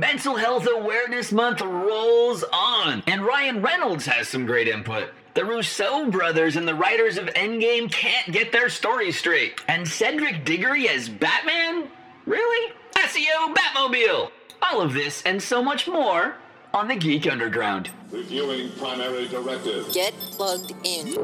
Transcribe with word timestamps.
Mental 0.00 0.34
Health 0.34 0.66
Awareness 0.66 1.30
Month 1.30 1.60
rolls 1.60 2.42
on, 2.54 3.02
and 3.06 3.22
Ryan 3.22 3.60
Reynolds 3.60 4.06
has 4.06 4.28
some 4.28 4.46
great 4.46 4.66
input. 4.66 5.10
The 5.34 5.44
Russo 5.44 6.10
brothers 6.10 6.56
and 6.56 6.66
the 6.66 6.74
writers 6.74 7.18
of 7.18 7.26
Endgame 7.26 7.92
can't 7.92 8.32
get 8.32 8.50
their 8.50 8.70
story 8.70 9.12
straight. 9.12 9.60
And 9.68 9.86
Cedric 9.86 10.46
Diggory 10.46 10.88
as 10.88 11.10
Batman? 11.10 11.88
Really? 12.24 12.72
SEO 12.94 13.54
Batmobile! 13.54 14.30
All 14.62 14.80
of 14.80 14.94
this 14.94 15.22
and 15.24 15.42
so 15.42 15.62
much 15.62 15.86
more 15.86 16.34
on 16.72 16.88
the 16.88 16.96
Geek 16.96 17.30
Underground. 17.30 17.90
Reviewing 18.10 18.72
primary 18.78 19.28
directive. 19.28 19.92
Get 19.92 20.14
plugged 20.14 20.72
in. 20.82 21.14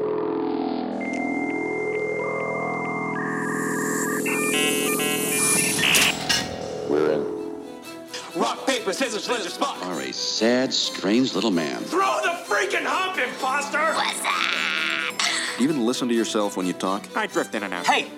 We're 6.87 7.11
in. 7.13 7.36
Rock, 8.37 8.67
paper, 8.67 8.93
scissors, 8.93 9.23
scissors, 9.23 9.53
spot. 9.53 9.81
are 9.83 9.99
a 9.99 10.13
sad, 10.13 10.71
strange 10.71 11.33
little 11.33 11.49
man. 11.49 11.81
Throw 11.83 12.19
the 12.21 12.29
freaking 12.45 12.85
hump, 12.85 13.17
imposter! 13.17 13.95
Do 15.57 15.63
you 15.63 15.69
even 15.69 15.85
listen 15.87 16.07
to 16.07 16.13
yourself 16.13 16.55
when 16.55 16.67
you 16.67 16.73
talk? 16.73 17.07
I 17.15 17.25
drift 17.25 17.55
in 17.55 17.63
and 17.63 17.73
out. 17.73 17.87
Hey, 17.87 18.11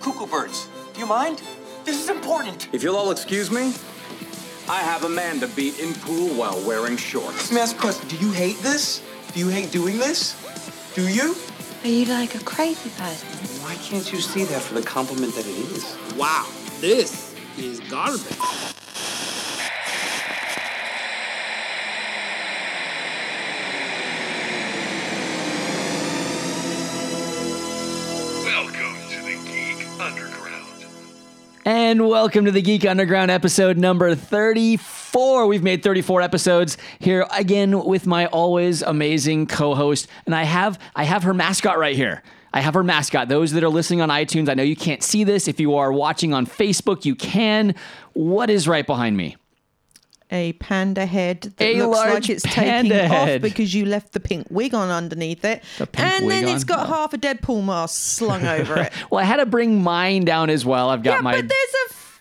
cuckoo 0.00 0.26
birds, 0.26 0.68
do 0.92 1.00
you 1.00 1.06
mind? 1.06 1.42
This 1.84 1.98
is 1.98 2.10
important. 2.10 2.68
If 2.72 2.82
you'll 2.82 2.96
all 2.96 3.10
excuse 3.10 3.50
me, 3.50 3.72
I 4.68 4.80
have 4.80 5.04
a 5.04 5.08
man 5.08 5.40
to 5.40 5.48
beat 5.48 5.78
in 5.78 5.94
pool 5.94 6.28
while 6.34 6.60
wearing 6.66 6.98
shorts. 6.98 7.50
Let 7.50 7.54
me 7.54 7.60
ask 7.62 7.74
a 7.74 7.80
question. 7.80 8.06
Do 8.08 8.16
you 8.16 8.32
hate 8.32 8.58
this? 8.58 9.02
Do 9.32 9.40
you 9.40 9.48
hate 9.48 9.72
doing 9.72 9.96
this? 9.96 10.36
Do 10.94 11.08
you? 11.08 11.34
Are 11.84 11.88
you 11.88 12.04
like 12.04 12.34
a 12.34 12.44
crazy 12.44 12.90
person? 12.90 13.28
Why 13.62 13.76
can't 13.76 14.12
you 14.12 14.20
see 14.20 14.44
that 14.44 14.60
for 14.60 14.74
the 14.74 14.82
compliment 14.82 15.34
that 15.36 15.46
it 15.46 15.56
is? 15.72 15.96
Wow, 16.18 16.46
this 16.80 17.34
is 17.56 17.80
garbage. 17.80 18.36
And 31.68 32.08
welcome 32.08 32.46
to 32.46 32.50
the 32.50 32.62
Geek 32.62 32.86
Underground 32.86 33.30
episode 33.30 33.76
number 33.76 34.14
34. 34.14 35.46
We've 35.46 35.62
made 35.62 35.82
34 35.82 36.22
episodes 36.22 36.78
here 36.98 37.26
again 37.30 37.84
with 37.84 38.06
my 38.06 38.24
always 38.24 38.80
amazing 38.80 39.48
co-host 39.48 40.08
and 40.24 40.34
I 40.34 40.44
have 40.44 40.78
I 40.96 41.04
have 41.04 41.24
her 41.24 41.34
mascot 41.34 41.78
right 41.78 41.94
here. 41.94 42.22
I 42.54 42.60
have 42.60 42.72
her 42.72 42.82
mascot. 42.82 43.28
Those 43.28 43.52
that 43.52 43.62
are 43.62 43.68
listening 43.68 44.00
on 44.00 44.08
iTunes, 44.08 44.48
I 44.48 44.54
know 44.54 44.62
you 44.62 44.76
can't 44.76 45.02
see 45.02 45.24
this. 45.24 45.46
If 45.46 45.60
you 45.60 45.74
are 45.74 45.92
watching 45.92 46.32
on 46.32 46.46
Facebook, 46.46 47.04
you 47.04 47.14
can. 47.14 47.74
What 48.14 48.48
is 48.48 48.66
right 48.66 48.86
behind 48.86 49.18
me? 49.18 49.36
A 50.30 50.52
panda 50.54 51.06
head 51.06 51.40
that 51.56 51.64
A 51.64 51.82
looks 51.86 51.98
like 51.98 52.28
it's 52.28 52.42
taking 52.42 52.90
head. 52.90 53.36
off 53.36 53.42
because 53.42 53.72
you 53.74 53.86
left 53.86 54.12
the 54.12 54.20
pink 54.20 54.46
wig 54.50 54.74
on 54.74 54.90
underneath 54.90 55.44
it. 55.44 55.62
The 55.78 55.88
and 55.94 56.30
then 56.30 56.46
it's 56.48 56.64
got 56.64 56.88
Oh. 56.88 56.92
half 56.92 57.14
a 57.14 57.18
Deadpool 57.18 57.64
mask 57.64 57.94
slung 58.16 58.44
over 58.46 58.78
it. 58.82 58.92
Well, 59.10 59.20
I 59.20 59.24
had 59.24 59.36
to 59.38 59.46
bring 59.46 59.82
mine 59.82 60.24
down 60.24 60.50
as 60.50 60.64
well. 60.66 60.90
I've 60.90 61.02
got 61.02 61.14
yeah, 61.16 61.20
my 61.22 61.32
but 61.32 61.48
there's 61.48 61.74
a 61.74 61.90
f- 61.90 62.20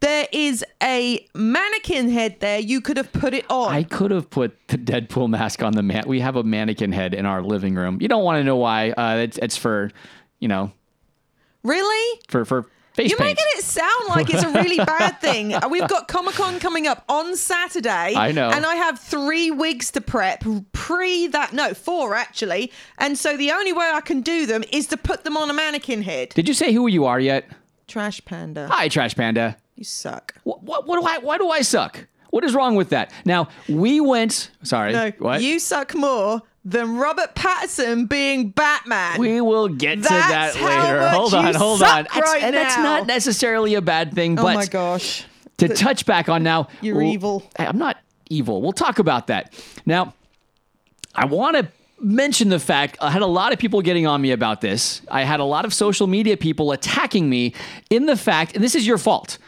there 0.00 0.26
is 0.30 0.64
a 0.82 1.26
mannequin 1.34 2.10
head 2.10 2.36
there. 2.40 2.58
You 2.60 2.80
could 2.80 2.96
have 2.98 3.12
put 3.12 3.34
it 3.34 3.44
on. 3.50 3.72
I 3.72 3.82
could 3.82 4.10
have 4.10 4.28
put 4.30 4.56
the 4.68 4.76
Deadpool 4.78 5.28
mask 5.30 5.62
on 5.62 5.72
the 5.72 5.82
man. 5.82 6.04
We 6.06 6.20
have 6.20 6.36
a 6.36 6.42
mannequin 6.44 6.92
head 6.92 7.14
in 7.14 7.24
our 7.26 7.42
living 7.42 7.74
room. 7.74 7.98
You 8.00 8.08
don't 8.08 8.22
want 8.24 8.38
to 8.38 8.44
know 8.44 8.56
why. 8.56 8.90
Uh, 8.90 9.16
it's, 9.16 9.38
it's 9.38 9.56
for, 9.56 9.90
you 10.38 10.48
know, 10.48 10.70
really? 11.62 12.20
for 12.28 12.44
for 12.44 12.66
face 12.96 13.10
You're 13.10 13.18
paint. 13.18 13.38
making 13.38 13.44
it 13.58 13.64
sound 13.64 14.08
like 14.08 14.30
it's 14.30 14.42
a 14.42 14.50
really 14.50 14.78
bad 14.78 15.20
thing. 15.20 15.54
Uh, 15.54 15.68
We've 15.70 15.86
got 15.88 16.08
Comic 16.08 16.34
Con 16.34 16.58
coming 16.58 16.86
up 16.86 17.04
on 17.08 17.36
Saturday. 17.36 18.14
I 18.16 18.32
know. 18.32 18.50
And 18.50 18.64
I 18.66 18.74
have 18.76 18.98
three 18.98 19.50
wigs 19.50 19.90
to 19.92 20.00
prep 20.00 20.44
pre 20.72 21.26
that. 21.28 21.52
No, 21.52 21.74
four 21.74 22.14
actually. 22.14 22.72
And 22.98 23.16
so 23.18 23.36
the 23.36 23.52
only 23.52 23.72
way 23.72 23.90
I 23.92 24.00
can 24.00 24.22
do 24.22 24.46
them 24.46 24.64
is 24.72 24.86
to 24.88 24.96
put 24.96 25.24
them 25.24 25.36
on 25.36 25.50
a 25.50 25.54
mannequin 25.54 26.02
head. 26.02 26.30
Did 26.30 26.48
you 26.48 26.54
say 26.54 26.72
who 26.72 26.86
you 26.86 27.04
are 27.04 27.20
yet? 27.20 27.46
Trash 27.86 28.24
Panda. 28.24 28.66
Hi, 28.68 28.88
Trash 28.88 29.14
Panda. 29.14 29.56
You 29.76 29.84
suck. 29.84 30.34
What, 30.44 30.62
what, 30.62 30.86
what 30.86 31.00
do 31.00 31.06
I? 31.06 31.18
Why 31.18 31.38
do 31.38 31.48
I 31.50 31.60
suck? 31.60 32.06
What 32.30 32.44
is 32.44 32.54
wrong 32.54 32.74
with 32.74 32.88
that? 32.90 33.12
Now 33.24 33.48
we 33.68 34.00
went. 34.00 34.50
Sorry. 34.62 34.92
No, 34.92 35.12
what? 35.18 35.40
you 35.42 35.58
suck 35.58 35.94
more 35.94 36.42
than 36.66 36.96
Robert 36.96 37.36
Pattinson 37.36 38.08
being 38.08 38.50
Batman. 38.50 39.20
we 39.20 39.40
will 39.40 39.68
get 39.68 40.02
to 40.02 40.08
that 40.08 40.56
later. 40.56 41.08
Hold 41.08 41.32
on, 41.32 41.54
hold 41.54 41.82
on. 41.82 42.02
That's- 42.04 42.20
right 42.20 42.42
and 42.42 42.54
that's 42.54 42.76
not 42.76 43.06
necessarily 43.06 43.74
a 43.74 43.80
bad 43.80 44.12
thing, 44.12 44.38
oh 44.38 44.42
but 44.42 44.54
my 44.56 44.66
gosh. 44.66 45.24
to 45.58 45.68
touch 45.68 46.04
back 46.06 46.28
on 46.28 46.42
now. 46.42 46.66
You're 46.82 46.96
well, 46.96 47.06
evil. 47.06 47.50
I'm 47.56 47.78
not 47.78 47.98
evil. 48.28 48.60
We'll 48.60 48.72
talk 48.72 48.98
about 48.98 49.28
that. 49.28 49.54
Now, 49.86 50.14
I 51.14 51.26
want 51.26 51.56
to 51.56 51.68
mention 52.00 52.48
the 52.48 52.58
fact 52.58 52.98
I 53.00 53.10
had 53.10 53.22
a 53.22 53.26
lot 53.26 53.52
of 53.52 53.60
people 53.60 53.80
getting 53.80 54.06
on 54.06 54.20
me 54.20 54.32
about 54.32 54.60
this. 54.60 55.02
I 55.08 55.22
had 55.22 55.38
a 55.38 55.44
lot 55.44 55.64
of 55.64 55.72
social 55.72 56.08
media 56.08 56.36
people 56.36 56.72
attacking 56.72 57.30
me 57.30 57.54
in 57.90 58.06
the 58.06 58.16
fact, 58.16 58.56
and 58.56 58.64
this 58.64 58.74
is 58.74 58.86
your 58.86 58.98
fault. 58.98 59.38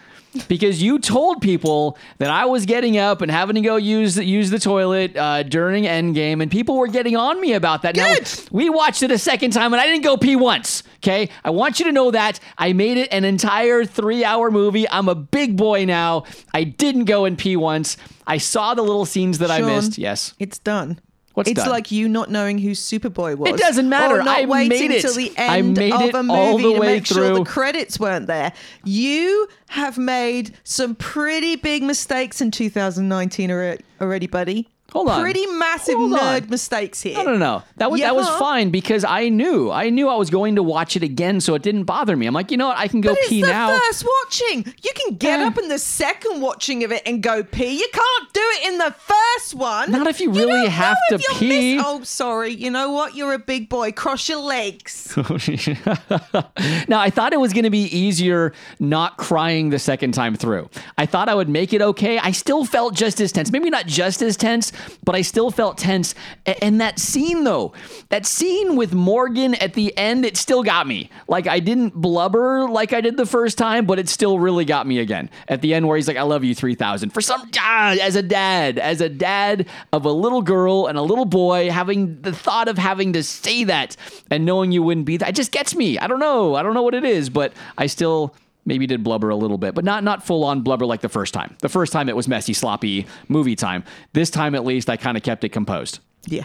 Because 0.47 0.83
you 0.83 0.99
told 0.99 1.41
people 1.43 1.99
that 2.19 2.31
I 2.31 2.45
was 2.45 2.67
getting 2.67 2.99
up 2.99 3.23
and 3.23 3.31
having 3.31 3.55
to 3.57 3.61
go 3.61 3.77
use 3.77 4.17
use 4.17 4.51
the 4.51 4.59
toilet 4.59 5.17
uh, 5.17 5.43
during 5.43 5.85
Endgame, 5.85 6.43
and 6.43 6.51
people 6.51 6.77
were 6.77 6.87
getting 6.87 7.17
on 7.17 7.41
me 7.41 7.55
about 7.55 7.83
that. 7.83 7.95
Good. 7.95 8.23
Now, 8.23 8.43
we 8.51 8.71
watched 8.71 9.03
it 9.03 9.11
a 9.11 9.19
second 9.19 9.53
time, 9.53 9.73
and 9.73 9.81
I 9.81 9.87
didn't 9.87 10.05
go 10.05 10.17
pee 10.17 10.37
once. 10.37 10.83
Okay, 10.99 11.31
I 11.45 11.51
want 11.51 11.79
you 11.79 11.85
to 11.87 11.93
know 11.93 12.11
that 12.11 12.41
I 12.57 12.73
made 12.73 12.99
it 12.99 13.09
an 13.13 13.25
entire 13.25 13.85
three-hour 13.85 14.51
movie. 14.51 14.89
I'm 14.89 15.09
a 15.09 15.15
big 15.15 15.57
boy 15.57 15.85
now. 15.85 16.25
I 16.53 16.65
didn't 16.65 17.05
go 17.05 17.25
and 17.25 17.39
pee 17.39 17.57
once. 17.57 17.97
I 18.27 18.39
saw 18.39 18.75
the 18.75 18.83
little 18.83 19.07
scenes 19.07 19.39
that 19.39 19.51
I 19.51 19.61
missed. 19.61 19.97
Yes, 19.99 20.35
It's 20.39 20.59
done. 20.59 21.01
What's 21.39 21.51
it's 21.51 21.61
done? 21.63 21.71
like 21.71 21.93
you 21.93 22.09
not 22.09 22.33
knowing 22.33 22.59
who 22.59 22.73
Superboy 22.73 23.37
was. 23.37 23.51
It 23.51 23.59
doesn't 23.59 23.89
matter. 23.89 24.17
Or 24.17 24.25
not 24.25 24.39
I 24.39 24.45
waiting 24.47 24.91
made 24.91 25.01
till 25.01 25.15
the 25.15 25.33
end 25.37 25.79
of 25.79 26.15
a 26.15 26.23
movie 26.25 26.75
to 26.75 26.81
make 26.81 27.07
sure 27.07 27.33
the 27.33 27.45
credits 27.45 28.01
weren't 28.01 28.27
there. 28.27 28.53
You 28.85 29.47
have 29.69 29.97
made 29.99 30.57
some 30.65 30.97
pretty 30.97 31.55
big 31.55 31.85
mistakes 31.85 32.41
in 32.41 32.51
2019 32.51 33.53
already, 34.01 34.27
buddy. 34.27 34.69
Hold 34.93 35.11
on. 35.11 35.21
Pretty 35.21 35.47
massive 35.47 35.97
Hold 35.97 36.15
on. 36.15 36.19
nerd 36.21 36.49
mistakes 36.49 37.03
here. 37.03 37.15
No, 37.19 37.23
no, 37.25 37.37
no. 37.37 37.63
That 37.77 37.91
was 37.91 38.01
that 38.01 38.17
was 38.17 38.27
fine 38.39 38.71
because 38.71 39.05
I 39.05 39.29
knew 39.29 39.71
I 39.71 39.91
knew 39.91 40.09
I 40.09 40.15
was 40.17 40.31
going 40.31 40.55
to 40.57 40.63
watch 40.63 40.97
it 40.97 41.03
again, 41.03 41.41
so 41.43 41.55
it 41.55 41.61
didn't 41.63 41.85
bother 41.85 42.17
me. 42.17 42.27
I'm 42.27 42.33
like, 42.33 42.51
you 42.51 42.57
know 42.57 42.69
what? 42.69 42.79
I 42.79 42.89
can 42.89 43.03
go 43.03 43.11
But 43.11 43.19
it's 43.19 43.29
pee 43.29 43.43
the 43.43 43.49
now. 43.49 43.77
first 43.79 44.07
watching. 44.25 44.65
You 44.83 44.91
can 44.95 45.17
get 45.17 45.41
Eh. 45.41 45.47
up 45.47 45.59
in 45.59 45.69
the 45.69 45.79
second 45.79 46.41
watching 46.41 46.85
of 46.85 46.93
it 46.93 47.03
and 47.05 47.23
go 47.23 47.43
pee. 47.43 47.79
You 47.79 47.89
can't 47.93 48.33
do 48.33 48.41
it 48.43 48.69
in 48.69 48.79
the 48.79 48.95
first 48.99 49.55
one. 49.55 49.93
Not 49.93 50.07
if 50.07 50.21
you 50.21 50.31
really 50.33 50.53
don't 50.63 50.71
have 50.71 50.97
to 51.11 51.19
pee. 51.39 51.79
oh, 51.85 52.03
sorry. 52.03 52.53
You 52.55 52.71
know 52.71 52.91
what? 52.91 53.15
You're 53.15 53.35
a 53.35 53.39
big 53.39 53.69
boy. 53.69 53.93
Cross 53.93 54.29
your 54.31 54.41
legs. 54.41 55.15
now 56.89 57.01
I 57.01 57.11
thought 57.11 57.33
it 57.33 57.41
was 57.41 57.53
going 57.53 57.65
to 57.65 57.71
be 57.71 57.85
easier 57.95 58.53
not 58.81 59.17
crying 59.19 59.71
the 59.71 59.79
second 59.79 60.13
time 60.13 60.35
through. 60.35 60.71
I 60.97 61.07
thought 61.07 61.29
I 61.29 61.35
would 61.35 61.49
make 61.49 61.73
it 61.73 61.83
okay. 61.83 62.19
I 62.19 62.31
still 62.33 62.65
felt 62.65 62.95
just 62.95 63.21
as 63.21 63.33
tense. 63.33 63.53
Maybe 63.53 63.71
not 63.71 63.87
just 63.87 64.23
as 64.23 64.37
tense, 64.37 64.73
but 65.05 65.15
I 65.15 65.23
still 65.23 65.51
felt 65.51 65.79
tense. 65.79 66.15
And 66.63 66.81
that 66.81 66.99
scene 66.99 67.45
though, 67.45 67.73
that 68.09 68.27
scene 68.27 68.77
with 68.77 68.95
Morgan 68.95 69.55
at 69.57 69.75
the 69.75 69.97
end, 69.97 70.25
it 70.25 70.37
still 70.37 70.63
got 70.63 70.87
me. 70.87 71.11
Like 71.29 71.47
I 71.47 71.61
didn't 71.61 71.95
blubber 71.95 72.69
like 72.69 72.93
I 72.93 73.01
did 73.01 73.17
the 73.17 73.27
first 73.27 73.59
time, 73.59 73.87
but 73.87 73.99
it 73.99 74.09
still 74.09 74.39
really 74.39 74.65
got 74.65 74.87
me 74.87 74.99
again. 74.99 75.31
At 75.49 75.63
the 75.63 75.75
end 75.75 75.87
where 75.87 75.97
he's 75.97 76.09
like, 76.09 76.17
"I 76.17 76.23
love 76.23 76.45
you 76.45 76.55
3000." 76.55 77.11
For 77.11 77.21
some 77.21 77.51
ah, 77.59 77.97
as 78.01 78.17
a 78.17 78.23
dad, 78.23 78.79
as 78.79 79.01
a 79.01 79.09
dad 79.09 79.67
of 79.93 80.05
a 80.05 80.13
little 80.13 80.43
girl 80.43 80.87
and 80.87 80.99
a 80.99 81.03
little 81.03 81.25
boy 81.25 81.71
having 81.71 82.21
the 82.23 82.33
thought 82.33 82.69
of 82.69 82.79
having 82.79 83.13
to 83.15 83.23
say 83.23 83.65
that 83.65 83.97
and 84.31 84.45
knowing 84.45 84.73
you 84.73 84.83
wouldn't 84.83 85.07
be 85.07 85.17
that 85.19 85.35
just 85.35 85.53
gets 85.53 85.75
me. 85.75 85.99
I 85.99 86.07
don't 86.07 86.21
know. 86.21 86.55
I 86.55 86.63
don't 86.63 86.75
know 86.75 86.83
what 86.83 86.95
it 86.95 87.05
is, 87.05 87.31
but 87.31 87.53
I 87.77 87.87
still 87.87 88.35
maybe 88.69 88.87
did 88.87 89.03
blubber 89.03 89.31
a 89.31 89.37
little 89.37 89.59
bit, 89.59 89.75
but 89.75 89.85
not 89.85 90.05
not 90.05 90.23
full 90.23 90.45
on 90.45 90.61
blubber 90.61 90.87
like 90.87 91.01
the 91.01 91.09
first 91.09 91.35
time. 91.35 91.57
The 91.61 91.69
first 91.69 91.93
time 91.93 92.09
it 92.09 92.15
was 92.15 92.29
messy, 92.29 92.53
sloppy 92.53 93.07
movie 93.27 93.57
time. 93.57 93.83
This 94.13 94.31
time 94.31 94.55
at 94.55 94.65
least 94.65 94.89
I 94.89 94.97
kind 94.97 95.17
of 95.17 95.25
kept 95.25 95.43
it 95.43 95.49
composed. 95.49 95.99
Yeah. 96.27 96.45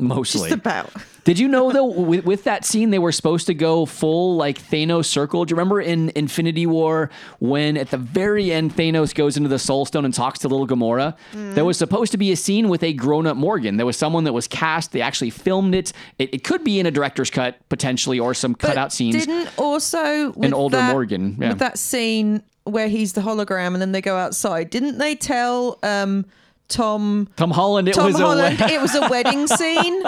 Mostly. 0.00 0.50
Just 0.50 0.60
about. 0.60 0.90
Did 1.24 1.40
you 1.40 1.48
know 1.48 1.72
though 1.72 1.86
with, 1.86 2.24
with 2.24 2.44
that 2.44 2.64
scene 2.64 2.90
they 2.90 3.00
were 3.00 3.10
supposed 3.10 3.46
to 3.48 3.54
go 3.54 3.84
full 3.84 4.36
like 4.36 4.62
Thanos 4.62 5.06
circle? 5.06 5.44
Do 5.44 5.52
you 5.52 5.56
remember 5.56 5.80
in 5.80 6.12
Infinity 6.14 6.66
War 6.66 7.10
when 7.40 7.76
at 7.76 7.90
the 7.90 7.96
very 7.98 8.52
end 8.52 8.76
Thanos 8.76 9.12
goes 9.12 9.36
into 9.36 9.48
the 9.48 9.58
Soul 9.58 9.86
Stone 9.86 10.04
and 10.04 10.14
talks 10.14 10.38
to 10.40 10.48
little 10.48 10.68
Gamora? 10.68 11.16
There 11.32 11.64
was 11.64 11.78
supposed 11.78 12.12
to 12.12 12.18
be 12.18 12.30
a 12.30 12.36
scene 12.36 12.68
with 12.68 12.84
a 12.84 12.92
grown-up 12.92 13.36
Morgan. 13.36 13.76
There 13.76 13.86
was 13.86 13.96
someone 13.96 14.22
that 14.24 14.32
was 14.32 14.46
cast. 14.46 14.92
They 14.92 15.00
actually 15.00 15.30
filmed 15.30 15.74
it. 15.74 15.92
It, 16.20 16.32
it 16.32 16.44
could 16.44 16.62
be 16.62 16.78
in 16.78 16.86
a 16.86 16.92
director's 16.92 17.30
cut 17.30 17.56
potentially 17.70 18.20
or 18.20 18.32
some 18.32 18.52
But 18.52 18.60
cutout 18.68 18.92
scenes. 18.92 19.16
Didn't 19.26 19.48
also 19.58 20.30
with 20.30 20.44
An 20.44 20.54
older 20.54 20.76
that- 20.76 20.92
Morgan, 20.92 21.38
yeah. 21.40 21.48
with 21.48 21.58
that 21.58 21.76
scene 21.78 22.42
where 22.62 22.86
he's 22.88 23.14
the 23.14 23.20
hologram 23.22 23.68
and 23.72 23.80
then 23.80 23.90
they 23.92 24.00
go 24.00 24.16
outside. 24.16 24.70
Didn't 24.70 24.98
they 24.98 25.14
tell 25.16 25.78
um, 25.82 26.24
Tom 26.68 27.28
Tom 27.36 27.50
Holland. 27.50 27.88
It 27.88 27.94
Tom 27.94 28.06
was 28.06 28.16
Holland. 28.18 28.60
a 28.60 28.68
it 28.68 28.80
was 28.80 28.94
a 28.94 29.08
wedding 29.08 29.46
scene, 29.58 30.02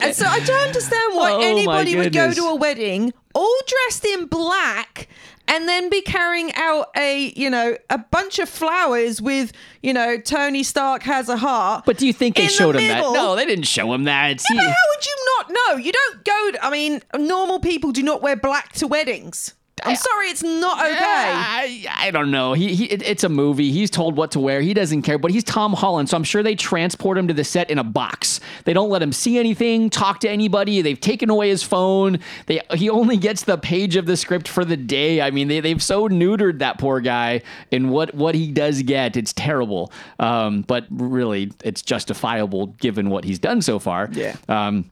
and 0.00 0.14
so 0.14 0.26
I 0.26 0.40
don't 0.40 0.66
understand 0.68 1.14
why 1.14 1.32
Oh, 1.32 1.40
anybody 1.40 1.96
would 1.96 2.12
go 2.12 2.32
to 2.32 2.44
a 2.46 2.54
wedding 2.54 3.12
all 3.34 3.58
dressed 3.66 4.04
in 4.04 4.26
black 4.26 5.08
and 5.48 5.66
then 5.68 5.88
be 5.90 6.00
carrying 6.02 6.52
out 6.54 6.86
a 6.96 7.32
you 7.34 7.50
know 7.50 7.76
a 7.90 7.98
bunch 7.98 8.38
of 8.38 8.48
flowers 8.48 9.20
with 9.20 9.52
you 9.82 9.92
know 9.92 10.18
Tony 10.18 10.62
Stark 10.62 11.02
has 11.02 11.28
a 11.28 11.36
heart. 11.36 11.84
But 11.84 11.98
do 11.98 12.06
you 12.06 12.12
think 12.12 12.36
they 12.36 12.42
in 12.42 12.46
the 12.48 12.52
showed 12.52 12.76
him 12.76 12.88
that? 12.88 13.00
No, 13.00 13.34
they 13.34 13.44
didn't 13.46 13.66
show 13.66 13.92
him 13.92 14.04
that. 14.04 14.40
But 14.48 14.56
how 14.58 14.66
would 14.66 15.06
you 15.06 15.26
not 15.38 15.50
know? 15.50 15.76
You 15.78 15.92
don't 15.92 16.24
go. 16.24 16.50
I 16.62 16.70
mean, 16.70 17.00
normal 17.18 17.58
people 17.58 17.90
do 17.92 18.02
not 18.02 18.22
wear 18.22 18.36
black 18.36 18.72
to 18.74 18.86
weddings. 18.86 19.54
I'm 19.84 19.96
sorry, 19.96 20.28
it's 20.28 20.44
not 20.44 20.78
okay. 20.78 20.96
I, 21.00 21.84
I 21.90 22.10
don't 22.12 22.30
know. 22.30 22.52
He, 22.52 22.74
he 22.74 22.84
it- 22.84 23.02
it's 23.02 23.24
a 23.24 23.28
movie. 23.28 23.72
He's 23.72 23.90
told 23.90 24.16
what 24.16 24.30
to 24.32 24.40
wear. 24.40 24.60
He 24.60 24.74
doesn't 24.74 25.02
care. 25.02 25.18
But 25.18 25.32
he's 25.32 25.42
Tom 25.42 25.72
Holland, 25.72 26.08
so 26.08 26.16
I'm 26.16 26.22
sure 26.24 26.42
they 26.42 26.54
transport 26.54 27.18
him 27.18 27.26
to 27.28 27.34
the 27.34 27.42
set 27.42 27.68
in 27.70 27.78
a 27.78 27.84
box. 27.84 28.38
They 28.64 28.74
don't 28.74 28.90
let 28.90 29.02
him 29.02 29.12
see 29.12 29.38
anything, 29.38 29.90
talk 29.90 30.20
to 30.20 30.28
anybody. 30.30 30.82
They've 30.82 31.00
taken 31.00 31.30
away 31.30 31.48
his 31.48 31.62
phone. 31.64 32.20
They 32.46 32.60
he 32.74 32.90
only 32.90 33.16
gets 33.16 33.42
the 33.42 33.58
page 33.58 33.96
of 33.96 34.06
the 34.06 34.16
script 34.16 34.46
for 34.46 34.64
the 34.64 34.76
day. 34.76 35.20
I 35.20 35.30
mean, 35.32 35.48
they 35.48 35.58
they've 35.60 35.82
so 35.82 36.08
neutered 36.08 36.60
that 36.60 36.78
poor 36.78 37.00
guy 37.00 37.42
in 37.72 37.88
what 37.88 38.14
what 38.14 38.34
he 38.36 38.52
does 38.52 38.82
get. 38.82 39.16
It's 39.16 39.32
terrible. 39.32 39.90
Um, 40.20 40.62
but 40.62 40.86
really, 40.90 41.50
it's 41.64 41.82
justifiable 41.82 42.66
given 42.78 43.10
what 43.10 43.24
he's 43.24 43.38
done 43.40 43.62
so 43.62 43.78
far. 43.80 44.08
Yeah. 44.12 44.36
Um, 44.48 44.90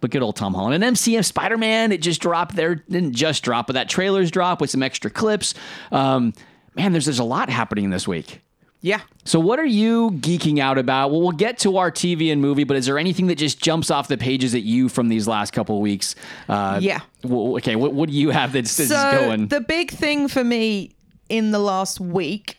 but 0.00 0.10
good 0.10 0.22
old 0.22 0.36
Tom 0.36 0.54
Holland. 0.54 0.82
And 0.82 0.96
MCM 0.96 1.24
Spider 1.24 1.58
Man, 1.58 1.92
it 1.92 2.00
just 2.02 2.20
dropped 2.20 2.54
there. 2.56 2.76
Didn't 2.76 3.12
just 3.14 3.42
drop, 3.42 3.66
but 3.66 3.74
that 3.74 3.88
trailer's 3.88 4.30
drop 4.30 4.60
with 4.60 4.70
some 4.70 4.82
extra 4.82 5.10
clips. 5.10 5.54
Um, 5.92 6.32
man, 6.74 6.92
there's, 6.92 7.06
there's 7.06 7.18
a 7.18 7.24
lot 7.24 7.50
happening 7.50 7.90
this 7.90 8.06
week. 8.08 8.40
Yeah. 8.82 9.00
So, 9.24 9.38
what 9.38 9.58
are 9.58 9.66
you 9.66 10.12
geeking 10.12 10.58
out 10.58 10.78
about? 10.78 11.10
Well, 11.10 11.20
we'll 11.20 11.32
get 11.32 11.58
to 11.60 11.76
our 11.76 11.90
TV 11.90 12.32
and 12.32 12.40
movie, 12.40 12.64
but 12.64 12.78
is 12.78 12.86
there 12.86 12.98
anything 12.98 13.26
that 13.26 13.34
just 13.34 13.60
jumps 13.60 13.90
off 13.90 14.08
the 14.08 14.16
pages 14.16 14.54
at 14.54 14.62
you 14.62 14.88
from 14.88 15.08
these 15.10 15.28
last 15.28 15.52
couple 15.52 15.76
of 15.76 15.82
weeks? 15.82 16.14
Uh, 16.48 16.78
Yeah. 16.80 17.00
well, 17.22 17.56
okay, 17.56 17.76
what, 17.76 17.92
what 17.92 18.08
do 18.08 18.14
you 18.14 18.30
have 18.30 18.54
that's, 18.54 18.74
that's 18.78 18.88
so 18.88 19.10
going? 19.26 19.48
the 19.48 19.60
big 19.60 19.90
thing 19.90 20.28
for 20.28 20.42
me 20.42 20.92
in 21.28 21.50
the 21.50 21.58
last 21.58 22.00
week 22.00 22.56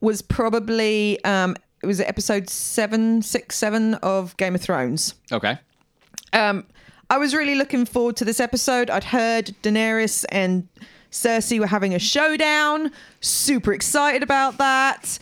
was 0.00 0.22
probably 0.22 1.22
um 1.24 1.56
it 1.82 1.86
was 1.86 2.00
episode 2.00 2.48
seven, 2.48 3.20
six, 3.22 3.56
seven 3.56 3.94
of 3.94 4.36
Game 4.36 4.54
of 4.54 4.60
Thrones. 4.60 5.14
okay. 5.32 5.58
Um, 6.32 6.66
I 7.08 7.18
was 7.18 7.34
really 7.34 7.54
looking 7.56 7.84
forward 7.84 8.16
to 8.16 8.24
this 8.24 8.40
episode. 8.40 8.88
I'd 8.90 9.04
heard 9.04 9.46
Daenerys 9.62 10.24
and 10.30 10.68
Cersei 11.10 11.58
were 11.58 11.66
having 11.66 11.94
a 11.94 11.98
showdown. 11.98 12.92
Super 13.20 13.72
excited 13.72 14.22
about 14.22 14.58
that. 14.58 15.18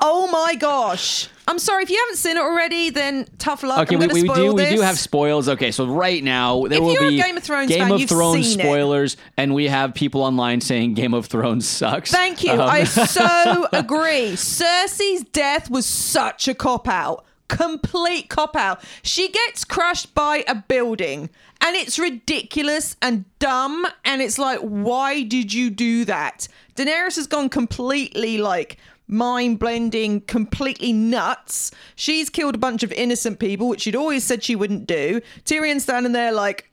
Oh 0.00 0.28
my 0.30 0.54
gosh. 0.54 1.28
I'm 1.48 1.58
sorry 1.58 1.82
if 1.82 1.90
you 1.90 1.96
haven't 1.98 2.18
seen 2.18 2.36
it 2.36 2.40
already, 2.40 2.90
then 2.90 3.26
tough 3.38 3.62
luck. 3.62 3.80
Okay, 3.90 3.96
we, 3.96 4.06
we 4.06 4.22
do 4.28 4.54
we 4.54 4.68
do 4.68 4.80
have 4.82 4.98
spoils. 4.98 5.48
Okay, 5.48 5.72
so 5.72 5.86
right 5.86 6.22
now 6.22 6.66
there 6.66 6.78
If 6.78 6.84
will 6.84 7.00
be 7.08 7.20
Game 7.20 7.36
of 7.36 7.42
Thrones 7.42 7.68
Game 7.68 7.88
fan, 7.88 7.92
of 7.92 8.08
Thrones 8.08 8.46
seen 8.46 8.60
it. 8.60 8.64
spoilers, 8.64 9.16
and 9.36 9.54
we 9.54 9.64
have 9.66 9.94
people 9.94 10.22
online 10.22 10.60
saying 10.60 10.94
Game 10.94 11.14
of 11.14 11.26
Thrones 11.26 11.66
sucks. 11.66 12.12
Thank 12.12 12.44
you. 12.44 12.52
Um, 12.52 12.60
I 12.60 12.84
so 12.84 13.66
agree. 13.72 14.32
Cersei's 14.34 15.24
death 15.32 15.70
was 15.70 15.86
such 15.86 16.46
a 16.48 16.54
cop 16.54 16.86
out. 16.86 17.24
Complete 17.48 18.28
cop 18.28 18.54
out. 18.56 18.82
She 19.02 19.28
gets 19.28 19.64
crushed 19.64 20.14
by 20.14 20.44
a 20.46 20.54
building 20.54 21.30
and 21.60 21.76
it's 21.76 21.98
ridiculous 21.98 22.96
and 23.02 23.24
dumb. 23.38 23.86
And 24.04 24.22
it's 24.22 24.38
like, 24.38 24.60
why 24.60 25.22
did 25.22 25.52
you 25.52 25.70
do 25.70 26.04
that? 26.04 26.48
Daenerys 26.76 27.16
has 27.16 27.26
gone 27.26 27.48
completely 27.48 28.38
like 28.38 28.76
mind 29.08 29.58
blending, 29.58 30.20
completely 30.20 30.92
nuts. 30.92 31.70
She's 31.96 32.30
killed 32.30 32.54
a 32.54 32.58
bunch 32.58 32.82
of 32.82 32.92
innocent 32.92 33.38
people, 33.38 33.68
which 33.68 33.82
she'd 33.82 33.96
always 33.96 34.24
said 34.24 34.44
she 34.44 34.54
wouldn't 34.54 34.86
do. 34.86 35.20
Tyrion's 35.44 35.82
standing 35.82 36.12
there 36.12 36.32
like, 36.32 36.70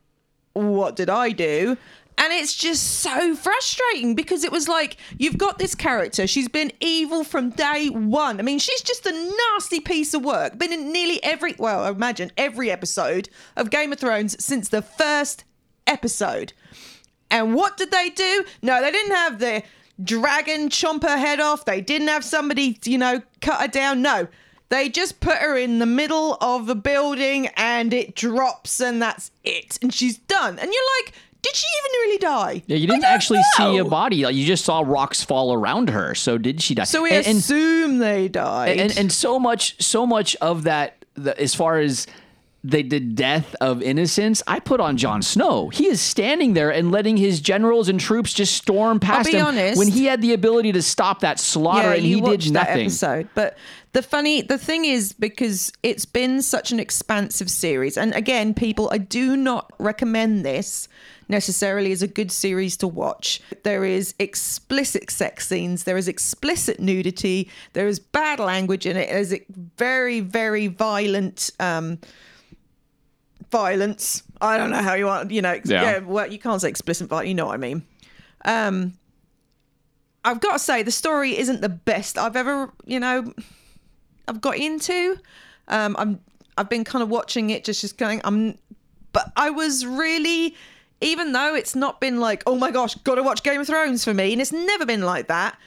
what 0.54 0.96
did 0.96 1.10
I 1.10 1.32
do? 1.32 1.78
And 2.18 2.32
it's 2.32 2.56
just 2.56 3.00
so 3.02 3.36
frustrating 3.36 4.16
because 4.16 4.44
it 4.44 4.52
was 4.52 4.68
like, 4.68 4.98
you've 5.18 5.38
got 5.38 5.60
this 5.60 5.76
character. 5.76 6.28
She's 6.28 6.48
been 6.48 6.72
evil 6.80 7.24
from 7.24 7.50
day 7.50 7.90
one. 7.90 8.40
I 8.40 8.44
mean, 8.44 8.60
she's 8.60 8.82
just 8.82 9.06
a 9.06 9.12
nasty 9.12 9.82
piece 9.82 10.14
of 10.14 10.24
work. 10.24 10.58
Been 10.58 10.72
in 10.72 10.92
nearly 10.94 11.22
every, 11.24 11.56
well, 11.58 11.84
I 11.84 11.90
imagine 11.90 12.32
every 12.38 12.72
episode 12.72 13.28
of 13.58 13.70
Game 13.70 13.92
of 13.92 14.00
Thrones 14.00 14.42
since 14.44 14.70
the 14.70 14.82
first 14.82 15.44
episode. 15.88 16.54
And 17.30 17.54
what 17.54 17.76
did 17.76 17.92
they 17.92 18.10
do? 18.10 18.46
No, 18.62 18.82
they 18.82 18.92
didn't 18.92 19.16
have 19.16 19.40
the 19.40 19.64
dragon 20.02 20.70
chomp 20.70 21.04
her 21.04 21.18
head 21.18 21.40
off. 21.40 21.66
They 21.66 21.82
didn't 21.82 22.08
have 22.08 22.24
somebody, 22.24 22.80
you 22.86 22.98
know, 22.98 23.22
cut 23.42 23.62
her 23.62 23.68
down. 23.68 24.02
No. 24.02 24.28
They 24.70 24.90
just 24.90 25.20
put 25.20 25.38
her 25.38 25.56
in 25.56 25.80
the 25.80 25.86
middle 25.86 26.38
of 26.42 26.70
a 26.70 26.76
building 26.76 27.50
and 27.56 27.94
it 27.94 28.16
drops 28.16 28.82
and 28.82 29.02
that's 29.02 29.32
it. 29.44 29.78
And 29.82 29.94
she's 29.94 30.18
done. 30.18 30.58
And 30.58 30.72
you're 30.74 31.04
like, 31.04 31.14
did 31.46 31.56
she 31.56 31.68
even 31.80 31.92
really 31.92 32.18
die? 32.18 32.64
Yeah, 32.66 32.78
you 32.78 32.88
didn't 32.88 33.04
actually 33.04 33.42
see 33.56 33.78
a 33.78 33.86
body. 33.86 34.26
Like, 34.26 34.36
you 34.36 34.46
just 34.46 34.66
saw 34.66 34.82
rocks 34.86 35.24
fall 35.24 35.54
around 35.54 35.92
her. 35.92 36.16
So 36.16 36.38
did 36.40 36.62
she 36.62 36.74
die? 36.74 36.86
So 36.86 37.04
we 37.04 37.12
and, 37.12 37.26
and, 37.28 37.38
assume 37.38 38.00
they 38.00 38.28
died. 38.28 38.80
and 38.80 38.98
and 38.98 39.12
so 39.12 39.40
much 39.40 39.82
so 39.82 40.08
much 40.08 40.36
of 40.38 40.64
that 40.64 41.06
the, 41.14 41.40
as 41.40 41.54
far 41.54 41.78
as 41.78 42.08
the, 42.64 42.82
the 42.82 43.00
death 43.00 43.56
of 43.62 43.84
innocence, 43.84 44.42
I 44.48 44.60
put 44.60 44.80
on 44.80 44.98
Jon 44.98 45.22
Snow. 45.22 45.70
He 45.70 45.86
is 45.86 46.02
standing 46.02 46.54
there 46.54 46.72
and 46.72 46.92
letting 46.92 47.16
his 47.16 47.40
generals 47.40 47.90
and 47.90 48.00
troops 48.00 48.34
just 48.34 48.56
storm 48.56 49.00
past 49.00 49.30
be 49.30 49.38
him 49.38 49.46
honest. 49.46 49.78
when 49.78 49.88
he 49.88 50.06
had 50.06 50.20
the 50.22 50.34
ability 50.34 50.72
to 50.72 50.82
stop 50.82 51.20
that 51.20 51.40
slaughter 51.40 51.90
and 51.90 52.02
he 52.02 52.16
did 52.16 52.24
watched 52.24 52.54
that 52.54 52.70
nothing. 52.70 52.86
episode. 52.88 53.30
But 53.36 53.56
the 53.94 54.02
funny, 54.02 54.42
the 54.42 54.58
thing 54.58 54.84
is, 54.84 55.14
because 55.14 55.72
it's 55.84 56.06
been 56.06 56.42
such 56.42 56.72
an 56.72 56.80
expansive 56.80 57.52
series, 57.52 57.98
and 57.98 58.14
again, 58.16 58.56
people, 58.56 58.90
I 58.92 58.98
do 58.98 59.38
not 59.38 59.72
recommend 59.78 60.44
this 60.44 60.88
necessarily 61.28 61.92
is 61.92 62.02
a 62.02 62.08
good 62.08 62.32
series 62.32 62.78
to 62.78 62.88
watch. 62.88 63.42
There 63.64 63.84
is 63.84 64.14
explicit 64.20 65.10
sex 65.12 65.48
scenes, 65.48 65.84
there 65.84 65.98
is 65.98 66.08
explicit 66.08 66.80
nudity, 66.80 67.50
there 67.74 67.88
is 67.88 68.00
bad 68.00 68.40
language 68.40 68.86
in 68.86 68.98
it, 68.98 69.10
there's 69.10 69.34
very, 69.78 70.20
very 70.20 70.68
violent. 70.68 71.52
Um, 71.60 72.00
violence. 73.52 74.24
I 74.42 74.58
don't 74.58 74.70
know 74.72 74.82
how 74.82 74.96
you 74.96 75.06
want, 75.06 75.32
you 75.32 75.42
know, 75.42 75.54
Yeah. 75.64 75.82
yeah. 75.82 76.00
well, 76.00 76.28
you 76.28 76.40
can't 76.40 76.60
say 76.62 76.68
explicit 76.70 77.08
violence, 77.08 77.30
you 77.30 77.36
know 77.36 77.46
what 77.46 77.54
I 77.54 77.58
mean. 77.58 77.86
Um, 78.44 78.94
I've 80.26 80.42
got 80.42 80.54
to 80.54 80.60
say 80.60 80.84
the 80.84 80.92
story 80.92 81.38
isn't 81.38 81.62
the 81.62 81.70
best 81.70 82.18
I've 82.18 82.36
ever, 82.36 82.74
you 82.86 83.00
know, 83.00 83.32
I've 84.28 84.42
got 84.42 84.58
into. 84.58 85.20
Um, 85.68 85.96
I'm 85.98 86.20
I've 86.58 86.70
been 86.70 86.84
kind 86.84 87.04
of 87.04 87.10
watching 87.10 87.50
it, 87.50 87.64
just 87.64 87.82
just 87.82 87.98
going. 87.98 88.22
I'm, 88.24 88.58
but 89.14 89.32
I 89.36 89.50
was 89.52 89.86
really, 89.86 90.56
even 91.02 91.32
though 91.34 91.56
it's 91.56 91.76
not 91.76 92.00
been 92.00 92.20
like, 92.20 92.44
oh 92.48 92.56
my 92.56 92.72
gosh, 92.72 92.96
got 92.96 93.16
to 93.16 93.24
watch 93.24 93.44
Game 93.44 93.62
of 93.62 93.68
Thrones 93.68 94.04
for 94.04 94.14
me, 94.14 94.32
and 94.32 94.42
it's 94.42 94.52
never 94.52 94.86
been 94.86 95.02
like 95.02 95.28
that. 95.28 95.58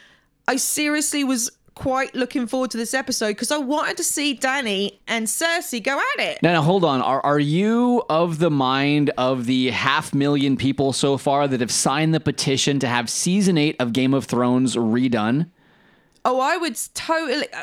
I 0.46 0.56
seriously 0.56 1.24
was 1.24 1.50
quite 1.74 2.12
looking 2.12 2.46
forward 2.48 2.72
to 2.72 2.76
this 2.76 2.92
episode 2.92 3.28
because 3.28 3.52
I 3.52 3.58
wanted 3.58 3.96
to 3.98 4.04
see 4.04 4.34
Danny 4.34 5.00
and 5.06 5.28
Cersei 5.28 5.80
go 5.82 5.96
at 5.96 6.24
it. 6.24 6.42
Now, 6.42 6.52
now, 6.52 6.62
hold 6.62 6.84
on. 6.84 7.00
Are 7.00 7.24
are 7.24 7.38
you 7.38 8.02
of 8.08 8.40
the 8.40 8.50
mind 8.50 9.10
of 9.16 9.46
the 9.46 9.70
half 9.70 10.12
million 10.12 10.56
people 10.56 10.92
so 10.92 11.16
far 11.16 11.46
that 11.46 11.60
have 11.60 11.70
signed 11.70 12.14
the 12.14 12.20
petition 12.20 12.80
to 12.80 12.88
have 12.88 13.08
season 13.08 13.56
eight 13.56 13.76
of 13.78 13.92
Game 13.92 14.12
of 14.12 14.24
Thrones 14.24 14.74
redone? 14.74 15.50
Oh, 16.24 16.40
I 16.40 16.56
would 16.56 16.76
totally. 16.94 17.46
uh, 17.52 17.62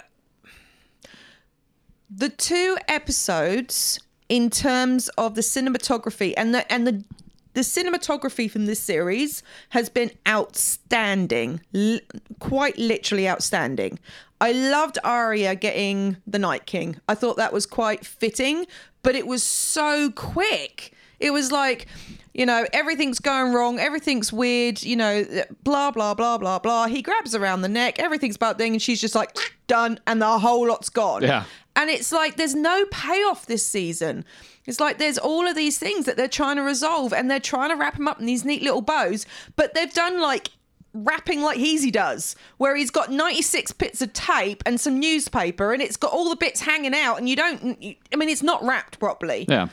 the 2.10 2.30
two 2.30 2.78
episodes, 2.88 4.00
in 4.30 4.50
terms 4.50 5.10
of 5.18 5.36
the 5.36 5.42
cinematography 5.42 6.34
and 6.38 6.54
the 6.54 6.72
and 6.72 6.88
the 6.88 7.04
the 7.56 7.62
cinematography 7.62 8.50
from 8.52 8.68
this 8.68 8.80
series 8.80 9.42
has 9.70 9.90
been 9.90 10.12
outstanding, 10.28 11.62
L- 11.74 12.00
quite 12.40 12.78
literally 12.78 13.28
outstanding. 13.28 13.98
I 14.40 14.52
loved 14.52 15.00
Arya 15.04 15.56
getting 15.56 16.18
the 16.28 16.38
Night 16.38 16.66
King. 16.66 17.00
I 17.08 17.16
thought 17.16 17.38
that 17.38 17.54
was 17.54 17.66
quite 17.66 18.06
fitting, 18.06 18.68
but 19.02 19.16
it 19.16 19.26
was 19.26 19.42
so 19.44 20.12
quick. 20.12 20.94
It 21.20 21.32
was 21.32 21.52
like, 21.52 21.88
you 22.34 22.46
know, 22.46 22.66
everything's 22.74 23.20
going 23.20 23.54
wrong, 23.54 23.80
everything's 23.80 24.34
weird, 24.34 24.84
you 24.84 24.98
know, 24.98 25.24
blah 25.64 25.92
blah 25.92 26.14
blah 26.14 26.38
blah 26.38 26.60
blah. 26.60 26.88
He 26.88 27.02
grabs 27.02 27.34
around 27.34 27.62
the 27.62 27.70
neck, 27.70 28.00
everything's 28.00 28.36
about 28.36 28.58
thing, 28.58 28.74
and 28.74 28.82
she's 28.82 29.00
just 29.00 29.16
like 29.16 29.36
done, 29.68 30.00
and 30.06 30.22
the 30.22 30.40
whole 30.40 30.68
lot's 30.68 30.90
gone. 30.90 31.24
Yeah. 31.24 31.46
And 31.78 31.90
it's 31.90 32.12
like 32.12 32.36
there's 32.36 32.56
no 32.56 32.86
payoff 32.92 33.46
this 33.46 33.66
season. 33.66 34.26
It's 34.66 34.80
like 34.80 34.98
there's 34.98 35.18
all 35.18 35.48
of 35.48 35.56
these 35.56 35.78
things 35.78 36.06
that 36.06 36.18
they're 36.18 36.28
trying 36.28 36.56
to 36.56 36.64
resolve 36.64 37.14
and 37.14 37.30
they're 37.30 37.40
trying 37.40 37.70
to 37.70 37.76
wrap 37.76 37.98
them 37.98 38.08
up 38.08 38.20
in 38.20 38.26
these 38.26 38.44
neat 38.46 38.62
little 38.62 38.82
bows, 38.82 39.26
but 39.56 39.74
they've 39.74 39.94
done 39.94 40.20
like 40.20 40.50
wrapping 40.94 41.42
like 41.42 41.60
Heasy 41.60 41.92
does, 41.92 42.36
where 42.58 42.76
he's 42.76 42.90
got 42.90 43.12
96 43.12 43.74
bits 43.74 44.02
of 44.02 44.14
tape 44.14 44.64
and 44.66 44.80
some 44.80 45.00
newspaper 45.00 45.74
and 45.74 45.82
it's 45.82 45.98
got 45.98 46.12
all 46.12 46.30
the 46.30 46.36
bits 46.38 46.62
hanging 46.62 46.96
out 46.96 47.18
and 47.18 47.28
you 47.28 47.36
don't, 47.36 47.78
I 48.12 48.16
mean, 48.16 48.30
it's 48.30 48.44
not 48.44 48.64
wrapped 48.64 48.98
properly. 49.00 49.46
Yeah. 49.48 49.68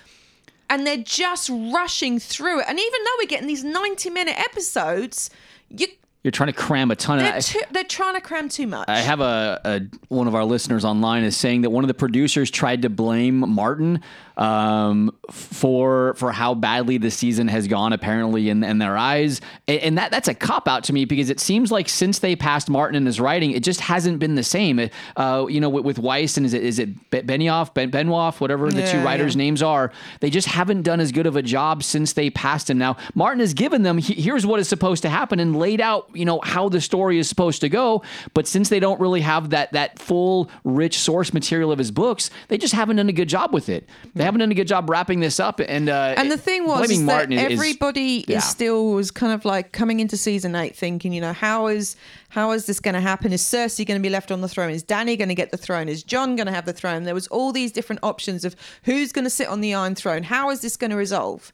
And 0.68 0.86
they're 0.86 0.96
just 0.96 1.48
rushing 1.50 2.18
through 2.18 2.60
it. 2.60 2.66
And 2.68 2.78
even 2.78 3.04
though 3.04 3.10
we're 3.18 3.28
getting 3.28 3.46
these 3.46 3.62
90 3.62 4.10
minute 4.10 4.38
episodes, 4.38 5.30
you 5.68 5.86
You're 6.24 6.30
trying 6.32 6.48
to 6.48 6.54
cram 6.54 6.90
a 6.90 6.96
ton 6.96 7.18
of. 7.18 7.24
They're, 7.26 7.40
too, 7.40 7.60
they're 7.72 7.84
trying 7.84 8.14
to 8.14 8.20
cram 8.20 8.48
too 8.48 8.66
much. 8.66 8.88
I 8.88 8.98
have 9.00 9.20
a, 9.20 9.60
a 9.64 9.80
one 10.08 10.28
of 10.28 10.34
our 10.34 10.44
listeners 10.44 10.84
online 10.84 11.24
is 11.24 11.36
saying 11.36 11.60
that 11.62 11.70
one 11.70 11.84
of 11.84 11.88
the 11.88 11.94
producers 11.94 12.50
tried 12.50 12.82
to 12.82 12.88
blame 12.88 13.48
Martin 13.50 14.00
um, 14.36 15.16
for 15.30 16.14
for 16.14 16.32
how 16.32 16.54
badly 16.54 16.98
the 16.98 17.10
season 17.10 17.48
has 17.48 17.66
gone, 17.68 17.92
apparently 17.92 18.48
in, 18.48 18.64
in 18.64 18.78
their 18.78 18.96
eyes, 18.96 19.40
and, 19.68 19.98
that 19.98 20.10
that's 20.10 20.28
a 20.28 20.34
cop 20.34 20.68
out 20.68 20.84
to 20.84 20.92
me 20.92 21.04
because 21.04 21.30
it 21.30 21.38
seems 21.38 21.70
like 21.70 21.88
since 21.88 22.20
they 22.20 22.34
passed 22.34 22.70
Martin 22.70 22.96
in 22.96 23.04
his 23.04 23.20
writing, 23.20 23.50
it 23.50 23.62
just 23.62 23.80
hasn't 23.80 24.18
been 24.18 24.34
the 24.34 24.42
same. 24.42 24.88
Uh, 25.16 25.46
you 25.48 25.60
know, 25.60 25.68
with, 25.68 25.84
with 25.84 25.98
Weiss 25.98 26.36
and 26.36 26.46
is 26.46 26.54
it 26.54 26.62
is 26.62 26.78
it 26.78 27.10
Be- 27.10 27.20
Benioff, 27.20 27.74
ben, 27.74 27.90
Benoff, 27.90 28.40
whatever 28.40 28.70
the 28.70 28.86
two 28.86 29.02
writers' 29.04 29.34
yeah. 29.34 29.42
names 29.42 29.62
are, 29.62 29.92
they 30.20 30.30
just 30.30 30.48
haven't 30.48 30.82
done 30.82 31.00
as 31.00 31.12
good 31.12 31.26
of 31.26 31.36
a 31.36 31.42
job 31.42 31.82
since 31.82 32.14
they 32.14 32.30
passed 32.30 32.70
him. 32.70 32.78
Now 32.78 32.96
Martin 33.14 33.40
has 33.40 33.54
given 33.54 33.82
them 33.82 33.98
he- 33.98 34.20
here's 34.20 34.46
what 34.46 34.60
is 34.60 34.68
supposed 34.68 35.02
to 35.02 35.08
happen 35.08 35.40
and 35.40 35.56
laid 35.56 35.80
out 35.80 36.08
you 36.14 36.24
know 36.24 36.40
how 36.42 36.68
the 36.68 36.80
story 36.80 37.18
is 37.18 37.28
supposed 37.28 37.60
to 37.60 37.68
go, 37.68 38.02
but 38.34 38.46
since 38.46 38.68
they 38.68 38.80
don't 38.80 39.00
really 39.00 39.20
have 39.20 39.50
that 39.50 39.72
that 39.72 39.98
full 39.98 40.50
rich 40.64 40.98
source 40.98 41.34
material 41.34 41.70
of 41.70 41.78
his 41.78 41.90
books, 41.90 42.30
they 42.48 42.56
just 42.56 42.74
haven't 42.74 42.96
done 42.96 43.08
a 43.08 43.12
good 43.12 43.28
job 43.28 43.52
with 43.52 43.68
it. 43.68 43.88
They 44.14 44.21
haven't 44.22 44.40
done 44.40 44.50
a 44.50 44.54
good 44.54 44.66
job 44.66 44.88
wrapping 44.88 45.20
this 45.20 45.38
up. 45.38 45.60
And 45.60 45.88
uh, 45.88 46.14
and 46.16 46.30
the 46.30 46.36
thing 46.38 46.66
was 46.66 46.78
blaming 46.78 46.90
is 46.92 46.98
that 47.00 47.12
Martin 47.12 47.32
is- 47.32 47.52
is- 47.52 47.52
everybody 47.52 48.24
yeah. 48.26 48.38
is 48.38 48.44
still 48.44 48.92
was 48.92 49.10
kind 49.10 49.32
of 49.32 49.44
like 49.44 49.72
coming 49.72 50.00
into 50.00 50.16
season 50.16 50.54
eight 50.54 50.74
thinking, 50.76 51.12
you 51.12 51.20
know, 51.20 51.32
how 51.32 51.66
is 51.66 51.96
how 52.30 52.52
is 52.52 52.66
this 52.66 52.80
going 52.80 52.94
to 52.94 53.00
happen? 53.00 53.32
Is 53.32 53.42
Cersei 53.42 53.86
going 53.86 54.00
to 54.00 54.02
be 54.02 54.10
left 54.10 54.30
on 54.30 54.40
the 54.40 54.48
throne? 54.48 54.70
Is 54.70 54.82
Danny 54.82 55.16
going 55.16 55.28
to 55.28 55.34
get 55.34 55.50
the 55.50 55.56
throne? 55.56 55.88
Is 55.88 56.02
Jon 56.02 56.36
going 56.36 56.46
to 56.46 56.52
have 56.52 56.64
the 56.64 56.72
throne? 56.72 57.04
There 57.04 57.14
was 57.14 57.26
all 57.28 57.52
these 57.52 57.72
different 57.72 58.00
options 58.02 58.44
of 58.44 58.56
who's 58.84 59.12
going 59.12 59.24
to 59.24 59.30
sit 59.30 59.48
on 59.48 59.60
the 59.60 59.74
Iron 59.74 59.94
Throne. 59.94 60.22
How 60.22 60.50
is 60.50 60.60
this 60.62 60.76
going 60.76 60.90
to 60.90 60.96
resolve? 60.96 61.52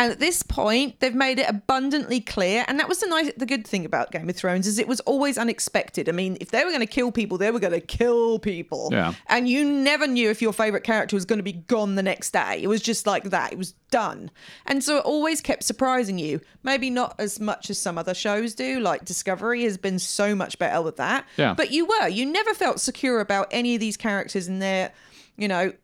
And 0.00 0.10
at 0.12 0.18
this 0.18 0.42
point, 0.42 0.98
they've 1.00 1.14
made 1.14 1.38
it 1.38 1.46
abundantly 1.46 2.20
clear, 2.20 2.64
and 2.66 2.80
that 2.80 2.88
was 2.88 3.00
the 3.00 3.06
nice, 3.06 3.30
the 3.36 3.44
good 3.44 3.66
thing 3.66 3.84
about 3.84 4.10
Game 4.10 4.30
of 4.30 4.34
Thrones 4.34 4.66
is 4.66 4.78
it 4.78 4.88
was 4.88 5.00
always 5.00 5.36
unexpected. 5.36 6.08
I 6.08 6.12
mean, 6.12 6.38
if 6.40 6.52
they 6.52 6.64
were 6.64 6.70
going 6.70 6.80
to 6.80 6.86
kill 6.86 7.12
people, 7.12 7.36
they 7.36 7.50
were 7.50 7.58
going 7.60 7.74
to 7.74 7.82
kill 7.82 8.38
people, 8.38 8.88
Yeah. 8.90 9.12
and 9.26 9.46
you 9.46 9.62
never 9.62 10.06
knew 10.06 10.30
if 10.30 10.40
your 10.40 10.54
favorite 10.54 10.84
character 10.84 11.14
was 11.14 11.26
going 11.26 11.38
to 11.38 11.42
be 11.42 11.52
gone 11.52 11.96
the 11.96 12.02
next 12.02 12.30
day. 12.32 12.60
It 12.62 12.66
was 12.68 12.80
just 12.80 13.06
like 13.06 13.24
that. 13.24 13.52
It 13.52 13.58
was 13.58 13.72
done, 13.90 14.30
and 14.64 14.82
so 14.82 14.96
it 14.96 15.04
always 15.04 15.42
kept 15.42 15.64
surprising 15.64 16.18
you. 16.18 16.40
Maybe 16.62 16.88
not 16.88 17.14
as 17.18 17.38
much 17.38 17.68
as 17.68 17.76
some 17.78 17.98
other 17.98 18.14
shows 18.14 18.54
do, 18.54 18.80
like 18.80 19.04
Discovery 19.04 19.64
has 19.64 19.76
been 19.76 19.98
so 19.98 20.34
much 20.34 20.58
better 20.58 20.80
with 20.80 20.96
that. 20.96 21.26
Yeah. 21.36 21.52
But 21.52 21.72
you 21.72 21.84
were, 21.84 22.08
you 22.08 22.24
never 22.24 22.54
felt 22.54 22.80
secure 22.80 23.20
about 23.20 23.48
any 23.50 23.74
of 23.74 23.80
these 23.80 23.98
characters 23.98 24.48
and 24.48 24.62
their, 24.62 24.92
you 25.36 25.46
know, 25.46 25.74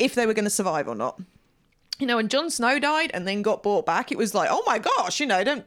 if 0.00 0.16
they 0.16 0.26
were 0.26 0.34
going 0.34 0.44
to 0.46 0.50
survive 0.50 0.88
or 0.88 0.96
not 0.96 1.20
you 1.98 2.06
know, 2.06 2.16
when 2.16 2.28
Jon 2.28 2.50
Snow 2.50 2.78
died 2.78 3.10
and 3.14 3.26
then 3.26 3.42
got 3.42 3.62
brought 3.62 3.86
back, 3.86 4.12
it 4.12 4.18
was 4.18 4.34
like, 4.34 4.48
oh 4.50 4.62
my 4.66 4.78
gosh, 4.78 5.20
you 5.20 5.26
know, 5.26 5.42
don't 5.44 5.66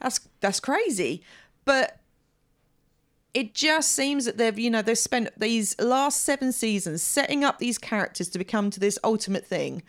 that's 0.00 0.20
that's 0.40 0.60
crazy. 0.60 1.22
But 1.64 1.98
it 3.34 3.54
just 3.54 3.92
seems 3.92 4.24
that 4.24 4.38
they've, 4.38 4.58
you 4.58 4.70
know, 4.70 4.82
they've 4.82 4.96
spent 4.96 5.28
these 5.38 5.78
last 5.78 6.22
seven 6.22 6.52
seasons 6.52 7.02
setting 7.02 7.44
up 7.44 7.58
these 7.58 7.76
characters 7.76 8.28
to 8.30 8.38
become 8.38 8.70
to 8.70 8.80
this 8.80 8.98
ultimate 9.04 9.46
thing. 9.46 9.82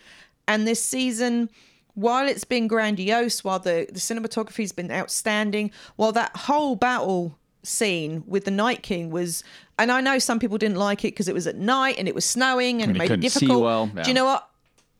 And 0.47 0.67
this 0.67 0.83
season, 0.83 1.49
while 1.93 2.27
it's 2.27 2.43
been 2.43 2.67
grandiose, 2.67 3.43
while 3.43 3.59
the, 3.59 3.87
the 3.89 3.99
cinematography's 3.99 4.71
been 4.71 4.91
outstanding, 4.91 5.71
while 5.95 6.11
that 6.13 6.35
whole 6.35 6.75
battle 6.75 7.37
scene 7.63 8.23
with 8.27 8.45
the 8.45 8.51
Night 8.51 8.83
King 8.83 9.11
was 9.11 9.43
and 9.79 9.91
I 9.91 10.01
know 10.01 10.19
some 10.19 10.39
people 10.39 10.57
didn't 10.57 10.77
like 10.77 11.05
it 11.05 11.09
because 11.09 11.27
it 11.27 11.33
was 11.33 11.47
at 11.47 11.55
night 11.55 11.95
and 11.99 12.07
it 12.07 12.15
was 12.15 12.25
snowing 12.25 12.81
and 12.81 12.91
And 12.91 12.97
it 12.97 12.99
made 12.99 13.11
it 13.11 13.19
difficult. 13.19 13.61
well, 13.61 13.87
Do 13.87 14.09
you 14.09 14.13
know 14.13 14.25
what? 14.25 14.49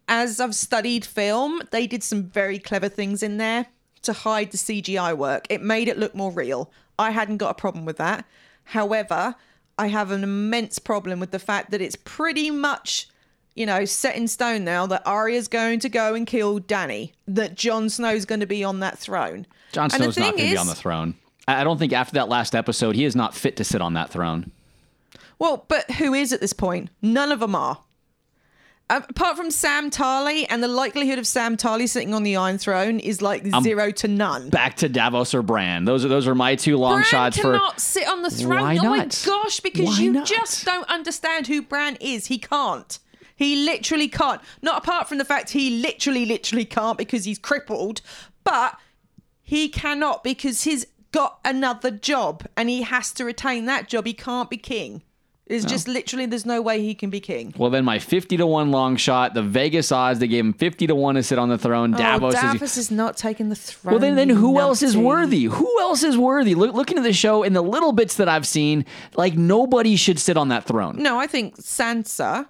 As 0.08 0.40
I've 0.40 0.56
studied 0.56 1.06
film, 1.06 1.62
they 1.72 1.88
did 1.88 2.04
some 2.04 2.24
very 2.24 2.60
clever 2.60 2.90
things 2.90 3.22
in 3.24 3.38
there 3.38 3.68
to 4.04 4.14
hide 4.14 4.52
the 4.52 4.58
CGI 4.58 5.16
work. 5.16 5.48
It 5.50 5.62
made 5.62 5.88
it 5.88 5.98
look 5.98 6.16
more 6.16 6.32
real. 6.32 6.72
I 6.98 7.12
hadn't 7.12 7.38
got 7.38 7.52
a 7.52 7.56
problem 7.56 7.86
with 7.86 7.98
that. 7.98 8.26
However, 8.64 9.36
I 9.78 9.88
have 9.88 10.12
an 10.12 10.24
immense 10.24 10.80
problem 10.80 11.20
with 11.20 11.32
the 11.32 11.40
fact 11.40 11.72
that 11.72 11.82
it's 11.82 11.96
pretty 11.96 12.50
much, 12.50 13.08
you 13.56 13.66
know, 13.66 13.86
set 13.86 14.16
in 14.16 14.28
stone 14.28 14.64
now 14.64 14.88
that 14.88 15.04
Arya's 15.06 15.48
going 15.48 15.80
to 15.82 15.90
go 15.90 16.14
and 16.14 16.26
kill 16.26 16.60
Danny, 16.60 17.14
that 17.28 17.56
Jon 17.56 17.90
Snow's 17.90 18.26
going 18.26 18.40
to 18.40 18.48
be 18.48 18.64
on 18.64 18.80
that 18.80 18.98
throne. 18.98 19.46
Jon 19.72 19.90
Snow's 19.90 20.18
not 20.18 20.36
going 20.36 20.46
to 20.46 20.52
be 20.52 20.58
on 20.58 20.68
the 20.68 20.76
throne. 20.76 21.16
I 21.48 21.64
don't 21.64 21.78
think 21.78 21.94
after 21.94 22.14
that 22.16 22.30
last 22.30 22.56
episode, 22.56 22.96
he 22.96 23.06
is 23.06 23.16
not 23.16 23.36
fit 23.36 23.56
to 23.58 23.64
sit 23.64 23.82
on 23.82 23.94
that 23.94 24.10
throne. 24.10 24.52
Well, 25.40 25.66
but 25.68 25.92
who 25.92 26.14
is 26.14 26.34
at 26.34 26.42
this 26.42 26.54
point? 26.54 26.90
None 27.02 27.32
of 27.32 27.40
them 27.40 27.56
are. 27.56 27.80
Uh, 28.89 29.01
apart 29.10 29.36
from 29.36 29.51
Sam 29.51 29.91
Tarly, 29.91 30.46
and 30.50 30.63
the 30.63 30.67
likelihood 30.70 31.20
of 31.20 31.27
Sam 31.27 31.58
Tarly 31.58 31.89
sitting 31.89 32.13
on 32.13 32.24
the 32.24 32.38
Iron 32.38 32.58
Throne 32.58 33.00
is 33.01 33.22
like 33.22 33.46
zero 33.62 33.91
to 33.91 34.08
none. 34.08 34.50
Back 34.50 34.77
to 34.77 34.88
Davos 34.88 35.34
or 35.34 35.41
Bran. 35.41 35.84
Those 35.84 36.06
are 36.06 36.08
those 36.08 36.25
are 36.25 36.36
my 36.36 36.56
two 36.56 36.77
long 36.77 37.00
Bran 37.00 37.03
shots 37.03 37.36
for. 37.38 37.51
cannot 37.51 37.82
sit 37.82 38.08
on 38.08 38.22
the 38.22 38.29
throne. 38.29 38.62
Why 38.62 38.77
Oh 38.77 38.84
my 38.89 38.98
not? 39.00 39.24
gosh, 39.25 39.60
because 39.60 39.88
Why 39.88 40.00
you 40.00 40.13
not? 40.13 40.25
just 40.25 40.63
don't 40.63 40.88
understand 40.89 41.48
who 41.48 41.62
Bran 41.62 41.98
is. 42.00 42.27
He 42.27 42.38
can't. 42.38 42.98
He 43.36 43.65
literally 43.65 44.08
can't. 44.08 44.41
Not 44.62 44.77
apart 44.84 45.10
from 45.10 45.17
the 45.17 45.25
fact 45.25 45.50
he 45.50 45.82
literally, 45.82 46.25
literally 46.25 46.65
can't 46.65 46.98
because 46.98 47.25
he's 47.25 47.38
crippled, 47.38 48.00
but 48.46 48.79
he 49.44 49.67
cannot 49.67 50.24
because 50.24 50.63
he's 50.63 50.88
got 51.12 51.39
another 51.44 51.91
job 51.91 52.46
and 52.56 52.70
he 52.70 52.84
has 52.84 53.12
to 53.13 53.25
retain 53.25 53.65
that 53.65 53.89
job. 53.89 54.06
He 54.06 54.13
can't 54.13 54.50
be 54.50 54.58
king. 54.58 55.03
It's 55.50 55.63
just 55.66 55.88
literally, 55.88 56.25
there's 56.25 56.46
no 56.46 56.62
way 56.62 56.82
he 56.82 56.94
can 56.94 57.10
be 57.10 57.22
king. 57.22 57.54
Well, 57.58 57.70
then 57.70 57.86
my 57.86 58.00
50 58.00 58.38
to 58.38 58.46
1 58.46 58.72
long 58.72 58.98
shot, 58.98 59.34
the 59.34 59.42
Vegas 59.42 59.92
odds, 59.92 60.20
they 60.20 60.27
gave 60.27 60.44
him 60.44 60.54
50 60.54 60.88
to 60.88 60.96
1 60.96 61.16
to 61.16 61.24
sit 61.24 61.39
on 61.39 61.48
the 61.48 61.58
throne. 61.58 61.94
Oh, 61.96 61.98
Davos, 61.98 62.36
oh, 62.36 62.38
is. 62.38 62.54
Davos 62.54 62.77
is 62.77 62.92
not 62.92 63.16
taking 63.16 63.48
the 63.48 63.56
throne. 63.56 63.94
Well, 63.94 64.00
then, 64.00 64.16
then 64.16 64.30
who 64.30 64.60
else 64.60 64.82
is 64.82 64.98
worthy? 64.98 65.46
Who 65.46 65.80
else 65.80 66.04
is 66.04 66.18
worthy? 66.18 66.54
Look, 66.54 66.75
looking 66.75 66.98
at 66.98 67.04
the 67.04 67.13
show 67.13 67.44
and 67.44 67.56
the 67.56 67.62
little 67.62 67.94
bits 67.94 68.16
that 68.16 68.27
I've 68.27 68.46
seen, 68.46 68.86
like 69.16 69.36
nobody 69.36 69.96
should 69.96 70.20
sit 70.20 70.36
on 70.36 70.50
that 70.50 70.66
throne. 70.66 70.98
No, 71.01 71.18
I 71.18 71.27
think 71.27 71.56
Sansa 71.58 72.48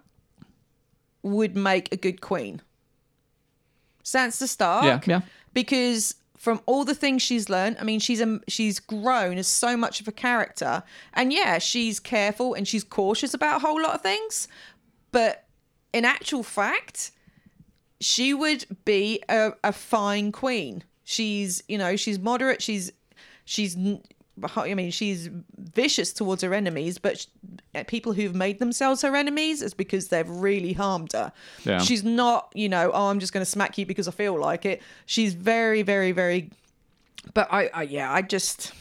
would 1.21 1.55
make 1.55 1.91
a 1.91 1.97
good 1.97 2.21
queen. 2.21 2.61
Sansa 4.03 4.47
Stark. 4.47 4.85
Yeah, 4.85 4.99
yeah. 5.05 5.21
Because 5.53 6.15
from 6.37 6.61
all 6.65 6.85
the 6.85 6.95
things 6.95 7.21
she's 7.21 7.49
learned, 7.49 7.77
I 7.79 7.83
mean, 7.83 7.99
she's 7.99 8.21
a, 8.21 8.39
she's 8.47 8.79
grown 8.79 9.37
as 9.37 9.47
so 9.47 9.75
much 9.75 9.99
of 9.99 10.07
a 10.07 10.11
character, 10.11 10.83
and 11.13 11.33
yeah, 11.33 11.57
she's 11.57 11.99
careful 11.99 12.53
and 12.53 12.67
she's 12.67 12.83
cautious 12.83 13.33
about 13.33 13.57
a 13.57 13.59
whole 13.67 13.81
lot 13.81 13.95
of 13.95 14.01
things, 14.01 14.47
but 15.11 15.45
in 15.93 16.05
actual 16.05 16.43
fact, 16.43 17.11
she 17.99 18.33
would 18.33 18.65
be 18.85 19.21
a, 19.27 19.51
a 19.63 19.73
fine 19.73 20.31
queen. 20.31 20.83
She's, 21.03 21.63
you 21.67 21.77
know, 21.77 21.95
she's 21.95 22.19
moderate. 22.19 22.61
She's, 22.61 22.91
she's, 23.45 23.75
I 24.55 24.73
mean, 24.73 24.91
she's 24.91 25.29
vicious 25.57 26.13
towards 26.13 26.43
her 26.43 26.53
enemies, 26.53 26.97
but 26.97 27.19
sh- 27.19 27.25
eh, 27.73 27.83
people 27.83 28.13
who've 28.13 28.35
made 28.35 28.59
themselves 28.59 29.01
her 29.01 29.15
enemies 29.15 29.61
is 29.61 29.73
because 29.73 30.09
they've 30.09 30.29
really 30.29 30.73
harmed 30.73 31.13
her. 31.13 31.31
Yeah. 31.63 31.79
She's 31.79 32.03
not, 32.03 32.51
you 32.53 32.69
know, 32.69 32.91
oh, 32.93 33.07
I'm 33.07 33.19
just 33.19 33.33
going 33.33 33.41
to 33.41 33.49
smack 33.49 33.77
you 33.77 33.85
because 33.85 34.07
I 34.07 34.11
feel 34.11 34.39
like 34.39 34.65
it. 34.65 34.81
She's 35.05 35.33
very, 35.33 35.81
very, 35.81 36.11
very. 36.11 36.51
But 37.33 37.47
I, 37.51 37.69
I 37.73 37.83
yeah, 37.83 38.11
I 38.11 38.21
just. 38.21 38.73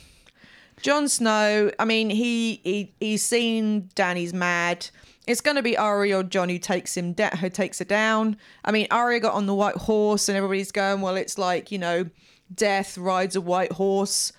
Jon 0.83 1.09
Snow, 1.09 1.71
I 1.79 1.85
mean, 1.87 2.11
he, 2.11 2.61
he 2.63 2.93
he's 3.01 3.25
seen 3.25 3.89
Danny's 3.95 4.35
mad. 4.35 4.89
It's 5.27 5.41
going 5.41 5.57
to 5.57 5.63
be 5.63 5.77
Arya 5.77 6.19
or 6.19 6.23
Jon 6.23 6.49
who 6.51 6.59
takes 6.59 6.97
him 6.97 7.15
da- 7.15 7.35
who 7.37 7.49
takes 7.49 7.79
her 7.79 7.85
down. 7.85 8.37
I 8.65 8.73
mean, 8.73 8.87
Arya 8.91 9.21
got 9.21 9.35
on 9.35 9.47
the 9.47 9.55
white 9.55 9.77
horse, 9.77 10.29
and 10.29 10.37
everybody's 10.37 10.71
going, 10.71 11.01
well, 11.01 11.17
it's 11.17 11.39
like 11.39 11.73
you 11.73 11.79
know, 11.79 12.05
death 12.55 12.99
rides 12.99 13.35
a 13.35 13.41
white 13.41 13.73
horse. 13.73 14.33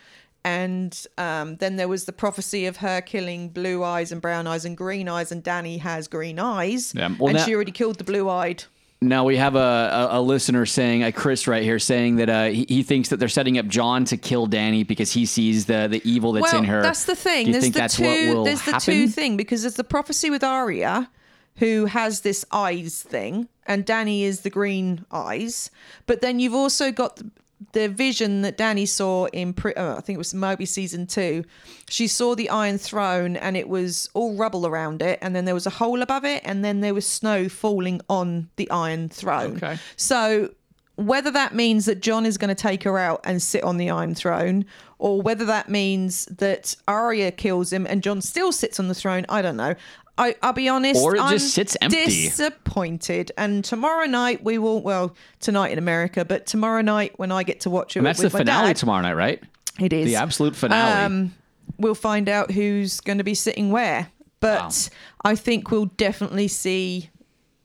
And 0.47 1.05
um, 1.17 1.57
then 1.57 1.75
there 1.75 1.89
was 1.89 2.05
the 2.05 2.13
prophecy 2.13 2.67
of 2.67 2.77
her 2.77 3.01
killing 3.01 3.49
blue 3.49 3.83
eyes 3.83 4.13
and 4.13 4.21
brown 4.21 4.47
eyes 4.47 4.63
and 4.63 4.77
green 4.77 5.09
eyes, 5.09 5.29
and 5.29 5.43
Danny 5.43 5.77
has 5.79 6.07
green 6.07 6.39
eyes, 6.39 6.93
Yeah, 6.95 7.09
well, 7.19 7.29
and 7.29 7.37
now- 7.37 7.45
she 7.45 7.53
already 7.53 7.73
killed 7.73 7.97
the 7.97 8.05
blue-eyed. 8.05 8.63
Now 9.01 9.25
we 9.25 9.37
have 9.37 9.55
a, 9.55 9.59
a, 9.59 10.19
a 10.19 10.21
listener 10.21 10.65
saying, 10.65 11.03
a 11.03 11.11
Chris 11.11 11.47
right 11.47 11.61
here, 11.61 11.79
saying 11.79 12.15
that 12.15 12.29
uh, 12.29 12.45
he, 12.45 12.65
he 12.67 12.81
thinks 12.81 13.09
that 13.09 13.17
they're 13.17 13.27
setting 13.29 13.59
up 13.59 13.67
Jon 13.67 14.05
to 14.05 14.17
kill 14.17 14.47
Danny 14.47 14.83
because 14.83 15.11
he 15.11 15.25
sees 15.27 15.65
the, 15.65 15.87
the 15.87 16.01
evil 16.09 16.31
that's 16.31 16.51
well, 16.51 16.63
in 16.63 16.67
her. 16.67 16.81
that's 16.81 17.05
the 17.05 17.15
thing. 17.15 17.45
Do 17.45 17.49
you 17.49 17.53
there's 17.53 17.63
think 17.65 17.73
the 17.75 17.79
that's 17.81 17.97
two. 17.97 18.03
what 18.05 18.35
will 18.35 18.43
there's 18.45 18.63
the 18.63 18.71
happen? 18.71 18.85
two 18.85 19.07
thing 19.07 19.37
because 19.37 19.61
there's 19.61 19.75
the 19.75 19.83
prophecy 19.83 20.29
with 20.31 20.43
Arya, 20.43 21.11
who 21.57 21.85
has 21.85 22.21
this 22.21 22.43
eyes 22.51 23.03
thing, 23.03 23.49
and 23.67 23.85
Danny 23.85 24.23
is 24.23 24.41
the 24.41 24.49
green 24.49 25.05
eyes. 25.11 25.69
But 26.07 26.21
then 26.21 26.39
you've 26.39 26.55
also 26.55 26.91
got 26.91 27.17
the, 27.17 27.29
the 27.71 27.89
vision 27.89 28.41
that 28.43 28.57
Danny 28.57 28.85
saw 28.85 29.25
in, 29.27 29.55
uh, 29.65 29.95
I 29.97 30.01
think 30.01 30.15
it 30.15 30.19
was 30.19 30.33
Moby 30.33 30.65
season 30.65 31.07
two. 31.07 31.43
She 31.89 32.07
saw 32.07 32.35
the 32.35 32.49
Iron 32.49 32.77
Throne, 32.77 33.35
and 33.35 33.57
it 33.57 33.67
was 33.67 34.09
all 34.13 34.35
rubble 34.35 34.67
around 34.67 35.01
it, 35.01 35.19
and 35.21 35.35
then 35.35 35.45
there 35.45 35.55
was 35.55 35.65
a 35.65 35.71
hole 35.71 36.01
above 36.01 36.23
it, 36.23 36.43
and 36.45 36.63
then 36.63 36.81
there 36.81 36.93
was 36.93 37.05
snow 37.07 37.49
falling 37.49 38.01
on 38.09 38.49
the 38.57 38.69
Iron 38.69 39.09
Throne. 39.09 39.57
Okay. 39.57 39.77
So 39.95 40.51
whether 40.97 41.29
that 41.31 41.53
means 41.53 41.85
that 41.85 42.01
Jon 42.01 42.25
is 42.25 42.37
going 42.37 42.49
to 42.49 42.55
take 42.55 42.83
her 42.83 42.97
out 42.97 43.21
and 43.23 43.41
sit 43.41 43.63
on 43.63 43.77
the 43.77 43.89
Iron 43.89 44.15
Throne, 44.15 44.65
or 44.99 45.21
whether 45.21 45.45
that 45.45 45.69
means 45.69 46.25
that 46.25 46.75
Arya 46.87 47.31
kills 47.31 47.71
him 47.71 47.85
and 47.87 48.01
Jon 48.01 48.21
still 48.21 48.51
sits 48.51 48.79
on 48.79 48.87
the 48.87 48.95
throne, 48.95 49.25
I 49.29 49.41
don't 49.43 49.57
know. 49.57 49.75
I, 50.17 50.35
I'll 50.41 50.53
be 50.53 50.67
honest. 50.67 51.01
Or 51.01 51.15
it 51.15 51.21
I'm 51.21 51.31
just 51.31 51.53
sits 51.53 51.77
empty. 51.81 52.05
Disappointed. 52.05 53.31
And 53.37 53.63
tomorrow 53.63 54.05
night 54.05 54.43
we 54.43 54.57
will. 54.57 54.81
Well, 54.81 55.15
tonight 55.39 55.71
in 55.71 55.77
America, 55.77 56.25
but 56.25 56.45
tomorrow 56.45 56.81
night 56.81 57.17
when 57.17 57.31
I 57.31 57.43
get 57.43 57.61
to 57.61 57.69
watch 57.69 57.95
it, 57.95 57.99
And 57.99 58.07
that's 58.07 58.21
with 58.21 58.31
the 58.31 58.39
finale 58.39 58.69
dad, 58.69 58.77
tomorrow 58.77 59.01
night, 59.01 59.13
right? 59.13 59.43
It 59.79 59.93
is 59.93 60.07
The 60.07 60.15
absolute 60.15 60.55
finale. 60.55 61.05
Um, 61.05 61.35
we'll 61.77 61.95
find 61.95 62.27
out 62.29 62.51
who's 62.51 62.99
going 63.01 63.19
to 63.19 63.23
be 63.23 63.35
sitting 63.35 63.71
where, 63.71 64.09
but 64.39 64.89
I 65.23 65.35
think 65.35 65.69
we'll 65.69 65.85
definitely 65.85 66.47
see 66.47 67.09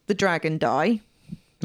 the 0.06 0.14
dragon 0.14 0.58
die 0.58 1.00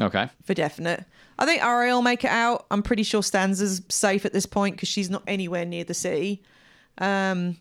okay. 0.00 0.28
for 0.44 0.54
definite. 0.54 1.04
I 1.38 1.46
think 1.46 1.62
Arya 1.62 1.94
will 1.94 2.02
make 2.02 2.24
it 2.24 2.30
out. 2.30 2.66
I'm 2.70 2.82
pretty 2.82 3.02
sure 3.02 3.20
Sansa's 3.20 3.82
safe 3.88 4.24
at 4.24 4.32
this 4.32 4.46
point 4.46 4.76
because 4.76 4.88
she's 4.88 5.10
not 5.10 5.22
anywhere 5.26 5.64
near 5.64 5.84
the 5.84 5.94
city. 5.94 6.42
Um, 6.98 7.56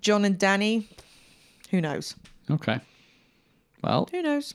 Jon 0.00 0.24
and 0.24 0.38
Danny, 0.38 0.88
who 1.70 1.80
knows? 1.80 2.16
Okay. 2.50 2.80
Well, 3.82 4.08
Who 4.10 4.22
knows? 4.22 4.54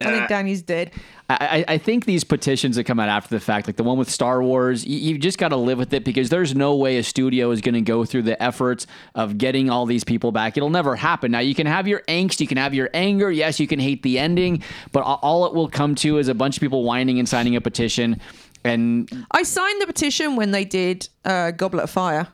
I 0.00 0.06
think 0.06 0.28
Danny's 0.28 0.60
dead. 0.62 0.90
I, 1.30 1.64
I 1.68 1.78
think 1.78 2.04
these 2.04 2.24
petitions 2.24 2.74
that 2.74 2.82
come 2.84 2.98
out 2.98 3.08
after 3.08 3.32
the 3.32 3.38
fact, 3.40 3.68
like 3.68 3.76
the 3.76 3.84
one 3.84 3.96
with 3.96 4.10
Star 4.10 4.42
Wars, 4.42 4.84
you, 4.84 4.98
you 4.98 5.18
just 5.18 5.38
got 5.38 5.48
to 5.50 5.56
live 5.56 5.78
with 5.78 5.92
it 5.94 6.04
because 6.04 6.30
there's 6.30 6.52
no 6.52 6.74
way 6.74 6.98
a 6.98 7.02
studio 7.04 7.52
is 7.52 7.60
going 7.60 7.76
to 7.76 7.80
go 7.80 8.04
through 8.04 8.22
the 8.22 8.40
efforts 8.42 8.88
of 9.14 9.38
getting 9.38 9.70
all 9.70 9.86
these 9.86 10.02
people 10.02 10.32
back. 10.32 10.56
It'll 10.56 10.68
never 10.68 10.96
happen. 10.96 11.30
Now, 11.30 11.38
you 11.38 11.54
can 11.54 11.68
have 11.68 11.86
your 11.86 12.00
angst, 12.08 12.40
you 12.40 12.48
can 12.48 12.58
have 12.58 12.74
your 12.74 12.90
anger. 12.92 13.30
Yes, 13.30 13.60
you 13.60 13.68
can 13.68 13.78
hate 13.78 14.02
the 14.02 14.18
ending, 14.18 14.64
but 14.90 15.04
all- 15.04 15.20
all 15.22 15.46
it 15.46 15.54
will 15.54 15.68
come 15.68 15.94
to 15.96 16.18
is 16.18 16.26
a 16.26 16.34
bunch 16.34 16.56
of 16.56 16.60
people 16.60 16.82
whining 16.82 17.20
and 17.20 17.28
signing 17.28 17.54
a 17.54 17.60
petition. 17.60 18.20
And 18.64 19.08
I 19.30 19.44
signed 19.44 19.80
the 19.80 19.86
petition 19.86 20.34
when 20.34 20.50
they 20.50 20.64
did 20.64 21.08
uh, 21.24 21.52
Goblet 21.52 21.84
of 21.84 21.90
Fire 21.90 22.26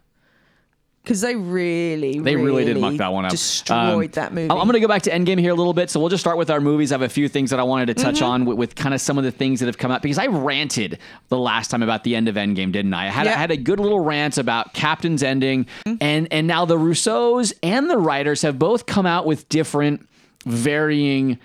because 1.11 1.23
they 1.23 1.35
really, 1.35 2.21
They 2.21 2.37
really, 2.37 2.65
did 2.65 2.79
muck 2.79 2.95
that 2.99 3.13
one 3.13 3.25
up. 3.25 3.33
Destroyed 3.33 4.05
Um, 4.05 4.11
that 4.13 4.33
movie. 4.33 4.49
I'm 4.49 4.59
going 4.59 4.75
to 4.75 4.79
go 4.81 4.87
back 4.87 5.03
to 5.03 5.11
Endgame 5.11 5.41
here 5.41 5.51
a 5.51 5.57
little 5.57 5.73
bit. 5.73 5.91
So 5.91 5.99
we'll 5.99 6.09
just 6.09 6.23
start 6.23 6.37
with 6.39 6.51
our 6.51 6.61
movies. 6.61 6.93
I 6.93 6.95
have 6.95 7.03
a 7.03 7.09
few 7.09 7.29
things 7.29 7.51
that 7.51 7.59
I 7.59 7.65
wanted 7.65 7.87
to 7.87 7.95
touch 7.95 8.15
Mm-hmm. 8.21 8.25
on 8.25 8.45
with, 8.45 8.59
with 8.59 8.75
kind 8.77 8.95
of 8.95 9.01
some 9.01 9.19
of 9.19 9.25
the 9.25 9.33
things 9.33 9.59
that 9.59 9.67
have 9.67 9.77
come 9.77 9.91
up 9.91 10.03
because 10.03 10.19
I 10.19 10.27
ranted 10.27 11.01
the 11.29 11.37
last 11.37 11.69
time 11.73 11.83
about 11.83 12.05
the 12.05 12.15
end 12.15 12.29
of 12.29 12.37
Endgame, 12.37 12.71
didn't 12.71 12.95
I? 12.95 13.07
I 13.07 13.09
had, 13.09 13.27
I 13.27 13.33
had 13.33 13.51
a 13.51 13.57
good 13.57 13.81
little 13.81 13.99
rant 13.99 14.39
about 14.39 14.73
Captain's 14.73 15.25
ending, 15.25 15.67
and 16.01 16.29
and 16.31 16.47
now 16.47 16.65
the 16.65 16.77
Russos 16.77 17.53
and 17.65 17.91
the 17.91 17.99
writers 17.99 18.43
have 18.43 18.57
both 18.57 18.87
come 18.87 19.05
out 19.05 19.27
with 19.27 19.49
different, 19.49 20.07
varying 20.47 21.41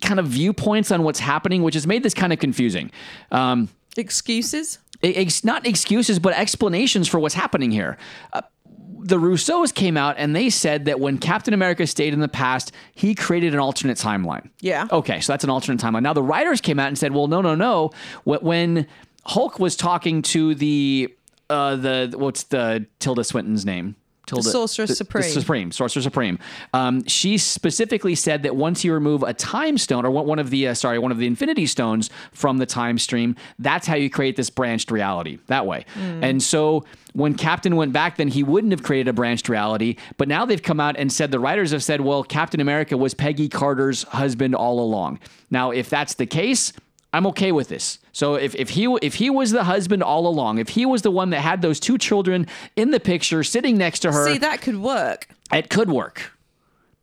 kind 0.00 0.18
of 0.18 0.28
viewpoints 0.28 0.90
on 0.90 1.02
what's 1.02 1.18
happening, 1.20 1.62
which 1.62 1.74
has 1.74 1.86
made 1.86 2.02
this 2.02 2.14
kind 2.14 2.32
of 2.32 2.38
confusing. 2.38 2.90
Um, 3.30 3.68
Excuses? 3.98 4.78
ex- 5.02 5.42
not 5.44 5.66
excuses, 5.66 6.18
but 6.20 6.32
explanations 6.34 7.08
for 7.08 7.18
what's 7.18 7.34
happening 7.34 7.70
here. 7.72 7.98
Uh, 8.32 8.40
the 9.02 9.18
Russos 9.18 9.74
came 9.74 9.96
out 9.96 10.14
and 10.18 10.34
they 10.34 10.48
said 10.48 10.84
that 10.84 11.00
when 11.00 11.18
Captain 11.18 11.52
America 11.52 11.86
stayed 11.86 12.12
in 12.12 12.20
the 12.20 12.28
past, 12.28 12.72
he 12.94 13.14
created 13.14 13.52
an 13.52 13.60
alternate 13.60 13.98
timeline. 13.98 14.48
Yeah. 14.60 14.86
Okay, 14.90 15.20
so 15.20 15.32
that's 15.32 15.44
an 15.44 15.50
alternate 15.50 15.80
timeline. 15.80 16.02
Now 16.02 16.12
the 16.12 16.22
writers 16.22 16.60
came 16.60 16.78
out 16.78 16.88
and 16.88 16.96
said, 16.98 17.12
"Well, 17.12 17.26
no, 17.26 17.40
no, 17.40 17.54
no. 17.54 17.90
When 18.24 18.86
Hulk 19.24 19.58
was 19.58 19.76
talking 19.76 20.22
to 20.22 20.54
the 20.54 21.12
uh, 21.50 21.76
the 21.76 22.14
what's 22.16 22.44
the 22.44 22.86
Tilda 22.98 23.24
Swinton's 23.24 23.66
name? 23.66 23.96
Tilda, 24.26 24.50
Sorcerer 24.50 24.86
Supreme. 24.86 25.22
The 25.22 25.28
Supreme, 25.28 25.72
Sorcerer 25.72 26.02
Supreme. 26.02 26.38
Um, 26.72 27.04
she 27.06 27.38
specifically 27.38 28.14
said 28.14 28.44
that 28.44 28.54
once 28.54 28.84
you 28.84 28.92
remove 28.94 29.22
a 29.22 29.34
time 29.34 29.76
stone, 29.78 30.06
or 30.06 30.10
one 30.10 30.38
of 30.38 30.50
the 30.50 30.68
uh, 30.68 30.74
sorry, 30.74 30.98
one 30.98 31.10
of 31.10 31.18
the 31.18 31.26
Infinity 31.26 31.66
Stones 31.66 32.08
from 32.32 32.58
the 32.58 32.66
time 32.66 32.98
stream, 32.98 33.34
that's 33.58 33.86
how 33.86 33.96
you 33.96 34.08
create 34.08 34.36
this 34.36 34.48
branched 34.50 34.90
reality 34.90 35.38
that 35.48 35.66
way. 35.66 35.84
And 35.96 36.42
so 36.42 36.84
when 37.14 37.34
Captain 37.34 37.76
went 37.76 37.92
back, 37.92 38.16
then 38.16 38.28
he 38.28 38.42
wouldn't 38.42 38.72
have 38.72 38.82
created 38.82 39.08
a 39.08 39.12
branched 39.12 39.48
reality. 39.48 39.96
But 40.16 40.28
now 40.28 40.44
they've 40.46 40.62
come 40.62 40.80
out 40.80 40.96
and 40.96 41.12
said 41.12 41.30
the 41.30 41.40
writers 41.40 41.72
have 41.72 41.82
said, 41.82 42.00
well, 42.00 42.22
Captain 42.22 42.60
America 42.60 42.96
was 42.96 43.14
Peggy 43.14 43.48
Carter's 43.48 44.04
husband 44.04 44.54
all 44.54 44.80
along. 44.80 45.18
Now, 45.50 45.72
if 45.72 45.90
that's 45.90 46.14
the 46.14 46.26
case. 46.26 46.72
I'm 47.12 47.26
okay 47.28 47.52
with 47.52 47.68
this. 47.68 47.98
So 48.12 48.34
if, 48.36 48.54
if 48.54 48.70
he 48.70 48.84
if 49.02 49.14
he 49.16 49.28
was 49.30 49.50
the 49.50 49.64
husband 49.64 50.02
all 50.02 50.26
along, 50.26 50.58
if 50.58 50.70
he 50.70 50.86
was 50.86 51.02
the 51.02 51.10
one 51.10 51.30
that 51.30 51.40
had 51.40 51.60
those 51.62 51.78
two 51.80 51.98
children 51.98 52.46
in 52.76 52.90
the 52.90 53.00
picture 53.00 53.42
sitting 53.44 53.76
next 53.76 54.00
to 54.00 54.12
her, 54.12 54.26
See, 54.32 54.38
that 54.38 54.60
could 54.62 54.78
work. 54.78 55.28
it 55.52 55.68
could 55.70 55.90
work. 55.90 56.32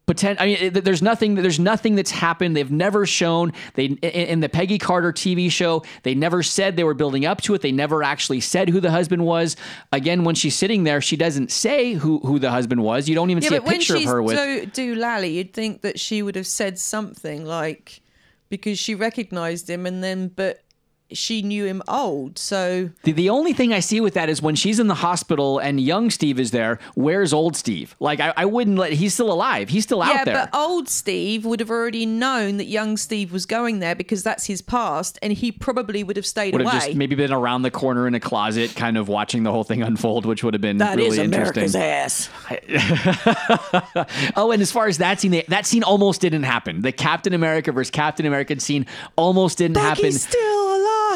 Potent, 0.08 0.42
I 0.42 0.46
mean, 0.48 0.58
it- 0.60 0.84
there's 0.84 1.04
nothing. 1.04 1.36
There's 1.36 1.60
nothing 1.60 1.94
that's 1.94 2.10
happened. 2.10 2.56
They've 2.58 2.72
never 2.72 3.06
shown. 3.06 3.54
They 3.76 3.86
in, 3.86 3.98
in 4.00 4.40
the 4.40 4.50
Peggy 4.50 4.80
Carter 4.80 5.14
TV 5.14 5.52
show. 5.52 5.84
They 6.02 6.16
never 6.16 6.42
said 6.42 6.76
they 6.76 6.84
were 6.84 6.96
building 6.96 7.28
up 7.28 7.42
to 7.44 7.54
it. 7.54 7.62
They 7.62 7.72
never 7.72 8.02
actually 8.02 8.40
said 8.40 8.70
who 8.70 8.80
the 8.80 8.90
husband 8.90 9.24
was. 9.24 9.56
Again, 9.92 10.24
when 10.24 10.34
she's 10.34 10.56
sitting 10.56 10.84
there, 10.84 11.00
she 11.02 11.16
doesn't 11.16 11.52
say 11.52 11.94
who 11.94 12.18
who 12.22 12.40
the 12.40 12.50
husband 12.50 12.82
was. 12.82 13.08
You 13.08 13.14
don't 13.14 13.30
even 13.30 13.44
Yeah, 13.44 13.50
see 13.50 13.56
a 13.58 13.62
picture 13.62 13.98
of 13.98 14.04
her 14.06 14.24
with. 14.24 14.36
do, 14.36 14.66
do 14.66 14.96
Lally, 14.96 15.30
you'd 15.38 15.54
think 15.54 15.82
that 15.82 16.00
she 16.00 16.24
would 16.24 16.36
have 16.36 16.48
said 16.48 16.80
something 16.80 17.46
like, 17.46 18.02
because 18.50 18.80
she 18.80 18.96
recognized 18.96 19.70
him 19.70 19.86
and 19.86 20.04
then, 20.04 20.30
but 20.30 20.64
she 21.12 21.42
knew 21.42 21.66
him 21.66 21.82
old. 21.88 22.38
So 22.38 22.90
The, 23.04 23.12
the 23.12 23.30
only 23.30 23.54
thing 23.54 23.74
I 23.74 23.80
see 23.80 24.00
with 24.02 24.14
that 24.14 24.30
is 24.30 24.42
when 24.42 24.56
she's 24.56 24.80
in 24.80 24.88
the 24.88 24.96
hospital 24.96 25.60
and 25.60 25.80
young 25.82 26.10
Steve 26.10 26.40
is 26.40 26.52
there. 26.52 26.80
Where's 26.96 27.34
old 27.34 27.56
Steve? 27.56 27.96
Like 28.00 28.20
I, 28.20 28.34
I 28.38 28.46
wouldn't 28.46 28.78
let. 28.78 28.92
He's 28.94 29.14
still 29.14 29.32
alive. 29.32 29.70
He's 29.70 29.84
still 29.84 30.00
yeah, 30.00 30.12
out 30.12 30.26
there. 30.26 30.34
but 30.52 30.56
old 30.58 30.90
Steve 30.90 31.46
would 31.46 31.60
have 31.60 31.70
already 31.70 32.06
known 32.06 32.58
that 32.58 32.66
young 32.66 32.98
Steve 32.98 33.32
was 33.32 33.46
going 33.46 33.80
there 33.80 33.96
because 33.96 34.24
that's 34.24 34.46
his 34.46 34.62
past, 34.62 35.18
and 35.22 35.34
he 35.34 35.52
probably 35.52 36.04
would 36.04 36.16
have 36.16 36.26
stayed 36.26 36.54
would 36.54 36.62
away. 36.62 36.72
have 36.72 36.84
just 36.84 36.96
maybe 36.96 37.16
been 37.16 37.34
around 37.34 37.64
the 37.64 37.72
corner 37.72 38.08
in 38.08 38.14
a 38.16 38.20
closet, 38.20 38.76
kind 38.76 38.98
of 38.98 39.08
watching 39.08 39.44
the 39.44 39.52
whole 39.52 39.64
thing 39.64 39.82
unfold, 39.90 40.26
which 40.26 40.44
would 40.44 40.54
have 40.54 40.62
been 40.62 40.78
That 40.78 40.96
really 40.98 41.10
is 41.10 41.18
America's 41.18 41.76
interesting. 41.76 41.82
ass. 41.82 42.30
Oh, 44.36 44.52
and 44.52 44.62
as 44.62 44.72
far 44.72 44.88
as 44.88 44.98
that 45.00 45.20
scene, 45.20 45.42
that 45.48 45.66
scene 45.66 45.84
almost 45.84 46.22
didn't 46.22 46.44
happen. 46.44 46.82
The 46.82 46.92
Captain 46.92 47.34
America 47.34 47.72
versus 47.72 47.92
Captain 47.92 48.26
America 48.26 48.60
scene 48.60 48.86
almost 49.16 49.58
didn't 49.58 49.78
happen 49.78 50.12
still 50.12 50.59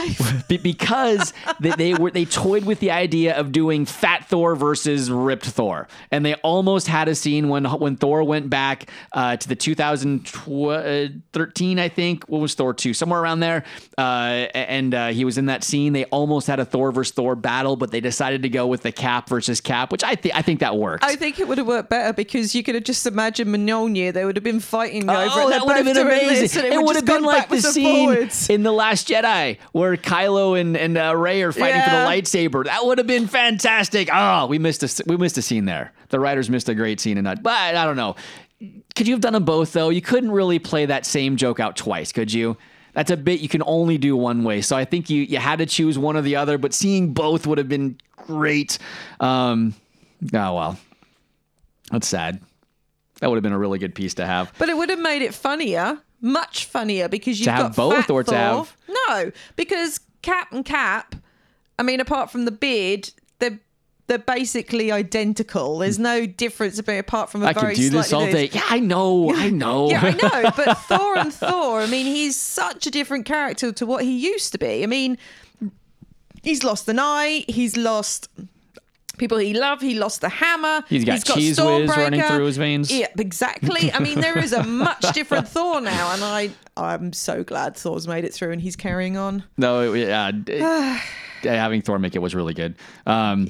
be- 0.48 0.58
because 0.58 1.34
they, 1.60 1.72
they 1.72 1.94
were 1.94 2.12
they 2.12 2.26
toyed 2.26 2.66
with 2.66 2.80
the 2.80 2.92
idea 2.92 3.36
of 3.38 3.52
doing 3.52 3.86
Fat 3.86 4.26
Thor 4.28 4.56
versus 4.56 5.10
Ripped 5.12 5.46
Thor, 5.46 5.88
and 6.12 6.26
they 6.26 6.34
almost 6.36 6.88
had 6.88 7.08
a 7.08 7.16
scene 7.16 7.50
when 7.50 7.66
when 7.66 7.96
Thor 7.96 8.24
went 8.24 8.50
back 8.50 8.90
uh, 9.14 9.38
to 9.38 9.48
the 9.48 9.56
2013, 9.56 11.80
I 11.80 11.90
think. 11.90 12.26
What 12.26 12.40
was 12.40 12.54
Thor 12.54 12.74
two? 12.74 12.94
Somewhere 12.94 13.22
around 13.22 13.40
there, 13.42 13.64
uh, 13.98 14.02
and 14.54 14.94
uh, 14.94 15.08
he 15.10 15.26
was 15.26 15.38
in 15.38 15.48
that 15.48 15.64
scene. 15.64 15.94
They 15.94 16.06
almost 16.06 16.48
had 16.48 16.60
a 16.60 16.66
Thor 16.66 16.92
versus 16.92 17.14
Thor 17.14 17.36
battle, 17.36 17.76
but 17.76 17.92
they 17.92 18.02
decided 18.02 18.44
to 18.44 18.50
go 18.50 18.68
with 18.68 18.82
the 18.82 18.92
Cap 18.92 19.30
versus 19.30 19.62
Cap, 19.62 19.92
which 19.92 20.04
I 20.04 20.16
think 20.16 20.36
I 20.36 20.42
think 20.42 20.60
that 20.62 20.78
works. 20.78 21.06
I 21.06 21.16
think 21.16 21.40
it 21.40 21.48
would 21.48 21.58
have 21.58 21.68
worked 21.68 21.90
better 21.90 22.14
because 22.14 22.56
you 22.56 22.64
could 22.64 22.76
have 22.76 22.84
just 22.84 23.06
imagined 23.06 23.54
Mignonia. 23.54 24.14
They 24.14 24.26
would 24.26 24.36
have 24.36 24.44
been 24.44 24.60
fighting 24.60 25.10
over 25.10 25.20
Oh, 25.32 25.48
it. 25.48 25.52
that 25.52 25.66
would 25.66 25.76
have 25.78 25.86
been 25.86 25.98
amazing. 25.98 26.64
it, 26.66 26.74
It 26.74 26.84
would 26.84 26.96
have 26.96 27.06
been 27.06 27.24
like 27.24 27.50
the 27.50 27.62
scene 27.62 28.14
Forwards. 28.14 28.50
in 28.50 28.64
The 28.64 28.72
Last 28.72 29.08
Jedi 29.08 29.58
where 29.72 29.93
Kylo 29.98 30.60
and, 30.60 30.76
and 30.78 30.98
uh, 30.98 31.16
Rey 31.16 31.42
are 31.44 31.52
fighting 31.52 31.76
Yeah. 31.78 31.86
for 31.86 32.12
the 32.14 32.22
lightsaber. 32.22 32.66
That 32.66 32.86
would 32.86 32.98
have 32.98 33.08
been 33.08 33.28
fantastic. 33.28 34.10
Oh, 34.12 34.48
we 34.48 34.60
missed 34.60 34.84
a 34.84 35.04
we 35.08 35.18
missed 35.18 35.38
a 35.38 35.42
scene 35.42 35.66
there. 35.66 35.94
The 36.10 36.20
writers 36.20 36.50
missed 36.50 36.70
a 36.70 36.76
great 36.76 37.00
scene 37.00 37.18
in 37.18 37.24
that. 37.26 37.44
But 37.44 37.76
I 37.76 37.86
don't 37.86 37.96
know. 37.96 38.16
Could 38.96 39.08
you 39.08 39.14
have 39.14 39.22
done 39.22 39.34
them 39.34 39.44
both 39.46 39.74
though? 39.74 39.90
You 39.90 40.02
couldn't 40.02 40.32
really 40.32 40.60
play 40.60 40.86
that 40.86 41.06
same 41.06 41.36
joke 41.36 41.60
out 41.60 41.76
twice, 41.76 42.12
could 42.12 42.32
you? 42.32 42.58
That's 42.94 43.10
a 43.12 43.18
bit 43.18 43.40
you 43.40 43.50
can 43.50 43.64
only 43.66 43.98
do 43.98 44.16
one 44.16 44.44
way. 44.44 44.62
So 44.62 44.76
I 44.78 44.86
think 44.86 45.10
you 45.10 45.24
you 45.24 45.40
had 45.40 45.60
to 45.60 45.66
choose 45.66 45.98
one 45.98 46.16
or 46.16 46.22
the 46.22 46.36
other. 46.36 46.58
But 46.58 46.74
seeing 46.74 47.14
both 47.14 47.48
would 47.48 47.58
have 47.58 47.68
been 47.70 47.98
great. 48.16 48.78
Um, 49.20 49.74
oh 50.34 50.54
well, 50.56 50.80
that's 51.92 52.08
sad. 52.08 52.40
That 53.20 53.30
would 53.30 53.38
have 53.38 53.44
been 53.44 53.54
a 53.54 53.58
really 53.60 53.80
good 53.80 53.96
piece 53.96 54.16
to 54.16 54.26
have. 54.26 54.52
But 54.58 54.70
it 54.70 54.78
would 54.78 54.90
have 54.90 55.00
made 55.00 55.22
it 55.22 55.34
funnier, 55.34 55.98
much 56.24 56.66
funnier, 56.66 57.08
because 57.08 57.40
you've 57.40 57.46
To 57.46 57.52
have 57.52 57.62
got 57.68 57.76
both 57.76 57.94
Fat 58.06 58.10
or 58.10 58.24
to 58.24 58.32
Thor. 58.32 58.38
have- 58.38 58.78
no, 58.90 59.32
because 59.56 60.00
Cap 60.24 60.52
and 60.52 60.66
Cap. 60.66 61.16
I 61.78 61.84
mean, 61.84 62.00
apart 62.00 62.32
from 62.32 62.46
the 62.46 62.52
beard, 62.52 63.10
they're 63.40 63.60
they're 64.08 64.18
basically 64.20 64.92
identical. 64.92 65.78
There's 65.80 65.98
no 66.00 66.26
difference 66.26 66.78
about 66.80 67.00
apart 67.00 67.30
from 67.30 67.42
a 67.44 67.48
I 67.48 67.54
very 67.54 67.74
could 67.76 67.82
do 67.82 67.90
this 67.90 68.08
slightly 68.10 68.28
all 68.28 68.32
day. 68.34 68.50
Yeah, 68.54 68.62
I 68.70 68.80
know. 68.80 69.32
I 69.36 69.50
know. 69.50 69.90
Yeah, 69.90 70.02
I 70.04 70.12
know. 70.12 70.52
But 70.56 70.78
Thor 70.80 71.18
and 71.18 71.34
Thor, 71.34 71.80
I 71.82 71.86
mean, 71.88 72.06
he's 72.06 72.36
such 72.36 72.86
a 72.88 72.92
different 72.92 73.26
character 73.26 73.72
to 73.72 73.86
what 73.86 74.04
he 74.04 74.12
used 74.18 74.52
to 74.54 74.58
be. 74.58 74.84
I 74.84 74.88
mean, 74.88 75.18
he's 76.44 76.64
lost 76.64 76.88
an 76.90 77.00
eye. 77.00 77.46
He's 77.48 77.76
lost 77.78 78.28
people 79.18 79.38
he 79.38 79.54
loved. 79.54 79.82
He 79.82 79.96
lost 79.96 80.22
the 80.22 80.30
hammer. 80.30 80.84
He's 80.88 81.06
got 81.06 81.24
cheese 81.24 81.60
whiz 81.60 81.88
running 81.90 82.20
Stormbreaker. 82.22 82.28
through 82.30 82.46
his 82.46 82.58
veins. 82.58 82.92
Yeah, 82.92 83.08
exactly. 83.18 83.92
I 83.92 84.00
mean, 84.00 84.20
there 84.22 84.38
is 84.38 84.54
a 84.54 84.64
much 84.68 85.02
different 85.14 85.48
Thor 85.48 85.82
now, 85.82 86.12
and 86.14 86.24
I, 86.24 86.50
I'm 86.78 87.14
so 87.14 87.44
glad 87.44 87.76
Thor's 87.76 88.08
made 88.08 88.26
it 88.26 88.34
through 88.34 88.52
and 88.52 88.62
he's 88.62 88.76
carrying 88.76 89.18
on. 89.18 89.44
No, 89.58 89.94
it- 89.94 90.08
yeah, 90.08 90.32
it- 90.48 91.00
having 91.44 91.82
Thor 91.82 92.00
make 92.00 92.16
it 92.16 92.20
was 92.20 92.34
really 92.36 92.54
good. 92.54 92.76
Um, 93.06 93.50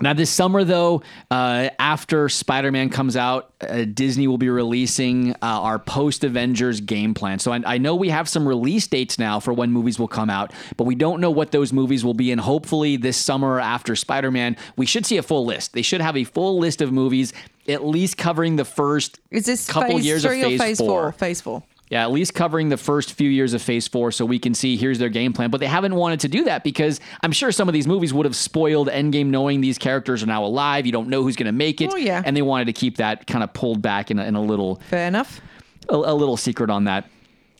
Now, 0.00 0.12
this 0.12 0.30
summer, 0.30 0.64
though, 0.64 1.02
uh, 1.30 1.70
after 1.78 2.28
Spider 2.28 2.72
Man 2.72 2.90
comes 2.90 3.16
out, 3.16 3.52
uh, 3.60 3.84
Disney 3.84 4.26
will 4.26 4.38
be 4.38 4.48
releasing 4.48 5.32
uh, 5.34 5.36
our 5.42 5.78
post 5.78 6.24
Avengers 6.24 6.80
game 6.80 7.14
plan. 7.14 7.38
So 7.38 7.52
I, 7.52 7.62
I 7.64 7.78
know 7.78 7.94
we 7.94 8.08
have 8.08 8.28
some 8.28 8.46
release 8.46 8.86
dates 8.88 9.18
now 9.18 9.38
for 9.38 9.52
when 9.52 9.70
movies 9.70 9.98
will 9.98 10.08
come 10.08 10.30
out, 10.30 10.52
but 10.76 10.84
we 10.84 10.96
don't 10.96 11.20
know 11.20 11.30
what 11.30 11.52
those 11.52 11.72
movies 11.72 12.04
will 12.04 12.14
be. 12.14 12.32
And 12.32 12.40
hopefully, 12.40 12.96
this 12.96 13.16
summer 13.16 13.60
after 13.60 13.94
Spider 13.94 14.30
Man, 14.30 14.56
we 14.76 14.84
should 14.84 15.06
see 15.06 15.16
a 15.16 15.22
full 15.22 15.44
list. 15.44 15.74
They 15.74 15.82
should 15.82 16.00
have 16.00 16.16
a 16.16 16.24
full 16.24 16.58
list 16.58 16.80
of 16.80 16.92
movies, 16.92 17.32
at 17.68 17.84
least 17.84 18.16
covering 18.16 18.56
the 18.56 18.64
first 18.64 19.20
Is 19.30 19.46
this 19.46 19.70
couple 19.70 19.96
phase 19.96 20.06
years 20.06 20.24
three 20.24 20.42
of 20.42 20.48
phase, 20.48 20.60
or 20.60 20.64
phase 20.64 20.78
four. 20.78 20.88
four? 20.88 21.12
Phase 21.12 21.40
four. 21.40 21.62
Yeah, 21.90 22.02
at 22.02 22.10
least 22.12 22.32
covering 22.34 22.70
the 22.70 22.76
first 22.78 23.12
few 23.12 23.28
years 23.28 23.52
of 23.52 23.60
Phase 23.60 23.86
4 23.86 24.10
so 24.10 24.24
we 24.24 24.38
can 24.38 24.54
see 24.54 24.76
here's 24.76 24.98
their 24.98 25.10
game 25.10 25.32
plan. 25.34 25.50
But 25.50 25.60
they 25.60 25.66
haven't 25.66 25.94
wanted 25.94 26.20
to 26.20 26.28
do 26.28 26.44
that 26.44 26.64
because 26.64 26.98
I'm 27.22 27.30
sure 27.30 27.52
some 27.52 27.68
of 27.68 27.74
these 27.74 27.86
movies 27.86 28.12
would 28.14 28.24
have 28.24 28.34
spoiled 28.34 28.88
Endgame 28.88 29.26
knowing 29.26 29.60
these 29.60 29.76
characters 29.76 30.22
are 30.22 30.26
now 30.26 30.44
alive. 30.44 30.86
You 30.86 30.92
don't 30.92 31.08
know 31.08 31.22
who's 31.22 31.36
going 31.36 31.46
to 31.46 31.52
make 31.52 31.80
it. 31.82 31.90
Oh, 31.92 31.96
yeah. 31.96 32.22
And 32.24 32.34
they 32.36 32.42
wanted 32.42 32.64
to 32.66 32.72
keep 32.72 32.96
that 32.96 33.26
kind 33.26 33.44
of 33.44 33.52
pulled 33.52 33.82
back 33.82 34.10
in 34.10 34.18
a, 34.18 34.24
in 34.24 34.34
a 34.34 34.42
little 34.42 34.76
Fair 34.88 35.06
enough. 35.06 35.40
a, 35.88 35.94
a 35.94 36.14
little 36.14 36.38
secret 36.38 36.70
on 36.70 36.84
that. 36.84 37.08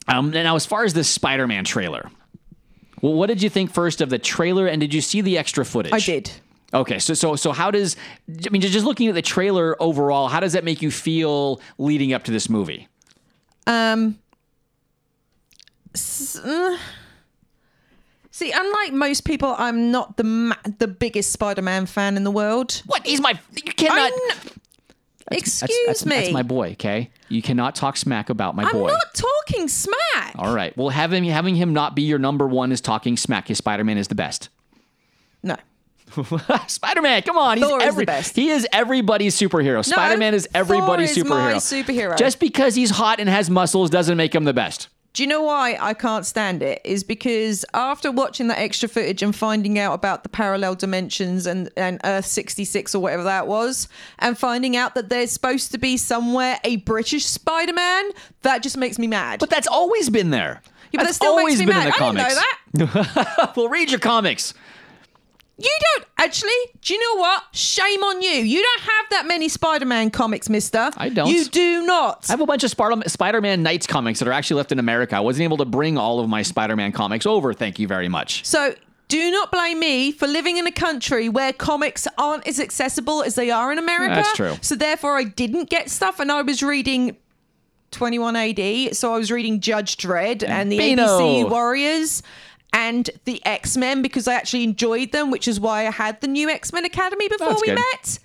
Um, 0.08 0.30
now, 0.30 0.56
as 0.56 0.66
far 0.66 0.84
as 0.84 0.94
the 0.94 1.04
Spider 1.04 1.46
Man 1.46 1.64
trailer, 1.64 2.10
well, 3.02 3.12
what 3.14 3.26
did 3.26 3.42
you 3.42 3.50
think 3.50 3.72
first 3.72 4.00
of 4.00 4.08
the 4.08 4.18
trailer 4.18 4.66
and 4.66 4.80
did 4.80 4.94
you 4.94 5.00
see 5.02 5.20
the 5.20 5.36
extra 5.36 5.64
footage? 5.64 5.92
I 5.92 6.00
did. 6.00 6.30
Okay, 6.72 6.98
so 6.98 7.14
so 7.14 7.36
so 7.36 7.52
how 7.52 7.70
does 7.70 7.96
I 8.44 8.50
mean 8.50 8.60
just 8.60 8.84
looking 8.84 9.08
at 9.08 9.14
the 9.14 9.22
trailer 9.22 9.80
overall, 9.80 10.26
how 10.28 10.40
does 10.40 10.54
that 10.54 10.64
make 10.64 10.82
you 10.82 10.90
feel 10.90 11.60
leading 11.78 12.12
up 12.12 12.24
to 12.24 12.32
this 12.32 12.48
movie? 12.50 12.88
Um. 13.66 14.18
uh, 15.94 16.78
See, 18.30 18.50
unlike 18.52 18.92
most 18.92 19.24
people, 19.24 19.54
I'm 19.56 19.92
not 19.92 20.16
the 20.16 20.24
ma- 20.24 20.56
the 20.78 20.88
biggest 20.88 21.32
Spider-Man 21.32 21.86
fan 21.86 22.16
in 22.16 22.24
the 22.24 22.32
world. 22.32 22.82
What? 22.86 23.06
He's 23.06 23.20
my 23.20 23.38
you 23.54 23.72
cannot 23.72 24.10
I'm- 24.12 24.50
Excuse 25.30 25.70
that's, 25.86 26.00
that's, 26.00 26.06
me. 26.06 26.16
That's 26.16 26.32
my 26.32 26.42
boy, 26.42 26.72
okay? 26.72 27.10
You 27.28 27.40
cannot 27.40 27.74
talk 27.74 27.96
smack 27.96 28.28
about 28.28 28.54
my 28.54 28.70
boy. 28.70 28.88
I'm 28.88 28.92
not 28.92 29.14
talking 29.14 29.68
smack. 29.68 30.34
All 30.36 30.54
right. 30.54 30.76
Well, 30.76 30.90
having 30.90 31.24
having 31.24 31.54
him 31.56 31.72
not 31.72 31.94
be 31.94 32.02
your 32.02 32.18
number 32.18 32.46
one 32.46 32.72
is 32.72 32.80
talking 32.80 33.16
smack. 33.16 33.48
His 33.48 33.58
Spider-Man 33.58 33.96
is 33.96 34.08
the 34.08 34.14
best. 34.14 34.50
No. 36.16 36.24
Spider-Man, 36.66 37.22
come 37.22 37.38
on. 37.38 37.58
He's 37.58 37.66
Thor 37.66 37.78
the 37.78 37.84
every, 37.84 38.04
best. 38.04 38.36
He 38.36 38.50
is 38.50 38.66
everybody's 38.72 39.36
superhero. 39.36 39.84
Spider-Man 39.84 40.34
is 40.34 40.48
everybody's 40.54 41.14
Thor 41.14 41.24
is 41.24 41.30
my 41.30 41.52
superhero. 41.54 41.84
superhero. 41.84 42.18
Just 42.18 42.40
because 42.40 42.74
he's 42.74 42.90
hot 42.90 43.20
and 43.20 43.28
has 43.28 43.50
muscles 43.50 43.90
doesn't 43.90 44.16
make 44.16 44.34
him 44.34 44.44
the 44.44 44.54
best. 44.54 44.88
Do 45.14 45.22
you 45.22 45.28
know 45.28 45.42
why 45.42 45.78
I 45.80 45.94
can't 45.94 46.26
stand 46.26 46.60
it? 46.60 46.80
Is 46.84 47.04
because 47.04 47.64
after 47.72 48.10
watching 48.10 48.48
that 48.48 48.58
extra 48.58 48.88
footage 48.88 49.22
and 49.22 49.34
finding 49.34 49.78
out 49.78 49.92
about 49.92 50.24
the 50.24 50.28
parallel 50.28 50.74
dimensions 50.74 51.46
and, 51.46 51.70
and 51.76 52.00
Earth 52.02 52.26
66 52.26 52.96
or 52.96 52.98
whatever 53.00 53.22
that 53.22 53.46
was, 53.46 53.88
and 54.18 54.36
finding 54.36 54.76
out 54.76 54.96
that 54.96 55.10
there's 55.10 55.30
supposed 55.30 55.70
to 55.70 55.78
be 55.78 55.96
somewhere 55.96 56.58
a 56.64 56.76
British 56.78 57.26
Spider 57.26 57.72
Man, 57.72 58.10
that 58.42 58.64
just 58.64 58.76
makes 58.76 58.98
me 58.98 59.06
mad. 59.06 59.38
But 59.38 59.50
that's 59.50 59.68
always 59.68 60.10
been 60.10 60.30
there. 60.30 60.62
Yeah, 60.90 60.98
but 60.98 61.04
that's 61.04 61.18
that 61.18 61.24
still 61.24 61.38
always 61.38 61.58
makes 61.58 61.60
me 61.60 61.66
been 61.66 61.76
mad. 61.76 61.86
in 61.86 61.90
the 61.90 61.96
I 61.96 62.26
didn't 62.78 62.88
know 62.88 62.94
comics. 62.94 63.14
that. 63.14 63.56
well, 63.56 63.68
read 63.68 63.90
your 63.90 64.00
comics. 64.00 64.52
You 65.56 65.70
don't 65.96 66.08
actually. 66.18 66.50
Do 66.80 66.94
you 66.94 67.00
know 67.00 67.20
what? 67.20 67.44
Shame 67.52 68.02
on 68.02 68.22
you. 68.22 68.30
You 68.30 68.60
don't 68.60 68.80
have 68.80 69.06
that 69.10 69.26
many 69.26 69.48
Spider-Man 69.48 70.10
comics, 70.10 70.48
Mister. 70.48 70.90
I 70.96 71.10
don't. 71.10 71.28
You 71.28 71.44
do 71.44 71.86
not. 71.86 72.26
I 72.28 72.32
have 72.32 72.40
a 72.40 72.46
bunch 72.46 72.64
of 72.64 72.70
Spider-Man 72.70 73.62
Knights 73.62 73.86
comics 73.86 74.18
that 74.18 74.26
are 74.26 74.32
actually 74.32 74.56
left 74.56 74.72
in 74.72 74.80
America. 74.80 75.16
I 75.16 75.20
wasn't 75.20 75.44
able 75.44 75.58
to 75.58 75.64
bring 75.64 75.96
all 75.96 76.18
of 76.18 76.28
my 76.28 76.42
Spider-Man 76.42 76.90
comics 76.90 77.24
over. 77.24 77.54
Thank 77.54 77.78
you 77.78 77.86
very 77.86 78.08
much. 78.08 78.44
So 78.44 78.74
do 79.06 79.30
not 79.30 79.52
blame 79.52 79.78
me 79.78 80.10
for 80.10 80.26
living 80.26 80.56
in 80.56 80.66
a 80.66 80.72
country 80.72 81.28
where 81.28 81.52
comics 81.52 82.08
aren't 82.18 82.48
as 82.48 82.58
accessible 82.58 83.22
as 83.22 83.36
they 83.36 83.50
are 83.50 83.70
in 83.70 83.78
America. 83.78 84.14
That's 84.14 84.34
true. 84.34 84.56
So 84.60 84.74
therefore, 84.74 85.16
I 85.18 85.24
didn't 85.24 85.70
get 85.70 85.88
stuff, 85.88 86.18
and 86.18 86.32
I 86.32 86.42
was 86.42 86.64
reading 86.64 87.16
21 87.92 88.34
AD. 88.34 88.96
So 88.96 89.14
I 89.14 89.18
was 89.18 89.30
reading 89.30 89.60
Judge 89.60 89.98
Dredd 89.98 90.42
and 90.42 90.72
the 90.72 90.78
Beano. 90.78 91.06
ABC 91.06 91.48
Warriors. 91.48 92.24
And 92.74 93.08
the 93.24 93.40
X 93.46 93.76
Men 93.76 94.02
because 94.02 94.26
I 94.28 94.34
actually 94.34 94.64
enjoyed 94.64 95.12
them, 95.12 95.30
which 95.30 95.46
is 95.48 95.60
why 95.60 95.86
I 95.86 95.90
had 95.90 96.20
the 96.20 96.26
new 96.28 96.50
X 96.50 96.72
Men 96.72 96.84
Academy 96.84 97.28
before 97.28 97.48
That's 97.50 97.62
we 97.62 97.68
good. 97.68 97.76
met. 97.76 98.18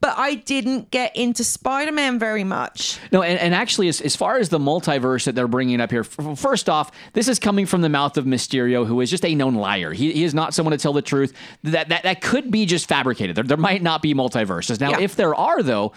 But 0.00 0.18
I 0.18 0.34
didn't 0.34 0.90
get 0.90 1.16
into 1.16 1.42
Spider 1.44 1.90
Man 1.92 2.18
very 2.18 2.44
much. 2.44 2.98
No, 3.10 3.22
and, 3.22 3.38
and 3.40 3.54
actually, 3.54 3.88
as, 3.88 4.02
as 4.02 4.14
far 4.14 4.36
as 4.36 4.50
the 4.50 4.58
multiverse 4.58 5.24
that 5.24 5.34
they're 5.34 5.48
bringing 5.48 5.80
up 5.80 5.90
here, 5.90 6.00
f- 6.00 6.38
first 6.38 6.68
off, 6.68 6.90
this 7.14 7.26
is 7.26 7.38
coming 7.38 7.64
from 7.64 7.80
the 7.80 7.88
mouth 7.88 8.18
of 8.18 8.26
Mysterio, 8.26 8.86
who 8.86 9.00
is 9.00 9.08
just 9.10 9.24
a 9.24 9.34
known 9.34 9.54
liar. 9.54 9.92
He, 9.94 10.12
he 10.12 10.24
is 10.24 10.34
not 10.34 10.52
someone 10.52 10.72
to 10.72 10.78
tell 10.78 10.92
the 10.92 11.00
truth. 11.00 11.32
That 11.62 11.88
that, 11.88 12.02
that 12.02 12.20
could 12.20 12.50
be 12.50 12.66
just 12.66 12.86
fabricated. 12.86 13.34
There, 13.36 13.44
there 13.44 13.56
might 13.56 13.80
not 13.80 14.02
be 14.02 14.12
multiverses. 14.12 14.78
Now, 14.78 14.90
Yeah. 14.90 15.00
if 15.00 15.16
there 15.16 15.34
are, 15.34 15.62
though, 15.62 15.92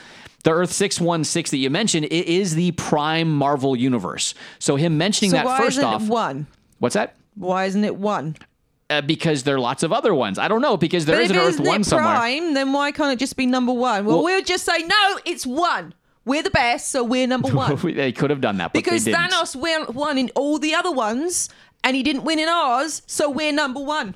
the 0.45 0.51
Earth 0.51 0.71
616 0.71 1.57
that 1.57 1.61
you 1.61 1.69
mentioned, 1.69 2.05
it 2.05 2.27
is 2.27 2.55
the 2.55 2.71
prime 2.73 3.29
Marvel 3.29 3.75
universe. 3.75 4.35
So 4.59 4.77
him 4.77 4.97
mentioning 4.97 5.31
So 5.31 5.37
that 5.37 5.57
first 5.57 5.79
off. 5.83 6.07
one? 6.07 6.47
What's 6.79 6.93
that? 6.93 7.16
Why 7.37 7.65
isn't 7.65 7.83
it 7.83 7.95
one? 7.95 8.35
Uh, 8.89 9.01
because 9.01 9.43
there 9.43 9.55
are 9.55 9.59
lots 9.59 9.83
of 9.83 9.91
other 9.91 10.13
ones. 10.15 10.39
I 10.39 10.47
don't 10.47 10.61
know, 10.61 10.77
because 10.77 11.05
there 11.05 11.17
but 11.17 11.23
is 11.25 11.31
an 11.31 11.37
Earth 11.37 11.59
1 11.59 11.81
it 11.81 11.85
somewhere. 11.85 12.15
prime, 12.15 12.53
then 12.53 12.71
why 12.71 12.91
can't 12.91 13.11
it 13.13 13.19
just 13.19 13.35
be 13.35 13.45
number 13.45 13.73
one? 13.73 14.05
Well, 14.05 14.17
Well- 14.17 14.23
we'll 14.25 14.43
just 14.43 14.63
say 14.65 14.79
no, 14.83 15.19
it's 15.25 15.45
one. 15.45 15.93
We're 16.25 16.43
the 16.43 16.49
best, 16.49 16.89
so 16.89 17.03
we're 17.03 17.27
number 17.27 17.49
one. 17.53 17.75
they 17.95 18.11
could 18.11 18.29
have 18.29 18.41
done 18.41 18.57
that, 18.57 18.73
but 18.73 18.83
because 18.83 19.03
they 19.05 19.11
didn't. 19.11 19.31
Thanos 19.31 19.93
won 19.93 20.17
in 20.17 20.29
all 20.35 20.57
the 20.57 20.73
other 20.73 20.91
ones, 20.91 21.49
and 21.83 21.95
he 21.95 22.03
didn't 22.03 22.23
win 22.23 22.39
in 22.39 22.49
ours, 22.49 23.01
so 23.07 23.29
we're 23.29 23.51
number 23.53 23.79
one. 23.81 24.15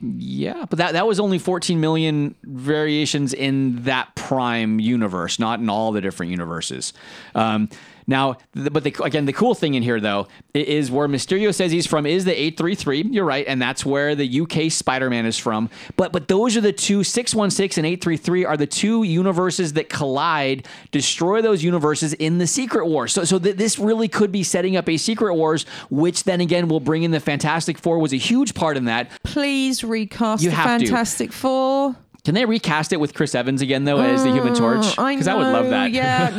Yeah, 0.00 0.64
but 0.70 0.78
that, 0.78 0.92
that 0.92 1.08
was 1.08 1.18
only 1.18 1.38
14 1.40 1.80
million 1.80 2.36
variations 2.44 3.32
in 3.34 3.82
that 3.82 4.14
prime 4.14 4.78
universe, 4.78 5.40
not 5.40 5.58
in 5.58 5.68
all 5.68 5.90
the 5.90 6.00
different 6.00 6.30
universes. 6.30 6.92
Um, 7.34 7.68
now, 8.08 8.38
but 8.54 8.82
the, 8.84 8.94
again, 9.04 9.26
the 9.26 9.34
cool 9.34 9.54
thing 9.54 9.74
in 9.74 9.82
here, 9.82 10.00
though, 10.00 10.26
is 10.54 10.90
where 10.90 11.06
Mysterio 11.06 11.54
says 11.54 11.70
he's 11.70 11.86
from 11.86 12.06
is 12.06 12.24
the 12.24 12.32
833. 12.32 13.02
You're 13.10 13.26
right, 13.26 13.46
and 13.46 13.60
that's 13.60 13.84
where 13.84 14.14
the 14.14 14.40
UK 14.40 14.72
Spider-Man 14.72 15.26
is 15.26 15.36
from. 15.36 15.68
But 15.96 16.10
but 16.10 16.26
those 16.26 16.56
are 16.56 16.62
the 16.62 16.72
two 16.72 17.04
616 17.04 17.84
and 17.84 17.92
833 17.92 18.46
are 18.46 18.56
the 18.56 18.66
two 18.66 19.02
universes 19.02 19.74
that 19.74 19.90
collide, 19.90 20.66
destroy 20.90 21.42
those 21.42 21.62
universes 21.62 22.14
in 22.14 22.38
the 22.38 22.46
Secret 22.46 22.86
Wars. 22.86 23.12
So 23.12 23.24
so 23.24 23.38
th- 23.38 23.56
this 23.56 23.78
really 23.78 24.08
could 24.08 24.32
be 24.32 24.42
setting 24.42 24.76
up 24.76 24.88
a 24.88 24.96
Secret 24.96 25.34
Wars, 25.34 25.66
which 25.90 26.24
then 26.24 26.40
again 26.40 26.68
will 26.68 26.80
bring 26.80 27.02
in 27.02 27.10
the 27.10 27.20
Fantastic 27.20 27.76
Four 27.76 27.98
was 27.98 28.14
a 28.14 28.16
huge 28.16 28.54
part 28.54 28.78
in 28.78 28.86
that. 28.86 29.10
Please 29.22 29.84
recast 29.84 30.42
You 30.42 30.48
the 30.48 30.56
have 30.56 30.80
to. 30.80 30.86
Fantastic 30.86 31.30
Four. 31.30 31.94
Can 32.24 32.34
they 32.34 32.44
recast 32.44 32.92
it 32.92 33.00
with 33.00 33.14
Chris 33.14 33.34
Evans 33.34 33.62
again 33.62 33.84
though 33.84 34.00
as 34.00 34.22
the 34.22 34.32
Human 34.32 34.54
Torch? 34.54 34.84
Mm, 34.84 34.98
I 35.02 35.14
Because 35.14 35.28
I, 35.28 35.34
would 35.34 35.52
love 35.52 35.70
that. 35.70 35.92
Yeah, 35.92 36.34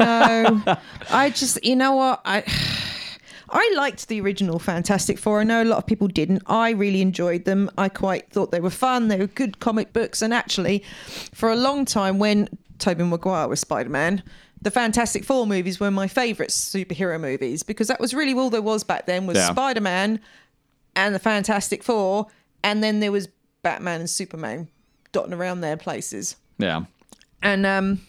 no. 0.66 0.78
I 1.10 1.30
just, 1.30 1.64
you 1.64 1.76
know 1.76 1.94
what? 1.96 2.22
I. 2.26 2.44
I 3.52 3.74
liked 3.76 4.10
the 4.10 4.22
original 4.22 4.60
Fantastic 4.60 5.18
Four. 5.18 5.40
I 5.42 5.44
know 5.44 5.64
a 5.64 5.66
lot 5.66 5.78
of 5.78 5.88
people 5.88 6.08
didn't. 6.08 6.44
I 6.46 6.70
really 6.70 7.02
enjoyed 7.02 7.46
them. 7.46 7.72
I 7.80 7.90
quite 7.90 8.30
thought 8.30 8.52
they 8.52 8.60
were 8.60 8.70
fun. 8.70 9.08
They 9.08 9.18
were 9.18 9.26
good 9.26 9.60
comic 9.60 9.92
books. 9.92 10.22
And 10.22 10.36
actually, 10.36 10.84
for 11.34 11.50
a 11.50 11.56
long 11.56 11.84
time, 11.86 12.20
when 12.20 12.48
Tobey 12.78 13.04
Maguire 13.04 13.48
was 13.48 13.60
Spider 13.60 13.90
Man, 13.90 14.22
the 14.62 14.70
Fantastic 14.70 15.24
Four 15.24 15.48
movies 15.48 15.80
were 15.80 15.90
my 15.90 16.08
favourite 16.08 16.52
superhero 16.52 17.20
movies 17.20 17.64
because 17.64 17.88
that 17.88 18.00
was 18.00 18.14
really 18.14 18.34
all 18.34 18.52
there 18.52 18.62
was 18.62 18.84
back 18.84 19.08
then 19.08 19.26
was 19.26 19.38
Yeah. 19.38 19.50
Spider 19.50 19.82
Man 19.82 20.20
and 20.96 21.16
the 21.16 21.20
Fantastic 21.20 21.82
Four, 21.84 22.28
and 22.64 22.84
then 22.84 23.00
there 23.00 23.12
was 23.12 23.30
Batman 23.64 24.02
and 24.02 24.10
Superman 24.10 24.68
dotting 25.12 25.34
around 25.34 25.62
their 25.62 25.78
places 25.78 26.36
yeah. 26.58 26.84
and 27.42 27.66
um, 27.66 28.02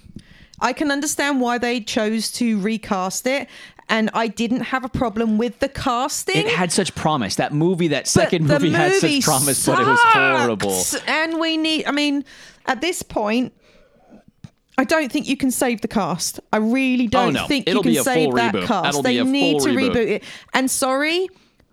I 0.60 0.72
can 0.72 0.90
understand 0.90 1.40
why 1.40 1.58
they 1.58 1.80
chose 1.80 2.30
to 2.32 2.60
recast 2.60 3.26
it. 3.26 3.48
And 3.88 4.08
I 4.14 4.28
didn't 4.28 4.60
have 4.60 4.84
a 4.84 4.88
problem 4.88 5.36
with 5.36 5.58
the 5.58 5.68
casting. 5.68 6.36
It 6.36 6.46
had 6.46 6.70
such 6.70 6.94
promise. 6.94 7.34
That 7.34 7.52
movie, 7.52 7.88
that 7.88 8.06
second 8.06 8.46
the 8.46 8.60
movie, 8.60 8.70
had 8.70 8.92
such 8.92 9.02
movie 9.02 9.20
promise, 9.22 9.66
but 9.66 9.80
it 9.80 9.86
was 9.86 9.98
horrible. 10.00 10.80
And 11.08 11.40
we 11.40 11.56
need. 11.56 11.86
I 11.86 11.90
mean, 11.90 12.24
at 12.66 12.80
this 12.80 13.02
point. 13.02 13.52
I 14.78 14.84
don't 14.84 15.10
think 15.12 15.28
you 15.28 15.36
can 15.36 15.50
save 15.50 15.80
the 15.82 15.88
cast. 15.88 16.40
I 16.52 16.56
really 16.58 17.06
don't 17.06 17.36
Oh, 17.36 17.40
no. 17.42 17.46
think 17.48 17.68
It'll 17.68 17.84
you 17.84 17.90
be 17.90 17.94
can 17.96 18.04
save 18.04 18.34
that 18.36 18.54
reboot. 18.54 18.66
cast. 18.66 18.84
That'll 18.84 19.02
they 19.02 19.22
need 19.24 19.60
to 19.62 19.68
reboot. 19.70 19.92
reboot 19.92 20.06
it. 20.08 20.24
And 20.54 20.70
sorry, 20.70 21.28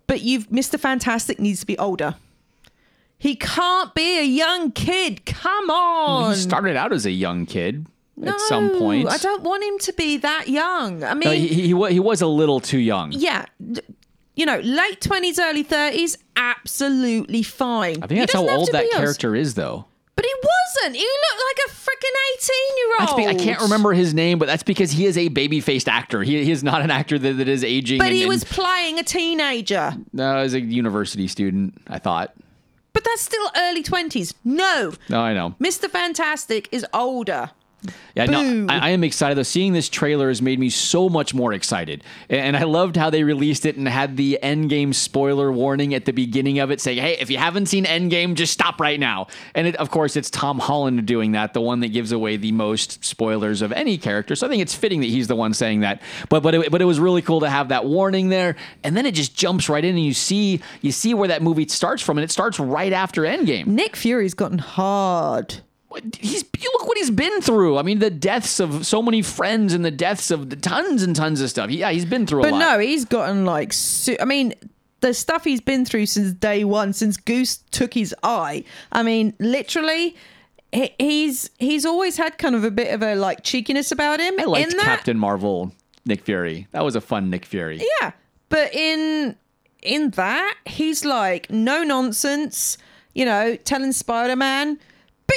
but 0.08 0.22
you've 0.22 0.50
Mr. 0.50 0.78
Fantastic 0.80 1.40
needs 1.40 1.60
to 1.62 1.66
be 1.68 1.78
older. 1.78 2.16
He 3.18 3.36
can't 3.36 3.94
be 3.96 4.20
a 4.20 4.24
young 4.24 4.72
kid. 4.72 5.26
Come 5.26 5.70
on. 5.70 6.34
He 6.34 6.40
started 6.40 6.76
out 6.76 6.94
as 6.94 7.06
a 7.06 7.12
young 7.12 7.46
kid 7.46 7.86
at 8.24 8.40
some 8.42 8.78
point. 8.78 9.08
I 9.10 9.18
don't 9.18 9.44
want 9.44 9.64
him 9.64 9.80
to 9.80 9.94
be 9.94 10.18
that 10.18 10.48
young. 10.48 11.04
I 11.04 11.14
mean, 11.14 11.30
No, 11.30 11.32
he, 11.32 11.48
he, 11.48 11.68
he 11.94 12.00
was 12.00 12.22
a 12.22 12.28
little 12.28 12.60
too 12.60 12.80
young. 12.80 13.12
yeah, 13.12 13.46
you 14.36 14.46
know, 14.46 14.60
late 14.60 15.02
twenties, 15.02 15.40
early 15.40 15.64
thirties, 15.64 16.18
absolutely 16.36 17.42
fine. 17.44 18.04
I 18.04 18.08
think 18.08 18.20
that's 18.20 18.34
how 18.34 18.48
old 18.48 18.70
that 18.72 18.90
character 18.92 19.36
is, 19.36 19.56
though. 19.56 19.86
But 20.16 20.26
he 20.26 20.34
wasn't. 20.44 20.96
He 20.96 21.04
looked 21.04 21.44
like 21.48 21.58
a 21.68 21.70
freaking 21.72 22.18
eighteen-year-old. 22.34 23.18
be- 23.18 23.28
I 23.28 23.36
can't 23.36 23.62
remember 23.62 23.94
his 23.94 24.14
name, 24.14 24.40
but 24.40 24.48
that's 24.48 24.64
because 24.64 24.92
he 24.92 25.06
is 25.06 25.16
a 25.18 25.28
baby-faced 25.30 25.88
actor. 25.88 26.24
He, 26.24 26.44
he 26.44 26.52
is 26.52 26.64
not 26.64 26.82
an 26.82 26.90
actor 26.92 27.18
that, 27.20 27.34
that 27.34 27.48
is 27.48 27.64
aging. 27.64 28.00
But 28.00 28.08
and, 28.08 28.16
he 28.16 28.24
and- 28.24 28.30
was 28.30 28.44
playing 28.44 28.98
a 29.00 29.04
teenager. 29.04 29.94
no, 30.14 30.42
he's 30.44 30.54
a 30.56 30.62
university 30.62 31.28
student. 31.28 31.80
I 31.88 32.00
thought. 32.00 32.34
But 32.98 33.04
that's 33.04 33.22
still 33.22 33.48
early 33.56 33.84
twenties. 33.84 34.34
No, 34.44 34.92
No, 35.08 35.20
I 35.22 35.32
know. 35.32 35.54
Mr. 35.60 35.88
Fantastic 35.88 36.68
is 36.72 36.84
older. 36.96 37.52
Yeah, 38.16 38.26
no, 38.26 38.66
I, 38.70 38.80
I 38.80 38.90
am 38.90 39.04
excited 39.04 39.38
though. 39.38 39.44
Seeing 39.44 39.74
this 39.74 39.88
trailer 39.88 40.30
has 40.30 40.42
made 40.42 40.60
me 40.60 40.70
so 40.70 41.10
much 41.10 41.36
more 41.36 41.54
excited, 41.54 42.04
and, 42.30 42.40
and 42.40 42.58
I 42.58 42.64
loved 42.64 42.98
how 42.98 43.12
they 43.12 43.24
released 43.24 43.66
it 43.66 43.78
and 43.78 43.88
had 43.88 44.18
the 44.18 44.40
Endgame 44.42 44.96
spoiler 44.96 45.52
warning 45.52 45.94
at 45.94 46.06
the 46.06 46.12
beginning 46.12 46.58
of 46.58 46.72
it, 46.72 46.82
saying, 46.82 46.98
"Hey, 46.98 47.18
if 47.20 47.30
you 47.30 47.38
haven't 47.38 47.68
seen 47.68 47.86
Endgame, 47.86 48.34
just 48.34 48.52
stop 48.52 48.82
right 48.82 49.00
now." 49.00 49.28
And 49.54 49.68
it, 49.68 49.76
of 49.76 49.92
course, 49.92 50.16
it's 50.16 50.32
Tom 50.32 50.58
Holland 50.58 51.06
doing 51.06 51.34
that, 51.34 51.54
the 51.54 51.62
one 51.62 51.82
that 51.82 51.90
gives 51.90 52.12
away 52.12 52.38
the 52.38 52.52
most 52.52 53.06
spoilers 53.06 53.62
of 53.62 53.72
any 53.72 53.98
character. 54.00 54.36
So 54.36 54.48
I 54.48 54.50
think 54.50 54.64
it's 54.64 54.76
fitting 54.76 55.02
that 55.02 55.08
he's 55.08 55.28
the 55.28 55.36
one 55.36 55.54
saying 55.54 55.82
that. 55.82 56.02
But 56.30 56.42
but 56.42 56.56
it, 56.56 56.72
but 56.72 56.82
it 56.82 56.86
was 56.86 57.00
really 57.00 57.22
cool 57.22 57.42
to 57.42 57.50
have 57.50 57.70
that 57.70 57.86
warning 57.86 58.30
there, 58.30 58.56
and 58.84 58.98
then 58.98 59.06
it 59.06 59.14
just 59.14 59.36
jumps 59.36 59.70
right 59.70 59.86
in, 59.86 59.96
and 59.96 60.04
you 60.04 60.16
see 60.16 60.62
you 60.82 60.92
see 60.92 61.14
where 61.14 61.28
that 61.28 61.44
movie 61.44 61.68
starts 61.68 62.02
from, 62.02 62.18
and 62.18 62.26
it 62.26 62.32
starts 62.32 62.60
right 62.60 62.92
after 62.92 63.22
Endgame. 63.22 63.68
Nick 63.68 63.96
Fury's 63.96 64.34
gotten 64.34 64.58
hard. 64.58 65.62
He's 66.20 66.44
you 66.60 66.70
look 66.74 66.88
what 66.88 66.98
he's 66.98 67.12
been 67.12 67.42
through. 67.42 67.78
I 67.78 67.82
mean, 67.82 68.00
the 68.00 68.10
deaths 68.10 68.60
of 68.60 68.86
so 68.86 69.02
many 69.02 69.22
friends 69.22 69.74
and 69.74 69.84
the 69.86 69.92
deaths 69.92 70.32
of 70.32 70.50
the 70.50 70.56
tons 70.56 71.04
and 71.04 71.16
tons 71.16 71.42
of 71.42 71.50
stuff. 71.50 71.70
Yeah, 71.70 71.92
he's 71.92 72.06
been 72.06 72.26
through 72.28 72.42
a 72.42 72.52
But 72.52 72.58
no, 72.60 72.80
he's 72.80 73.06
gotten 73.06 73.46
like. 73.46 73.74
Su- 73.74 74.18
I 74.20 74.26
mean, 74.26 74.54
the 75.02 75.14
stuff 75.14 75.44
he's 75.44 75.62
been 75.62 75.86
through 75.86 76.08
since 76.08 76.34
day 76.34 76.64
one, 76.64 76.94
since 76.94 77.18
Goose 77.18 77.58
took 77.72 77.94
his 77.94 78.14
eye. 78.24 78.64
I 78.92 79.04
mean, 79.04 79.34
literally, 79.40 80.16
he- 80.72 80.94
he's 81.00 81.50
he's 81.60 81.86
always 81.86 82.18
had 82.18 82.38
kind 82.38 82.56
of 82.56 82.64
a 82.64 82.72
bit 82.72 82.94
of 82.94 83.02
a 83.02 83.16
like 83.16 83.44
cheekiness 83.44 83.92
about 83.92 84.20
him. 84.20 84.36
I 84.40 84.44
liked 84.46 84.72
in 84.72 84.78
that, 84.78 84.86
Captain 84.86 85.18
Marvel, 85.18 85.72
Nick 86.06 86.24
Fury. 86.24 86.68
That 86.72 86.84
was 86.84 86.96
a 86.96 87.02
fun 87.02 87.30
Nick 87.30 87.46
Fury. 87.46 87.82
Yeah, 88.02 88.12
but 88.50 88.74
in 88.76 89.36
in 89.82 90.10
that, 90.12 90.56
he's 90.66 91.06
like 91.06 91.50
no 91.50 91.84
nonsense. 91.84 92.78
You 93.14 93.26
know, 93.26 93.56
telling 93.56 93.94
Spider 93.94 94.36
Man. 94.36 94.80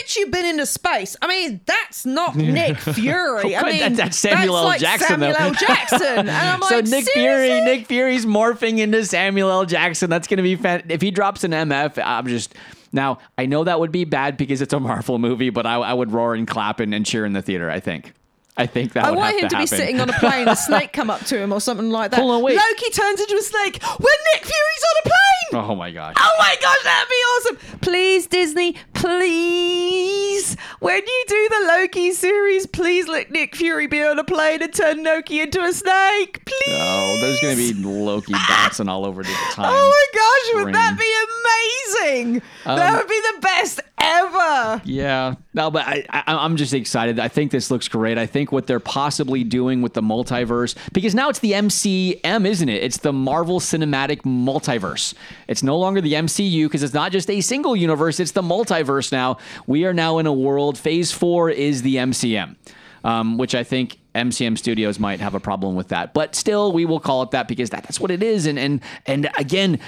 Bitch, 0.01 0.17
you've 0.17 0.31
been 0.31 0.47
into 0.47 0.67
space. 0.67 1.17
I 1.21 1.27
mean, 1.29 1.61
that's 1.67 2.07
not 2.07 2.37
Nick 2.37 2.79
Fury. 2.79 3.57
I 3.57 3.63
mean, 3.65 3.81
that- 3.81 3.97
that's 3.97 4.19
Samuel 4.19 4.57
L. 4.57 4.65
like 4.65 4.81
Jackson, 4.81 5.09
Samuel. 5.21 5.37
L. 5.37 5.53
Jackson. 5.53 6.03
And 6.19 6.31
I'm 6.31 6.63
so 6.69 6.81
Nick 6.81 7.05
seriously? 7.05 7.13
Fury, 7.13 7.61
Nick 7.63 7.87
Fury's 7.87 8.27
morphing 8.27 8.79
into 8.79 9.05
Samuel 9.05 9.51
L. 9.51 9.65
Jackson. 9.67 10.09
That's 10.11 10.27
going 10.27 10.39
to 10.39 10.43
be 10.43 10.57
fan- 10.57 10.85
if 10.89 11.01
he 11.03 11.11
drops 11.11 11.45
an 11.45 11.51
MF. 11.53 12.03
I'm 12.05 12.27
just 12.27 12.55
now. 12.93 13.19
I 13.39 13.47
know 13.47 13.65
that 13.65 13.79
would 13.81 13.93
be 13.93 14.05
bad 14.05 14.37
because 14.37 14.61
it's 14.63 14.73
a 14.73 14.81
Marvel 14.81 15.19
movie, 15.19 15.51
but 15.51 15.67
I, 15.67 15.75
I 15.75 15.93
would 15.93 16.13
roar 16.13 16.35
and 16.35 16.47
clap 16.47 16.81
and, 16.81 16.95
and 16.95 17.05
cheer 17.07 17.25
in 17.27 17.33
the 17.33 17.43
theater. 17.43 17.71
I 17.71 17.81
think. 17.81 18.13
I 18.57 18.67
think 18.67 18.93
that 18.93 19.05
I 19.05 19.11
would 19.11 19.17
want 19.19 19.33
have 19.33 19.43
him 19.45 19.49
to, 19.49 19.55
be 19.57 19.61
happen. 19.63 19.79
sitting 19.79 20.01
on 20.01 20.11
a 20.11 20.13
plane, 20.15 20.47
a 20.47 20.57
snake 20.57 20.93
come 20.93 21.09
up 21.09 21.25
to 21.27 21.39
him 21.41 21.51
or 21.53 21.61
something 21.61 21.89
like 21.89 22.11
that. 22.11 22.19
Hold 22.21 22.33
on, 22.33 22.43
wait. 22.43 22.57
Loki 22.57 22.91
turns 22.91 23.19
into 23.21 23.35
a 23.37 23.43
snake 23.43 23.81
when 23.83 24.15
Nick 24.35 24.45
Fury's 24.45 24.85
on 24.85 24.97
a 24.99 25.03
plane. 25.05 25.65
Oh 25.71 25.75
my 25.77 25.91
gosh. 25.91 26.15
Oh 26.19 26.33
my 26.39 26.57
gosh, 26.61 26.83
that'd 26.85 27.09
be 27.09 27.15
awesome. 27.15 27.79
Please, 27.81 28.27
Disney, 28.27 28.77
please. 29.01 30.57
When 30.81 30.97
you 30.97 31.25
do 31.29 31.49
the 31.51 31.65
Loki 31.69 32.13
series, 32.13 32.67
please 32.67 33.07
let 33.07 33.31
Nick 33.31 33.55
Fury 33.55 33.87
be 33.87 34.03
on 34.03 34.19
a 34.19 34.25
plane 34.25 34.63
and 34.63 34.73
turn 34.73 35.03
Loki 35.05 35.41
into 35.41 35.61
a 35.63 35.73
snake. 35.73 36.43
Please. 36.45 36.77
Oh, 36.79 37.19
there's 37.21 37.41
going 37.41 37.57
to 37.57 37.75
be 37.75 37.83
Loki 37.89 38.33
bouncing 38.33 38.89
all 38.89 39.05
over 39.05 39.23
the 39.23 39.33
time. 39.53 39.67
Oh 39.69 39.91
my 39.91 40.55
gosh, 40.59 40.65
would 40.65 40.75
that 40.75 40.99
be 40.99 42.01
amazing? 42.01 42.43
that 42.65 42.91
Um, 42.93 42.97
would 42.97 43.09
be 43.09 43.21
the 43.35 43.39
best 43.43 43.81
ever. 43.99 44.81
Yeah, 44.85 45.35
no, 45.53 45.71
but 45.71 45.87
I, 45.87 46.07
I, 46.09 46.23
I'm 46.27 46.57
just 46.57 46.73
excited. 46.73 47.19
I 47.21 47.29
think 47.29 47.51
this 47.51 47.71
looks 47.71 47.87
great. 47.89 48.17
I 48.17 48.25
think 48.27 48.51
what 48.51 48.67
they're 48.67 48.81
possibly 48.81 49.45
doing 49.45 49.83
with 49.83 49.93
the 49.93 50.01
multiverse, 50.03 50.75
because 50.93 51.15
now 51.15 51.29
it's 51.29 51.41
the 51.41 51.53
MCM, 51.53 52.47
isn't 52.47 52.69
it? 52.69 52.83
It's 52.83 52.99
the 52.99 53.13
Marvel 53.13 53.61
Cinematic 53.61 54.23
Multiverse. 54.23 55.13
It's 55.49 55.63
no 55.63 55.77
longer 55.79 56.01
the 56.01 56.15
MCU 56.15 56.65
because 56.67 56.83
it's 56.83 56.95
not 56.95 57.13
just 57.13 57.29
a 57.29 57.43
single 57.43 57.77
universe; 57.77 58.19
it's 58.19 58.33
the 58.33 58.43
multiverse 58.43 58.90
now. 59.13 59.39
We 59.67 59.85
are 59.85 59.95
now 59.95 60.19
in 60.19 60.27
a 60.27 60.33
world. 60.33 60.79
Phase 60.79 61.13
four 61.13 61.51
is 61.51 61.83
the 61.83 61.97
MCM, 61.97 62.57
um, 63.05 63.39
which 63.39 63.55
I 63.55 63.65
think. 63.65 63.99
MCM 64.13 64.59
Studios 64.59 64.99
might 64.99 65.21
have 65.21 65.37
a 65.37 65.41
problem 65.41 65.77
with 65.77 65.87
that, 65.91 66.13
but 66.13 66.35
still, 66.35 66.73
we 66.73 66.85
will 66.85 66.99
call 66.99 67.23
it 67.23 67.31
that 67.31 67.47
because 67.47 67.71
that, 67.71 67.85
that's 67.85 68.01
what 68.01 68.11
it 68.11 68.25
is. 68.25 68.47
And 68.47 68.59
and 68.59 68.81
and 69.07 69.31
again, 69.39 69.79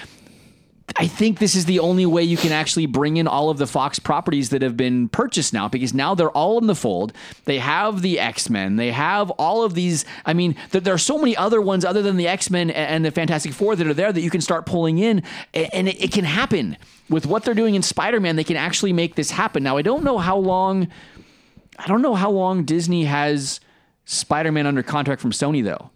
I 0.97 1.07
think 1.07 1.38
this 1.38 1.55
is 1.55 1.65
the 1.65 1.79
only 1.79 2.07
way 2.07 2.23
you 2.23 2.37
can 2.37 2.53
actually 2.53 2.87
bring 2.87 3.17
in 3.17 3.27
all 3.27 3.51
of 3.51 3.59
the 3.59 3.67
Fox 3.67 3.99
properties 3.99 4.51
that 4.51 4.62
have 4.62 4.77
been 4.77 5.09
purchased 5.09 5.53
now 5.53 5.69
because 5.69 5.95
now 5.95 6.15
they're 6.15 6.31
all 6.31 6.59
in 6.59 6.67
the 6.67 6.75
fold. 6.75 7.12
They 7.45 7.59
have 7.59 8.03
the 8.03 8.19
X 8.19 8.51
Men, 8.51 8.77
they 8.77 8.91
have 8.91 9.31
all 9.33 9.65
of 9.65 9.75
these. 9.75 10.05
I 10.27 10.35
mean, 10.35 10.57
there, 10.71 10.95
are 10.95 10.99
so 10.99 11.19
many 11.19 11.37
other 11.37 11.61
ones 11.61 11.85
other 11.85 12.03
than 12.03 12.17
the 12.17 12.29
X 12.29 12.51
Men 12.51 12.71
and 12.71 13.05
the 13.05 13.11
Fantastic 13.11 13.53
Four 13.53 13.77
that 13.77 13.87
are 13.87 13.95
there 13.95 14.12
that 14.12 14.21
you 14.21 14.31
can 14.31 14.41
start 14.41 14.67
pulling 14.67 14.99
in, 14.99 15.23
and 15.55 15.88
it 15.88 16.12
can 16.12 16.25
happen. 16.25 16.77
With 17.12 17.27
what 17.27 17.44
they're 17.44 17.55
doing 17.55 17.75
in 17.75 17.83
Spider 17.83 18.20
Man, 18.20 18.37
they 18.37 18.44
can 18.44 18.57
actually 18.57 18.94
make 18.94 19.14
this 19.14 19.31
happen. 19.31 19.62
Now, 19.62 19.77
I 19.77 19.83
don't 19.83 20.03
know 20.03 20.16
how 20.18 20.38
long. 20.38 20.88
I 21.79 21.87
don't 21.87 22.01
know 22.01 22.14
how 22.14 22.31
long 22.31 22.64
Disney 22.64 23.05
has 23.05 23.61
Spider 24.07 24.51
Man 24.51 24.66
under 24.66 24.83
contract 24.83 25.20
from 25.20 25.31
Sony, 25.31 25.62
though. 25.62 25.90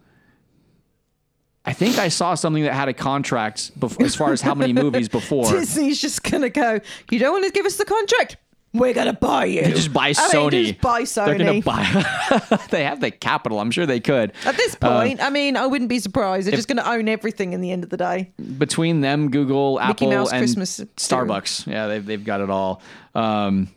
I 1.64 1.72
think 1.72 1.98
I 1.98 2.09
saw 2.09 2.35
something 2.35 2.62
that 2.62 2.74
had 2.74 2.88
a 2.88 2.92
contract 2.92 3.79
before, 3.81 4.07
as 4.07 4.14
far 4.14 4.33
as 4.33 4.40
how 4.42 4.55
many 4.55 4.72
movies 4.85 5.09
before. 5.09 5.50
Disney's 5.50 6.00
just 6.00 6.22
gonna 6.22 6.50
go. 6.50 6.81
You 7.11 7.18
don't 7.18 7.33
want 7.33 7.46
to 7.46 7.50
give 7.50 7.66
us 7.66 7.76
the 7.76 7.87
contract? 7.87 8.37
We're 8.79 8.95
gonna 8.95 9.12
buy 9.12 9.47
you. 9.47 9.62
just 9.65 9.93
buy 9.93 10.07
I 10.07 10.07
mean, 10.09 10.15
Sony. 10.17 10.67
just 10.69 10.81
buy 10.81 11.03
Sony. 11.03 11.25
They're 11.27 11.39
gonna 11.39 11.61
buy. 11.62 12.59
they 12.71 12.85
have 12.85 13.01
the 13.01 13.11
capital. 13.11 13.61
I'm 13.61 13.71
sure 13.71 13.87
they 13.87 14.01
could. 14.01 14.33
At 14.45 14.57
this 14.57 14.77
Uh, 14.81 14.99
point, 15.01 15.21
I 15.23 15.31
mean, 15.31 15.57
I 15.57 15.67
wouldn't 15.67 15.89
be 15.89 15.99
surprised. 15.99 16.47
They're 16.47 16.57
just 16.57 16.69
going 16.69 16.79
to 16.79 16.89
own 16.91 17.09
everything 17.09 17.53
in 17.53 17.61
the 17.61 17.71
end 17.73 17.85
of 17.85 17.91
the 17.91 17.97
day. 17.97 18.31
between 18.59 19.01
them, 19.01 19.31
Google, 19.31 19.81
Apple, 19.81 20.11
Mouse 20.11 20.31
and 20.33 20.41
Christmas 20.41 20.81
cereal. 20.97 21.27
Starbucks. 21.27 21.67
Yeah, 21.67 21.87
they've 21.87 22.05
they've 22.05 22.25
got 22.25 22.41
it 22.41 22.51
all. 22.51 22.83
Um, 23.15 23.69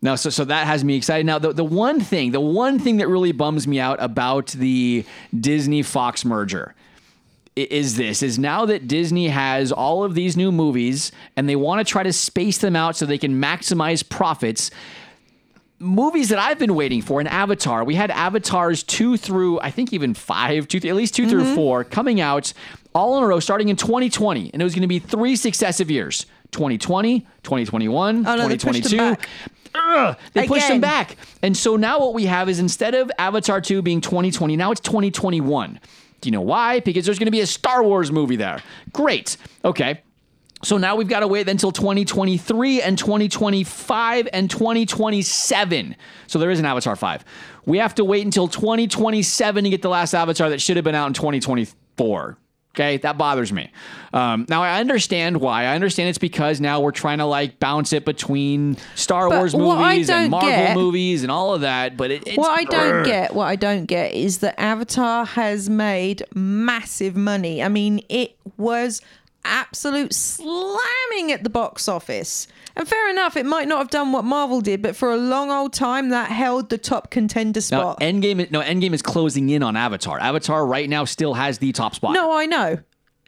no, 0.00 0.14
so 0.14 0.30
so 0.30 0.44
that 0.44 0.66
has 0.66 0.84
me 0.84 0.96
excited. 0.96 1.26
Now, 1.26 1.38
the 1.40 1.52
the 1.52 1.64
one 1.64 2.00
thing, 2.00 2.30
the 2.32 2.40
one 2.40 2.78
thing 2.78 2.98
that 2.98 3.08
really 3.08 3.32
bums 3.32 3.66
me 3.66 3.80
out 3.80 4.00
about 4.00 4.48
the 4.48 5.04
Disney 5.38 5.82
Fox 5.82 6.24
merger 6.24 6.74
i- 6.76 6.78
is 7.70 7.96
this 7.96 8.22
is 8.22 8.38
now 8.38 8.64
that 8.66 8.86
Disney 8.88 9.28
has 9.28 9.72
all 9.72 10.04
of 10.04 10.14
these 10.14 10.36
new 10.36 10.50
movies 10.52 11.12
and 11.36 11.48
they 11.48 11.56
want 11.56 11.84
to 11.84 11.90
try 11.90 12.02
to 12.02 12.12
space 12.12 12.58
them 12.58 12.76
out 12.76 12.96
so 12.96 13.06
they 13.06 13.18
can 13.18 13.40
maximize 13.40 14.08
profits 14.08 14.70
movies 15.80 16.28
that 16.30 16.38
I've 16.40 16.58
been 16.58 16.74
waiting 16.74 17.02
for 17.02 17.20
in 17.20 17.28
Avatar. 17.28 17.84
We 17.84 17.94
had 17.94 18.10
Avatars 18.10 18.82
2 18.82 19.16
through 19.16 19.60
I 19.60 19.70
think 19.70 19.92
even 19.92 20.12
5, 20.14 20.66
two, 20.68 20.78
at 20.88 20.94
least 20.96 21.14
2 21.14 21.22
Mm-hmm. 21.22 21.30
through 21.30 21.54
4 21.54 21.84
coming 21.84 22.20
out 22.20 22.52
all 22.94 23.16
in 23.18 23.22
a 23.24 23.26
row 23.26 23.38
starting 23.40 23.68
in 23.68 23.76
2020 23.76 24.50
and 24.52 24.60
it 24.60 24.64
was 24.64 24.74
going 24.74 24.82
to 24.82 24.88
be 24.88 24.98
3 24.98 25.36
successive 25.36 25.90
years. 25.90 26.26
2020, 26.50 27.20
2021, 27.42 28.26
Oh, 28.26 28.36
no, 28.36 28.48
they 28.48 28.56
pushed 28.56 28.84
them 28.90 29.14
2022. 29.16 29.28
Ugh, 29.74 30.16
they 30.32 30.46
pushed 30.48 30.66
them 30.66 30.80
back. 30.80 31.16
And 31.42 31.54
so 31.54 31.76
now 31.76 32.00
what 32.00 32.14
we 32.14 32.24
have 32.24 32.48
is 32.48 32.58
instead 32.58 32.94
of 32.94 33.10
Avatar 33.18 33.60
2 33.60 33.82
being 33.82 34.00
2020, 34.00 34.56
now 34.56 34.72
it's 34.72 34.80
2021. 34.80 35.78
Do 36.20 36.28
you 36.28 36.32
know 36.32 36.40
why? 36.40 36.80
Because 36.80 37.04
there's 37.04 37.18
going 37.18 37.26
to 37.26 37.32
be 37.32 37.40
a 37.40 37.46
Star 37.46 37.82
Wars 37.82 38.10
movie 38.10 38.36
there. 38.36 38.62
Great. 38.92 39.36
Okay. 39.64 40.02
So 40.64 40.76
now 40.76 40.96
we've 40.96 41.08
got 41.08 41.20
to 41.20 41.28
wait 41.28 41.48
until 41.48 41.70
2023 41.70 42.82
and 42.82 42.98
2025 42.98 44.28
and 44.32 44.50
2027. 44.50 45.96
So 46.26 46.38
there 46.40 46.50
is 46.50 46.58
an 46.58 46.64
Avatar 46.64 46.96
5. 46.96 47.24
We 47.64 47.78
have 47.78 47.94
to 47.94 48.04
wait 48.04 48.24
until 48.24 48.48
2027 48.48 49.64
to 49.64 49.70
get 49.70 49.82
the 49.82 49.88
last 49.88 50.14
Avatar 50.14 50.50
that 50.50 50.60
should 50.60 50.76
have 50.76 50.84
been 50.84 50.96
out 50.96 51.06
in 51.06 51.12
2024. 51.12 52.36
Okay, 52.74 52.98
that 52.98 53.18
bothers 53.18 53.52
me. 53.52 53.72
Um, 54.12 54.46
now 54.48 54.62
I 54.62 54.78
understand 54.78 55.38
why. 55.38 55.64
I 55.64 55.74
understand 55.74 56.10
it's 56.10 56.18
because 56.18 56.60
now 56.60 56.80
we're 56.80 56.92
trying 56.92 57.18
to 57.18 57.24
like 57.24 57.58
bounce 57.58 57.92
it 57.92 58.04
between 58.04 58.76
Star 58.94 59.28
But 59.28 59.38
Wars 59.38 59.56
movies 59.56 60.08
and 60.08 60.30
Marvel 60.30 60.48
get- 60.50 60.76
movies 60.76 61.22
and 61.24 61.32
all 61.32 61.54
of 61.54 61.62
that. 61.62 61.96
But 61.96 62.12
it, 62.12 62.26
it's 62.28 62.36
what 62.38 62.50
I 62.58 62.64
don't 62.64 62.90
Brr. 63.02 63.04
get, 63.04 63.34
what 63.34 63.46
I 63.46 63.56
don't 63.56 63.86
get 63.86 64.12
is 64.12 64.38
that 64.38 64.60
Avatar 64.60 65.24
has 65.24 65.68
made 65.68 66.22
massive 66.34 67.16
money. 67.16 67.62
I 67.62 67.68
mean, 67.68 68.00
it 68.08 68.36
was 68.56 69.00
absolute 69.44 70.14
slamming 70.14 71.32
at 71.32 71.42
the 71.42 71.50
box 71.50 71.88
office. 71.88 72.46
And 72.78 72.86
fair 72.86 73.10
enough, 73.10 73.36
it 73.36 73.44
might 73.44 73.66
not 73.66 73.78
have 73.78 73.90
done 73.90 74.12
what 74.12 74.24
Marvel 74.24 74.60
did, 74.60 74.82
but 74.82 74.94
for 74.94 75.10
a 75.10 75.16
long 75.16 75.50
old 75.50 75.72
time 75.72 76.10
that 76.10 76.30
held 76.30 76.70
the 76.70 76.78
top 76.78 77.10
contender 77.10 77.58
Now, 77.58 77.80
spot. 77.80 78.00
Endgame, 78.00 78.48
no, 78.52 78.60
Endgame 78.60 78.94
is 78.94 79.02
closing 79.02 79.50
in 79.50 79.64
on 79.64 79.76
Avatar. 79.76 80.20
Avatar 80.20 80.64
right 80.64 80.88
now 80.88 81.04
still 81.04 81.34
has 81.34 81.58
the 81.58 81.72
top 81.72 81.96
spot. 81.96 82.14
no, 82.14 82.32
I 82.32 82.46
know. 82.46 82.78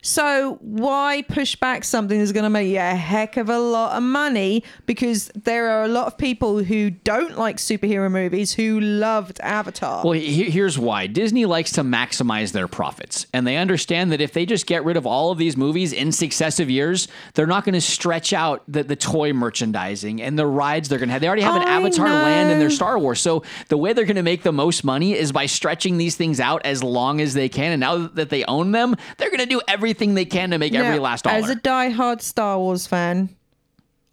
So 0.03 0.59
why 0.63 1.23
push 1.29 1.55
back 1.57 1.85
something 1.85 2.19
that's 2.19 2.33
going 2.33 2.45
to 2.45 2.51
make 2.51 2.69
you 2.69 2.79
a 2.79 2.95
heck 2.95 3.37
of 3.37 3.49
a 3.51 3.59
lot 3.59 3.97
of 3.97 4.03
money? 4.03 4.65
Because 4.87 5.31
there 5.35 5.71
are 5.71 5.85
a 5.85 5.89
lot 5.89 6.07
of 6.07 6.17
people 6.19 6.65
who 6.65 6.91
don't 6.91 7.37
like 7.37 7.59
superhero 7.59 8.11
movies 8.11 8.55
who 8.55 8.81
loved 8.81 9.39
Avatar. 9.41 10.03
Well, 10.03 10.15
he- 10.15 10.51
here's 10.51 10.79
why. 10.79 11.07
Disney 11.07 11.45
likes 11.45 11.73
to 11.73 11.83
maximize 11.83 12.53
their 12.53 12.67
profits. 12.67 13.27
And 13.35 13.47
they 13.47 13.57
understand 13.57 14.11
that 14.13 14.21
if 14.21 14.33
they 14.33 14.47
just 14.47 14.67
get 14.67 14.85
rid 14.85 14.97
of 14.97 15.07
all 15.07 15.31
of 15.31 15.39
these 15.39 15.57
movies 15.57 15.93
in 15.93 16.13
successive 16.13 16.71
years, 16.71 17.07
they're 17.35 17.47
not 17.47 17.65
going 17.65 17.75
to 17.75 17.81
stretch 17.81 18.33
out 18.33 18.63
the, 18.67 18.83
the 18.83 18.97
toy 18.97 19.33
merchandising 19.33 20.23
and 20.23 20.39
the 20.39 20.47
rides 20.47 20.89
they're 20.89 20.99
going 20.99 21.09
to 21.09 21.13
have. 21.13 21.21
They 21.21 21.29
already 21.29 21.43
have 21.43 21.57
an 21.57 21.69
I 21.69 21.77
Avatar 21.77 22.09
land 22.09 22.51
in 22.51 22.59
their. 22.59 22.71
Star 22.71 22.99
Wars. 22.99 23.21
So 23.21 23.43
the 23.69 23.77
way 23.77 23.93
they're 23.93 24.05
going 24.05 24.17
to 24.17 24.23
make 24.23 24.43
the 24.43 24.53
most 24.53 24.85
money 24.85 25.13
is 25.13 25.33
by 25.33 25.47
stretching 25.47 25.99
these 25.99 26.17
things 26.17 26.41
out 26.41 26.65
as 26.65 26.83
long 26.83 27.21
as 27.21 27.35
they 27.35 27.49
can. 27.49 27.73
And 27.73 27.81
now 27.81 28.07
that 28.07 28.31
they 28.31 28.45
own 28.45 28.71
them, 28.73 28.95
they're 29.19 29.29
going 29.29 29.41
to 29.41 29.47
do 29.47 29.61
everything 29.69 29.90
they 30.15 30.25
can 30.25 30.51
to 30.51 30.59
make 30.59 30.75
every 30.75 30.99
last 30.99 31.25
dollar. 31.25 31.37
As 31.37 31.49
a 31.51 31.55
die-hard 31.55 32.23
Star 32.23 32.59
Wars 32.59 32.87
fan, 32.87 33.29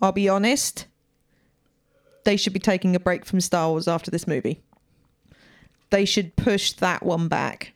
I'll 0.01 0.11
be 0.11 0.29
honest. 0.29 0.85
They 2.23 2.37
should 2.37 2.53
be 2.53 2.59
taking 2.59 2.95
a 2.95 2.99
break 2.99 3.25
from 3.25 3.39
Star 3.41 3.69
Wars 3.69 3.87
after 3.87 4.11
this 4.11 4.27
movie. 4.27 4.61
they 5.89 6.03
should 6.05 6.35
push 6.35 6.73
that 6.73 7.03
one 7.03 7.27
back. 7.29 7.73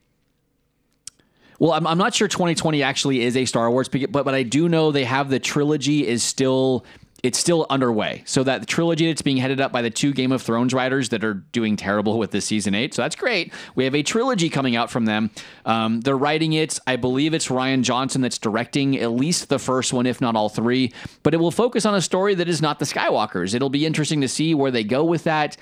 Well, 1.59 1.73
I'm, 1.73 1.85
I'm 1.85 1.97
not 1.97 2.13
sure 2.15 2.27
2020 2.27 2.81
actually 2.81 3.21
is 3.21 3.37
a 3.37 3.45
Star 3.45 3.69
Wars, 3.69 3.87
but 3.87 4.11
but 4.11 4.27
I 4.33 4.43
do 4.43 4.67
know 4.67 4.91
they 4.91 5.05
have 5.05 5.29
the 5.29 5.39
trilogy 5.39 6.07
is 6.07 6.23
still 6.23 6.83
it's 7.23 7.37
still 7.37 7.67
underway. 7.69 8.23
So 8.25 8.43
that 8.43 8.67
trilogy 8.67 9.07
that's 9.07 9.21
being 9.21 9.37
headed 9.37 9.61
up 9.61 9.71
by 9.71 9.81
the 9.81 9.89
two 9.89 10.13
Game 10.13 10.31
of 10.31 10.41
Thrones 10.41 10.73
writers 10.73 11.09
that 11.09 11.23
are 11.23 11.35
doing 11.35 11.75
terrible 11.75 12.17
with 12.17 12.31
this 12.31 12.45
season 12.45 12.73
eight. 12.73 12.93
So 12.93 13.01
that's 13.01 13.15
great. 13.15 13.53
We 13.75 13.83
have 13.83 13.95
a 13.95 14.03
trilogy 14.03 14.49
coming 14.49 14.75
out 14.75 14.89
from 14.89 15.05
them. 15.05 15.29
Um, 15.65 16.01
they're 16.01 16.17
writing 16.17 16.53
it. 16.53 16.79
I 16.87 16.95
believe 16.95 17.33
it's 17.33 17.47
Rian 17.47 17.83
Johnson 17.83 18.21
that's 18.21 18.37
directing 18.37 18.97
at 18.99 19.11
least 19.11 19.49
the 19.49 19.59
first 19.59 19.93
one, 19.93 20.05
if 20.05 20.19
not 20.19 20.35
all 20.35 20.49
three. 20.49 20.93
But 21.23 21.33
it 21.33 21.37
will 21.37 21.51
focus 21.51 21.85
on 21.85 21.95
a 21.95 22.01
story 22.01 22.33
that 22.35 22.47
is 22.47 22.61
not 22.61 22.79
the 22.79 22.85
Skywalkers. 22.85 23.53
It'll 23.53 23.69
be 23.69 23.85
interesting 23.85 24.21
to 24.21 24.27
see 24.27 24.53
where 24.55 24.71
they 24.71 24.83
go 24.83 25.03
with 25.03 25.23
that. 25.25 25.57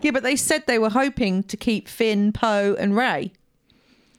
Yeah, 0.00 0.12
but 0.12 0.22
they 0.22 0.36
said 0.36 0.64
they 0.66 0.78
were 0.78 0.90
hoping 0.90 1.42
to 1.44 1.56
keep 1.56 1.88
Finn, 1.88 2.32
Poe, 2.32 2.76
and 2.78 2.94
Rey. 2.94 3.32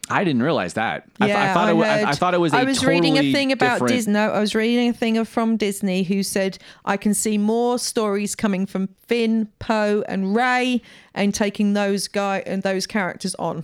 I 0.10 0.24
didn't 0.24 0.42
realize 0.44 0.74
that. 0.74 1.04
I, 1.20 1.26
th- 1.26 1.36
Yeah, 1.38 1.52
I 1.52 1.54
thought 1.54 1.70
it, 1.70 1.74
wa- 1.74 1.84
I, 1.84 2.10
I 2.10 2.12
thought 2.14 2.34
it 2.34 2.40
was. 2.40 2.54
I 2.54 2.62
I 2.62 2.64
was 2.64 2.84
reading 2.86 3.18
a 3.18 3.32
thing 3.32 3.52
about 3.52 3.76
different- 3.76 3.94
Disney. 3.94 4.14
No, 4.14 4.32
I 4.32 4.40
was 4.40 4.56
reading 4.56 4.90
a 4.90 4.94
thing 4.94 5.24
from 5.26 5.58
Disney 5.58 6.04
who 6.04 6.24
said 6.24 6.58
I 6.86 6.98
can 6.98 7.14
see 7.14 7.38
more 7.38 7.78
stories 7.80 8.36
coming 8.36 8.66
from 8.66 8.90
Finn, 9.08 9.50
Poe, 9.60 10.04
and 10.08 10.36
Rey, 10.36 10.82
and 11.14 11.34
taking 11.34 11.74
those 11.74 12.08
guy 12.08 12.44
and 12.46 12.64
those 12.64 12.88
characters 12.88 13.36
on. 13.36 13.64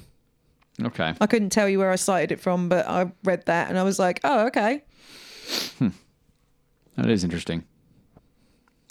Okay. 0.84 1.14
I 1.22 1.26
couldn't 1.28 1.52
tell 1.52 1.70
you 1.70 1.80
where 1.80 1.92
I 1.92 1.96
cited 1.96 2.32
it 2.34 2.40
from, 2.42 2.68
but 2.70 2.88
I 2.88 3.12
read 3.24 3.46
that 3.46 3.70
and 3.70 3.78
I 3.80 3.84
was 3.84 3.98
like, 3.98 4.20
oh, 4.24 4.48
okay. 4.48 4.84
Hmm. 5.80 5.90
That 6.98 7.10
is 7.10 7.24
interesting. 7.24 7.64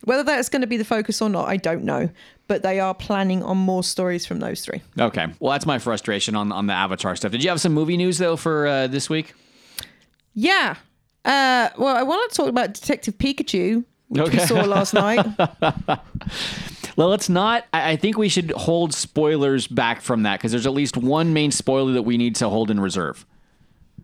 Whether 0.04 0.22
that's 0.22 0.48
going 0.48 0.60
to 0.62 0.66
be 0.68 0.76
the 0.76 0.84
focus 0.84 1.20
or 1.22 1.28
not, 1.28 1.48
I 1.48 1.56
don't 1.56 1.84
know. 1.84 2.08
But 2.46 2.62
they 2.62 2.78
are 2.78 2.94
planning 2.94 3.42
on 3.42 3.56
more 3.56 3.82
stories 3.82 4.26
from 4.26 4.40
those 4.40 4.62
three. 4.64 4.82
Okay. 4.98 5.26
Well, 5.40 5.52
that's 5.52 5.64
my 5.66 5.78
frustration 5.78 6.36
on, 6.36 6.52
on 6.52 6.66
the 6.66 6.74
Avatar 6.74 7.16
stuff. 7.16 7.32
Did 7.32 7.42
you 7.42 7.48
have 7.48 7.60
some 7.60 7.72
movie 7.72 7.96
news, 7.96 8.18
though, 8.18 8.36
for 8.36 8.66
uh, 8.66 8.86
this 8.86 9.08
week? 9.08 9.32
Yeah. 10.34 10.76
Uh, 11.24 11.70
well, 11.78 11.96
I 11.96 12.02
want 12.02 12.30
to 12.30 12.36
talk 12.36 12.48
about 12.48 12.74
Detective 12.74 13.16
Pikachu, 13.16 13.82
which 14.08 14.22
Okay. 14.22 14.38
we 14.40 14.44
saw 14.46 14.60
last 14.64 14.92
night. 14.94 15.24
Well, 16.96 17.08
let's 17.08 17.28
not. 17.28 17.64
I, 17.72 17.92
I 17.92 17.96
think 17.96 18.16
we 18.18 18.28
should 18.28 18.50
hold 18.52 18.94
spoilers 18.94 19.66
back 19.66 20.00
from 20.00 20.22
that 20.24 20.38
because 20.38 20.52
there's 20.52 20.66
at 20.66 20.72
least 20.74 20.96
one 20.96 21.32
main 21.32 21.50
spoiler 21.50 21.92
that 21.92 22.02
we 22.02 22.16
need 22.18 22.36
to 22.36 22.48
hold 22.48 22.70
in 22.70 22.78
reserve. 22.78 23.26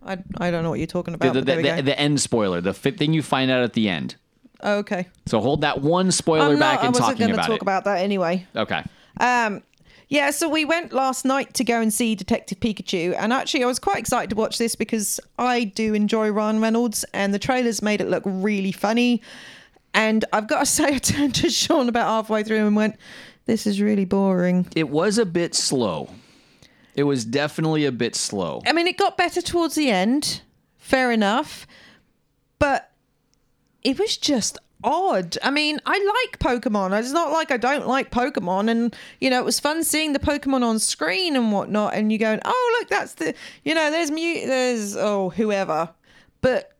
I, 0.05 0.17
I 0.39 0.51
don't 0.51 0.63
know 0.65 0.71
what 0.71 0.79
you're 0.81 0.87
talking 0.87 1.15
about. 1.15 1.35
the, 1.35 1.41
but 1.41 1.47
there 1.47 1.57
we 1.59 1.63
the, 1.63 1.69
go. 1.69 1.83
the 1.83 2.01
end 2.01 2.21
spoiler, 2.21 2.61
the 2.61 2.73
thing 2.73 3.13
you 3.13 3.23
find 3.23 3.51
out 3.51 3.63
at 3.63 3.75
the 3.75 3.89
end. 3.89 4.17
Oh, 4.62 4.79
okay. 4.79 5.07
So 5.27 5.40
hold 5.40 5.61
that 5.62 5.81
one 5.81 6.11
spoiler 6.11 6.53
I'm 6.55 6.59
back 6.59 6.77
not, 6.77 6.85
I 6.85 6.88
wasn't 6.88 7.05
talking 7.05 7.18
going 7.18 7.29
to 7.31 7.35
about 7.35 7.46
talk 7.46 7.57
it. 7.57 7.62
about 7.62 7.85
that 7.85 7.99
anyway. 7.99 8.46
okay. 8.57 8.83
Um, 9.18 9.62
yeah, 10.09 10.31
so 10.33 10.49
we 10.49 10.64
went 10.64 10.92
last 10.92 11.25
night 11.25 11.55
to 11.55 11.62
go 11.64 11.81
and 11.81 11.92
see 11.94 12.16
Detective 12.16 12.59
Pikachu, 12.59 13.14
and 13.16 13.33
actually, 13.33 13.62
I 13.62 13.66
was 13.66 13.79
quite 13.79 13.99
excited 13.99 14.31
to 14.31 14.37
watch 14.37 14.59
this 14.59 14.75
because 14.75 15.20
I 15.38 15.62
do 15.62 15.94
enjoy 15.94 16.31
Ryan 16.31 16.61
Reynolds, 16.61 17.05
and 17.14 17.33
the 17.33 17.38
trailers 17.38 17.81
made 17.81 18.01
it 18.01 18.09
look 18.09 18.25
really 18.27 18.73
funny. 18.73 19.23
And 19.94 20.25
I've 20.33 20.49
got 20.49 20.61
to 20.61 20.66
say, 20.66 20.94
I 20.96 20.99
turned 20.99 21.37
to 21.37 21.49
Sean 21.51 21.88
about 21.88 22.09
halfway 22.09 22.42
through 22.42 22.66
and 22.66 22.75
went, 22.75 22.96
"This 23.46 23.68
is 23.68 23.81
really 23.81 24.05
boring." 24.05 24.66
It 24.75 24.88
was 24.90 25.16
a 25.16 25.25
bit 25.25 25.55
slow. 25.55 26.11
It 26.96 27.05
was 27.05 27.25
definitely 27.25 27.85
a 27.87 27.92
bit 27.92 28.16
slow. 28.16 28.62
I 28.66 28.73
mean, 28.73 28.88
it 28.88 28.99
got 28.99 29.16
better 29.16 29.40
towards 29.40 29.77
the 29.77 29.90
end, 29.90 30.42
fair 30.77 31.12
enough, 31.12 31.68
but 32.59 32.89
it 33.83 33.99
was 33.99 34.16
just 34.16 34.59
odd. 34.83 35.37
I 35.43 35.51
mean, 35.51 35.79
I 35.85 35.99
like 36.31 36.38
Pokemon. 36.38 36.99
It's 36.99 37.12
not 37.12 37.33
like 37.33 37.51
I 37.51 37.57
don't 37.57 37.87
like 37.87 38.11
Pokemon, 38.11 38.71
and 38.71 38.97
you 39.21 39.29
know, 39.31 39.38
it 39.40 39.45
was 39.45 39.61
fun 39.61 39.85
seeing 39.85 40.12
the 40.14 40.19
Pokemon 40.19 40.62
on 40.62 40.79
screen 40.79 41.37
and 41.37 41.53
whatnot. 41.53 41.95
And 41.95 42.11
you 42.11 42.19
going, 42.19 42.40
oh 42.45 42.77
look, 42.81 42.88
that's 42.88 43.14
the, 43.14 43.35
you 43.64 43.75
know, 43.75 43.90
there's 43.90 44.11
Mew, 44.11 44.47
there's 44.47 44.97
oh 44.97 45.31
whoever, 45.31 45.90
but 46.40 46.77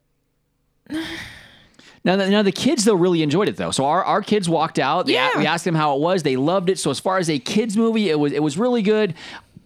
Now, 2.03 2.17
the- 2.17 2.31
now 2.31 2.43
the 2.43 2.53
kids 2.53 2.85
though 2.87 2.95
really 2.95 3.23
enjoyed 3.23 3.49
it 3.49 3.57
though. 3.59 3.71
So 3.71 3.85
our, 3.85 4.03
our 4.03 4.23
kids 4.23 4.49
walked 4.49 4.79
out. 4.79 5.05
They, 5.07 5.13
Yeah. 5.15 5.37
We 5.37 5.47
asked 5.47 5.65
them 5.67 5.75
how 5.75 5.95
it 5.97 6.01
was. 6.01 6.23
They 6.23 6.37
loved 6.37 6.71
it. 6.71 6.79
So 6.79 6.91
as 6.91 6.99
far 6.99 7.19
as 7.19 7.29
a 7.29 7.39
kids 7.39 7.77
movie, 7.77 8.09
it 8.09 8.19
was 8.19 8.33
it 8.33 8.43
was 8.43 8.57
really 8.57 8.81
good. 8.83 9.15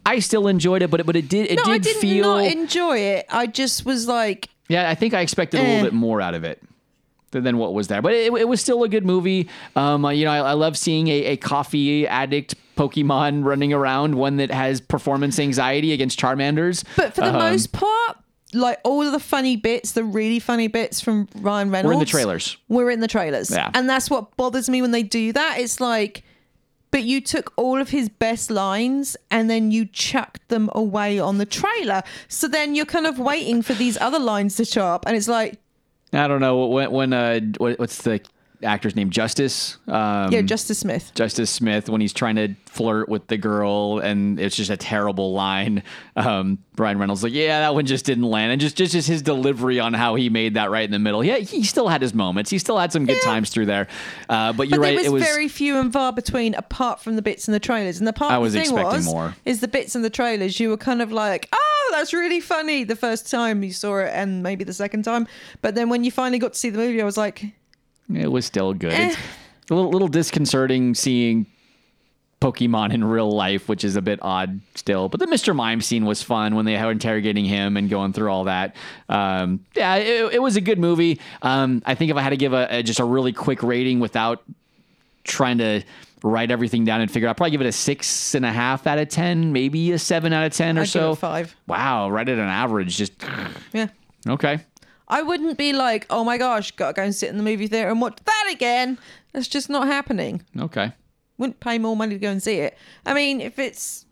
I 0.05 0.18
still 0.18 0.49
enjoyed 0.49 0.83
it, 0.83 0.90
but 0.90 0.99
it, 1.01 1.07
but 1.07 1.14
it 1.16 1.29
did 1.29 1.47
it 1.51 1.57
no, 1.59 1.64
did 1.64 1.73
I 1.73 1.79
did 1.79 1.97
feel. 1.97 2.25
not 2.25 2.44
enjoy 2.51 2.99
it. 2.99 3.27
I 3.31 3.47
just 3.47 3.87
was 3.87 4.09
like, 4.09 4.49
yeah, 4.68 4.90
I 4.90 4.97
think 4.97 5.14
I 5.14 5.20
expected 5.20 5.61
a 5.61 5.62
Eh. 5.62 5.66
little 5.66 5.85
bit 5.85 5.92
more 5.94 6.20
out 6.20 6.35
of 6.35 6.42
it 6.42 6.61
than, 7.40 7.59
what 7.59 7.75
was 7.75 7.88
there. 7.88 8.03
But 8.03 8.12
it, 8.14 8.33
it 8.35 8.49
was 8.49 8.61
still 8.61 8.83
a 8.85 8.88
good 8.88 9.05
movie. 9.05 9.49
Um, 9.77 10.05
uh, 10.05 10.11
you 10.11 10.25
know, 10.25 10.31
I, 10.33 10.38
I 10.38 10.53
love 10.53 10.77
seeing 10.77 11.09
a, 11.09 11.25
a 11.25 11.37
coffee 11.37 12.07
addict 12.07 12.55
Pokemon 12.77 13.44
running 13.44 13.73
around, 13.73 14.16
one 14.16 14.37
that 14.38 14.51
has 14.51 14.81
performance 14.81 15.38
anxiety 15.38 15.92
against 15.92 16.18
Charmanders. 16.18 16.85
but 16.97 17.14
for 17.14 17.20
the 17.20 17.29
Um, 17.29 17.38
most 17.38 17.73
part. 17.73 18.18
Like 18.53 18.79
all 18.85 19.03
of 19.03 19.11
the 19.11 19.18
funny 19.18 19.57
bits, 19.57 19.92
the 19.92 20.05
really 20.05 20.38
funny 20.38 20.68
bits 20.68 21.01
from 21.01 21.29
Ryan 21.40 21.70
Reynolds, 21.73 21.87
Were 21.88 21.92
in 21.94 21.99
the 21.99 22.05
trailers. 22.05 22.57
We're 22.68 22.90
in 22.90 23.01
the 23.01 23.09
trailers, 23.09 23.51
Yeah. 23.51 23.68
and 23.75 23.90
that's 23.90 24.09
what 24.09 24.37
bothers 24.37 24.68
me 24.70 24.81
when 24.81 24.92
they 24.92 25.03
do 25.03 25.33
that. 25.33 25.59
It's 25.59 25.81
like, 25.81 26.23
but 26.92 27.03
you 27.03 27.20
took 27.20 27.53
all 27.57 27.81
of 27.81 27.90
his 27.90 28.09
best 28.09 28.53
lines 28.53 29.16
and 29.29 29.51
then 29.51 29.73
you 29.73 29.87
chucked 29.87 30.47
them 30.51 30.70
away 30.73 31.18
on 31.18 31.38
the 31.38 31.47
trailer. 31.47 32.05
So 32.29 32.47
then 32.47 32.77
you're 32.77 32.87
kind 32.87 33.09
of 33.09 33.18
waiting 33.18 33.61
for 33.61 33.75
these 33.75 33.99
other 33.99 34.20
lines 34.20 34.55
to 34.57 34.64
show 34.64 34.87
up, 34.87 35.05
and 35.05 35.16
it's 35.16 35.27
like, 35.27 35.59
I 36.16 36.29
don't 36.29 36.40
know 36.40 36.66
when 36.66 36.90
when 36.90 37.12
uh 37.12 37.40
what, 37.59 37.79
what's 37.79 38.03
the 38.03 38.20
actor's 38.64 38.96
name? 38.96 39.11
Justice. 39.11 39.77
Um, 39.87 40.33
yeah, 40.33 40.40
Justice 40.42 40.79
Smith. 40.79 41.12
Justice 41.14 41.50
Smith 41.50 41.88
when 41.88 42.00
he's 42.00 42.12
trying 42.12 42.37
to 42.37 42.55
flirt 42.66 43.09
with 43.09 43.27
the 43.29 43.37
girl 43.37 44.00
and 44.00 44.40
it's 44.40 44.57
just 44.57 44.70
a 44.70 44.77
terrible 44.77 45.33
line. 45.33 45.83
Um, 46.16 46.59
Ryan 46.77 46.98
Reynolds 46.98 47.22
like, 47.22 47.33
yeah, 47.33 47.61
that 47.61 47.74
one 47.74 47.87
just 47.87 48.05
didn't 48.05 48.24
land, 48.24 48.50
and 48.50 48.61
just 48.61 48.77
just 48.77 48.92
just 48.92 49.07
his 49.07 49.22
delivery 49.22 49.79
on 49.79 49.94
how 49.94 50.16
he 50.16 50.29
made 50.29 50.55
that 50.55 50.70
right 50.70 50.85
in 50.85 50.90
the 50.90 50.98
middle. 50.98 51.22
Yeah, 51.22 51.37
he 51.38 51.62
still 51.62 51.87
had 51.88 52.03
his 52.03 52.14
moments. 52.14 52.50
He 52.50 52.59
still 52.59 52.79
had 52.79 52.90
some 52.92 53.07
good 53.07 53.22
times 53.22 53.50
through 53.50 53.66
there. 53.66 53.87
Uh, 54.29 54.53
but 54.53 54.68
you're 54.68 54.79
But 54.81 54.83
right. 54.83 54.88
there 54.90 54.96
was, 54.96 55.07
it 55.07 55.12
was 55.12 55.22
very 55.22 55.46
few 55.48 55.79
and 55.79 55.92
far 55.92 56.12
between, 56.12 56.55
apart 56.55 57.00
from 57.00 57.14
the 57.14 57.22
bits 57.22 57.46
in 57.46 57.53
the 57.53 57.61
trailers. 57.61 57.98
And 57.98 58.09
the 58.09 58.12
part 58.12 58.33
I 58.33 58.38
was 58.38 58.55
the 58.55 58.61
thing 58.61 58.70
expecting 58.72 58.96
was, 58.96 59.07
more. 59.07 59.37
is 59.44 59.61
the 59.61 59.68
bits 59.68 59.94
in 59.94 60.03
the 60.03 60.11
trailers. 60.11 60.59
You 60.59 60.70
were 60.70 60.77
kind 60.77 61.00
of 61.00 61.12
like, 61.12 61.48
oh, 61.53 61.88
that's 61.92 62.12
really 62.12 62.40
funny 62.40 62.83
the 62.83 62.96
first 62.96 63.31
time 63.31 63.62
you 63.62 63.72
saw 63.72 63.98
it, 63.98 64.11
and 64.12 64.42
maybe 64.42 64.64
the 64.64 64.72
second 64.72 65.05
time. 65.05 65.29
But 65.62 65.77
then 65.77 65.88
when 65.90 66.03
you 66.03 66.11
finally 66.11 66.40
got 66.40 66.55
to 66.55 66.59
see 66.59 66.70
the 66.70 66.79
movie, 66.79 67.00
I 67.00 67.05
was 67.05 67.16
like, 67.16 67.44
it 68.12 68.31
was 68.31 68.45
still 68.45 68.75
good. 68.75 68.93
Eh. 68.93 69.14
It's 69.62 69.71
a 69.71 69.75
little, 69.75 69.90
little 69.90 70.09
disconcerting 70.09 70.95
seeing 70.95 71.47
Pokemon 72.45 72.93
in 72.93 73.03
real 73.03 73.31
life, 73.31 73.69
which 73.71 73.85
is 73.85 73.97
a 73.97 74.03
bit 74.03 74.19
odd 74.21 74.61
still. 74.75 75.09
But 75.09 75.21
the 75.21 75.27
Mr. 75.27 75.57
Mime 75.57 75.81
scene 75.81 76.05
was 76.05 76.23
fun 76.23 76.55
when 76.55 76.67
they 76.67 76.77
were 76.77 76.90
interrogating 76.90 77.47
him 77.47 77.79
and 77.79 77.88
going 77.88 78.12
through 78.12 78.31
all 78.31 78.45
that. 78.45 78.77
Um, 79.09 79.64
yeah, 79.75 79.97
it, 79.97 80.35
it 80.35 80.43
was 80.43 80.57
a 80.57 80.61
good 80.61 80.79
movie. 80.79 81.21
Um, 81.40 81.83
I 81.87 81.95
think 81.95 82.11
if 82.11 82.19
I 82.19 82.21
had 82.21 82.31
to 82.31 82.37
give 82.37 82.53
a, 82.53 82.67
a 82.71 82.83
just 82.83 83.01
a 83.01 83.05
really 83.05 83.33
quick 83.33 83.62
rating 83.62 83.99
without 83.99 84.43
trying 85.25 85.57
to 85.59 85.83
write 86.23 86.51
everything 86.51 86.85
down 86.85 87.01
and 87.01 87.11
figure, 87.11 87.31
I'd 87.31 87.37
probably 87.38 87.53
give 87.53 87.62
it 87.62 87.67
a 87.67 87.73
six 87.73 88.35
and 88.35 88.45
a 88.45 88.53
half 88.53 88.87
out 88.87 88.99
of 88.99 89.09
ten, 89.09 89.55
maybe 89.55 89.93
a 89.93 89.99
seven 89.99 90.35
out 90.35 90.45
of 90.45 90.53
ten 90.53 90.77
or 90.77 90.83
I'd 90.83 90.88
so. 90.88 91.14
five. 91.14 91.57
Wow, 91.67 92.11
right 92.11 92.29
at 92.29 92.38
an 92.38 92.45
average. 92.45 92.99
Just 92.99 93.12
yeah. 93.73 93.88
okay. 94.29 94.59
I 95.09 95.23
wouldn't 95.23 95.59
be 95.59 95.73
like, 95.73 96.07
oh 96.11 96.25
my 96.25 96.38
gosh, 96.38 96.71
gotta 96.73 96.95
go 96.95 97.03
and 97.03 97.14
sit 97.14 97.29
in 97.31 97.37
the 97.37 97.43
movie 97.43 97.67
theater 97.67 97.90
and 97.90 98.01
watch 98.01 98.19
that 98.25 98.51
again. 98.53 98.99
That's 99.33 99.49
just 99.49 99.69
not 99.69 99.87
happening. 99.87 100.43
Okay. 100.59 100.93
Wouldn't 101.38 101.61
pay 101.61 101.79
more 101.79 101.97
money 101.97 102.14
to 102.14 102.19
go 102.21 102.31
and 102.31 102.43
see 102.43 102.57
it. 102.61 102.77
I 103.05 103.12
mean, 103.12 103.40
if 103.40 103.59
it's, 103.59 104.07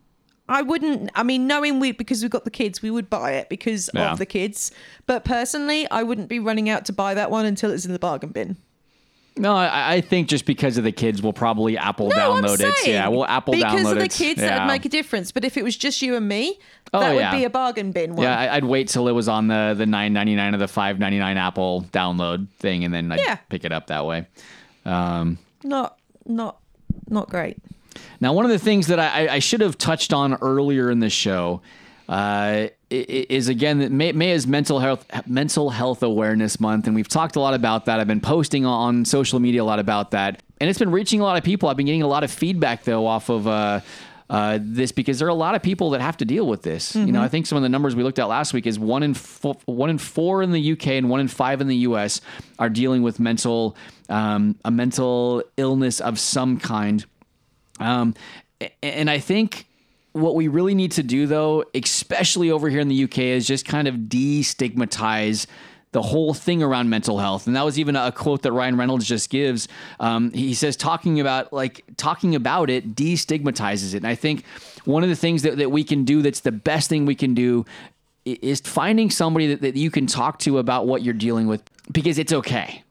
I 0.49 0.61
wouldn't. 0.61 1.09
I 1.15 1.23
mean, 1.23 1.47
knowing 1.47 1.79
we 1.79 1.93
because 1.93 2.21
we've 2.21 2.29
got 2.29 2.43
the 2.43 2.51
kids, 2.51 2.81
we 2.81 2.91
would 2.91 3.09
buy 3.09 3.31
it 3.31 3.47
because 3.49 3.89
Yeah. 3.93 4.11
of 4.11 4.19
the 4.19 4.25
kids. 4.25 4.71
But 5.05 5.23
personally, 5.23 5.89
I 5.89 6.03
wouldn't 6.03 6.27
be 6.29 6.39
running 6.39 6.69
out 6.69 6.85
to 6.85 6.93
buy 6.93 7.13
that 7.13 7.31
one 7.31 7.45
until 7.45 7.71
it's 7.71 7.85
in 7.85 7.93
the 7.93 7.99
bargain 7.99 8.29
bin. 8.31 8.57
No, 9.35 9.55
I, 9.55 9.93
I 9.95 10.01
think 10.01 10.27
just 10.27 10.45
because 10.45 10.77
of 10.77 10.83
the 10.83 10.91
kids, 10.91 11.21
we'll 11.23 11.33
probably 11.33 11.75
Apple 11.77 12.09
No, 12.09 12.33
I'm 12.33 12.43
download 12.43 12.59
it. 12.61 12.75
saying, 12.77 12.93
Yeah, 12.95 13.07
we'll 13.07 13.25
Apple 13.25 13.53
because 13.53 13.65
download 13.65 13.73
it. 13.73 13.77
Because 13.77 13.91
of 13.93 13.97
the 13.97 14.03
it. 14.05 14.11
kids 14.11 14.41
yeah. 14.41 14.47
that 14.49 14.59
would 14.65 14.71
make 14.71 14.85
a 14.85 14.89
difference. 14.89 15.31
But 15.31 15.43
if 15.43 15.57
it 15.57 15.63
was 15.63 15.75
just 15.75 16.01
you 16.03 16.15
and 16.15 16.27
me, 16.27 16.59
Oh, 16.93 16.99
that 16.99 17.15
yeah. 17.15 17.31
would 17.31 17.37
be 17.39 17.43
a 17.43 17.49
bargain 17.49 17.91
bin 17.91 18.15
one. 18.15 18.23
Yeah, 18.23 18.53
I'd 18.53 18.63
wait 18.63 18.89
till 18.89 19.07
it 19.07 19.13
was 19.13 19.27
on 19.27 19.47
the 19.47 19.73
the 19.75 19.87
nine 19.87 20.13
ninety 20.13 20.35
nine 20.35 20.53
or 20.53 20.59
the 20.59 20.67
five 20.67 20.99
ninety 20.99 21.17
nine 21.17 21.37
Apple 21.37 21.83
download 21.91 22.47
thing, 22.59 22.83
and 22.85 22.93
then 22.93 23.11
I'd 23.11 23.19
Yeah. 23.21 23.35
pick 23.49 23.65
it 23.65 23.71
up 23.71 23.87
that 23.87 24.05
way. 24.05 24.27
Um, 24.85 25.39
Not, 25.63 25.97
not, 26.27 26.57
not 27.09 27.29
great. 27.29 27.57
now, 28.19 28.33
one 28.33 28.45
of 28.45 28.51
the 28.51 28.59
things 28.59 28.85
that 28.87 28.99
I, 28.99 29.35
I- 29.35 29.39
should 29.39 29.61
have 29.61 29.77
touched 29.79 30.13
on 30.13 30.35
earlier 30.35 30.91
in 30.91 30.99
the 30.99 31.09
show 31.09 31.61
uh, 32.09 32.67
is 32.93 33.47
again 33.47 33.79
that 33.79 33.91
May, 33.91 34.11
May 34.11 34.31
is 34.31 34.45
mental 34.45 34.79
health 34.79 35.05
mental 35.27 35.69
health 35.69 36.03
awareness 36.03 36.59
month, 36.59 36.87
and 36.87 36.95
we've 36.95 37.07
talked 37.07 37.35
a 37.35 37.39
lot 37.39 37.53
about 37.53 37.85
that. 37.85 37.99
I've 37.99 38.07
been 38.07 38.21
posting 38.21 38.65
on 38.65 39.05
social 39.05 39.39
media 39.39 39.63
a 39.63 39.65
lot 39.65 39.79
about 39.79 40.11
that, 40.11 40.41
and 40.61 40.69
it's 40.69 40.79
been 40.79 40.91
reaching 40.91 41.19
a 41.19 41.23
lot 41.23 41.37
of 41.37 41.43
people. 41.43 41.69
I've 41.69 41.77
been 41.77 41.87
getting 41.87 42.03
a 42.03 42.07
lot 42.07 42.23
of 42.23 42.31
feedback 42.31 42.83
though 42.83 43.05
off 43.05 43.29
of. 43.29 43.47
Uh, 43.47 43.81
uh, 44.29 44.57
this 44.61 44.91
because 44.91 45.19
there 45.19 45.27
are 45.27 45.31
a 45.31 45.35
lot 45.35 45.53
of 45.53 45.61
people 45.61 45.91
that 45.91 46.01
have 46.01 46.17
to 46.17 46.25
deal 46.25 46.47
with 46.47 46.63
this. 46.63 46.95
You 46.95 47.11
know, 47.11 47.21
I 47.21 47.27
think 47.27 47.45
some 47.45 47.57
of 47.57 47.61
the 47.61 47.69
numbers 47.69 47.95
we 47.95 48.01
looked 48.01 48.17
at 48.17 48.29
last 48.29 48.51
week 48.51 48.65
is 48.65 48.79
one 48.79 49.03
in 49.03 49.13
fo- 49.13 49.59
one 49.65 49.91
in 49.91 49.99
four 49.99 50.41
in 50.41 50.51
the 50.51 50.71
UK 50.71 50.87
and 50.87 51.09
one 51.09 51.19
in 51.19 51.27
five 51.27 51.61
in 51.61 51.67
the 51.67 51.75
US 51.77 52.19
are 52.57 52.69
dealing 52.69 53.03
with 53.03 53.19
mental 53.19 53.75
um, 54.09 54.55
a 54.65 54.71
mental 54.71 55.43
illness 55.57 55.99
of 55.99 56.19
some 56.19 56.57
kind. 56.57 57.05
Um, 57.79 58.15
and 58.81 59.09
I 59.09 59.19
think 59.19 59.67
what 60.13 60.35
we 60.35 60.47
really 60.47 60.75
need 60.75 60.93
to 60.93 61.03
do, 61.03 61.27
though, 61.27 61.65
especially 61.73 62.51
over 62.51 62.69
here 62.69 62.79
in 62.79 62.87
the 62.87 63.03
UK, 63.03 63.19
is 63.19 63.45
just 63.45 63.65
kind 63.65 63.87
of 63.87 63.95
destigmatize 63.95 65.47
the 65.91 66.01
whole 66.01 66.33
thing 66.33 66.61
around 66.63 66.89
mental 66.89 67.19
health. 67.19 67.47
And 67.47 67.55
that 67.55 67.63
was 67.63 67.79
even 67.79 67.95
a 67.95 68.11
quote 68.11 68.41
that 68.43 68.51
Ryan 68.51 68.77
Reynolds 68.77 69.05
just 69.05 69.29
gives. 69.29 69.67
Um, 69.99 70.31
he 70.31 70.53
says, 70.53 70.75
talking 70.75 71.19
about 71.19 71.53
like 71.53 71.83
talking 71.97 72.35
about 72.35 72.69
it 72.69 72.95
destigmatizes 72.95 73.93
it. 73.93 73.97
And 73.97 74.07
I 74.07 74.15
think 74.15 74.45
one 74.85 75.03
of 75.03 75.09
the 75.09 75.15
things 75.15 75.43
that, 75.43 75.57
that 75.57 75.71
we 75.71 75.83
can 75.83 76.03
do 76.03 76.21
that's 76.21 76.41
the 76.41 76.51
best 76.51 76.89
thing 76.89 77.05
we 77.05 77.15
can 77.15 77.33
do 77.33 77.65
is 78.25 78.61
finding 78.61 79.09
somebody 79.09 79.47
that, 79.47 79.61
that 79.61 79.75
you 79.75 79.91
can 79.91 80.07
talk 80.07 80.39
to 80.39 80.57
about 80.57 80.87
what 80.87 81.03
you're 81.03 81.13
dealing 81.13 81.47
with 81.47 81.61
because 81.91 82.17
it's 82.17 82.33
okay. 82.33 82.82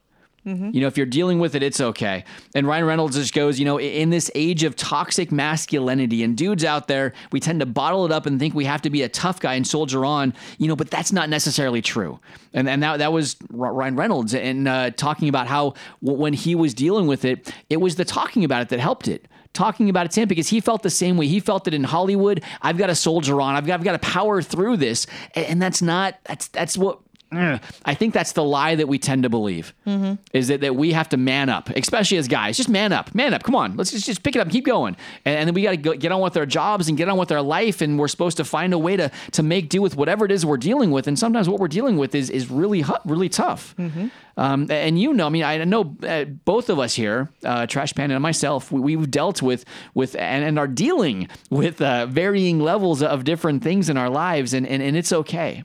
You 0.45 0.81
know, 0.81 0.89
if 0.89 0.97
you're 0.97 1.07
dealing 1.07 1.39
with 1.39 1.55
it, 1.55 1.63
it's 1.63 1.81
okay. 1.81 2.25
And 2.55 2.67
Ryan 2.67 2.85
Reynolds 2.85 3.17
just 3.17 3.33
goes, 3.33 3.61
you 3.61 3.65
know, 3.65 3.79
in 3.79 4.11
this 4.11 4.31
age 4.35 4.65
of 4.65 4.75
toxic 4.75 5.31
masculinity 5.31 6.25
and 6.25 6.37
dudes 6.37 6.65
out 6.65 6.89
there, 6.89 7.13
we 7.31 7.39
tend 7.39 7.61
to 7.61 7.67
bottle 7.67 8.05
it 8.07 8.11
up 8.13 8.27
and 8.27 8.41
think 8.41 8.53
we 8.53 8.65
have 8.65 8.83
to 8.83 8.91
be 8.91 9.03
a 9.03 9.09
tough 9.09 9.39
guy 9.39 9.55
and 9.55 9.65
soldier 9.67 10.05
on, 10.05 10.35
you 10.59 10.67
know, 10.67 10.75
but 10.75 10.91
that's 10.91 11.13
not 11.13 11.29
necessarily 11.29 11.81
true. 11.81 12.19
And 12.53 12.69
and 12.69 12.83
that 12.83 12.99
that 12.99 13.13
was 13.13 13.37
Ryan 13.51 13.95
Reynolds 13.95 14.35
and 14.35 14.67
uh, 14.67 14.91
talking 14.91 15.29
about 15.29 15.47
how 15.47 15.75
w- 16.03 16.21
when 16.21 16.33
he 16.33 16.55
was 16.55 16.75
dealing 16.75 17.07
with 17.07 17.25
it, 17.25 17.53
it 17.71 17.77
was 17.77 17.95
the 17.97 18.05
talking 18.05 18.45
about 18.45 18.63
it 18.63 18.69
that 18.71 18.81
helped 18.81 19.07
it 19.09 19.29
talking 19.53 19.91
about 19.91 20.07
it 20.07 20.13
to 20.13 20.23
him 20.23 20.29
because 20.29 20.49
he 20.49 20.61
felt 20.61 20.83
the 20.83 20.89
same 20.89 21.19
way. 21.19 21.27
He 21.27 21.39
felt 21.39 21.65
that 21.65 21.75
in 21.75 21.85
Hollywood, 21.85 22.43
I've 22.63 22.79
got 22.79 22.87
to 22.87 22.95
soldier 22.95 23.39
on. 23.41 23.55
I've 23.55 23.67
got 23.67 23.75
I've 23.75 23.85
got 23.85 23.93
to 23.93 23.99
power 23.99 24.41
through 24.41 24.79
this, 24.79 25.07
and 25.35 25.61
that's 25.61 25.83
not 25.83 26.17
that's 26.25 26.49
that's 26.49 26.77
what. 26.79 27.01
Ugh. 27.35 27.61
I 27.85 27.95
think 27.95 28.15
that's 28.15 28.33
the 28.33 28.45
lie 28.45 28.75
that 28.75 28.89
we 28.89 28.99
tend 28.99 29.23
to 29.23 29.29
believe 29.29 29.75
is 30.33 30.49
that, 30.49 30.61
that 30.61 30.77
we 30.77 30.93
have 30.93 31.09
to 31.11 31.17
man 31.17 31.49
up, 31.49 31.71
especially 31.71 32.19
as 32.19 32.29
guys. 32.29 32.57
Just 32.57 32.69
man 32.69 32.93
up, 32.93 33.15
man 33.15 33.35
up. 33.35 33.43
Come 33.43 33.55
on, 33.55 33.77
let's 33.77 33.91
just, 33.91 34.07
just 34.07 34.23
pick 34.23 34.37
it 34.37 34.39
up, 34.39 34.47
and 34.47 34.53
keep 34.53 34.65
going, 34.65 34.97
and, 35.25 35.37
and 35.39 35.47
then 35.49 35.55
we 35.55 35.63
got 35.63 35.71
to 35.73 35.77
go, 35.77 35.95
get 35.95 36.13
on 36.13 36.21
with 36.21 36.37
our 36.37 36.47
jobs 36.47 36.89
and 36.89 36.97
get 36.97 37.09
on 37.09 37.17
with 37.19 37.33
our 37.33 37.43
life, 37.43 37.81
and 37.81 37.99
we're 37.99 38.09
supposed 38.09 38.37
to 38.37 38.45
find 38.45 38.73
a 38.73 38.79
way 38.79 38.97
to 38.97 39.11
to 39.33 39.43
make 39.43 39.69
do 39.69 39.81
with 39.83 39.97
whatever 39.97 40.25
it 40.25 40.33
is 40.33 40.45
we're 40.45 40.57
dealing 40.57 40.91
with. 40.91 41.07
And 41.07 41.19
sometimes 41.19 41.49
what 41.49 41.61
we're 41.61 41.69
dealing 41.69 41.97
with 41.97 42.15
is 42.15 42.31
is 42.31 42.51
really 42.51 42.85
really 43.05 43.29
tough. 43.29 43.75
Um, 44.37 44.71
and 44.71 44.99
you 44.99 45.13
know, 45.13 45.27
I 45.27 45.29
mean, 45.29 45.45
I 45.45 45.63
know 45.65 45.95
uh, 46.03 46.25
both 46.25 46.71
of 46.71 46.79
us 46.79 46.95
here, 46.95 47.29
uh, 47.45 47.67
Trash 47.67 47.95
Panda 47.95 48.15
and 48.15 48.23
myself, 48.23 48.73
we, 48.73 48.97
we've 48.97 49.11
dealt 49.11 49.43
with 49.43 49.65
with 49.95 50.17
and, 50.17 50.45
and 50.45 50.59
are 50.59 50.67
dealing 50.67 51.29
with 51.51 51.83
uh, 51.83 52.07
varying 52.07 52.59
levels 52.59 53.03
of 53.03 53.25
different 53.25 53.63
things 53.63 53.89
in 53.91 53.97
our 53.97 54.09
lives, 54.09 54.55
and 54.55 54.67
and, 54.67 54.83
and 54.83 54.97
it's 54.97 55.13
okay. 55.13 55.65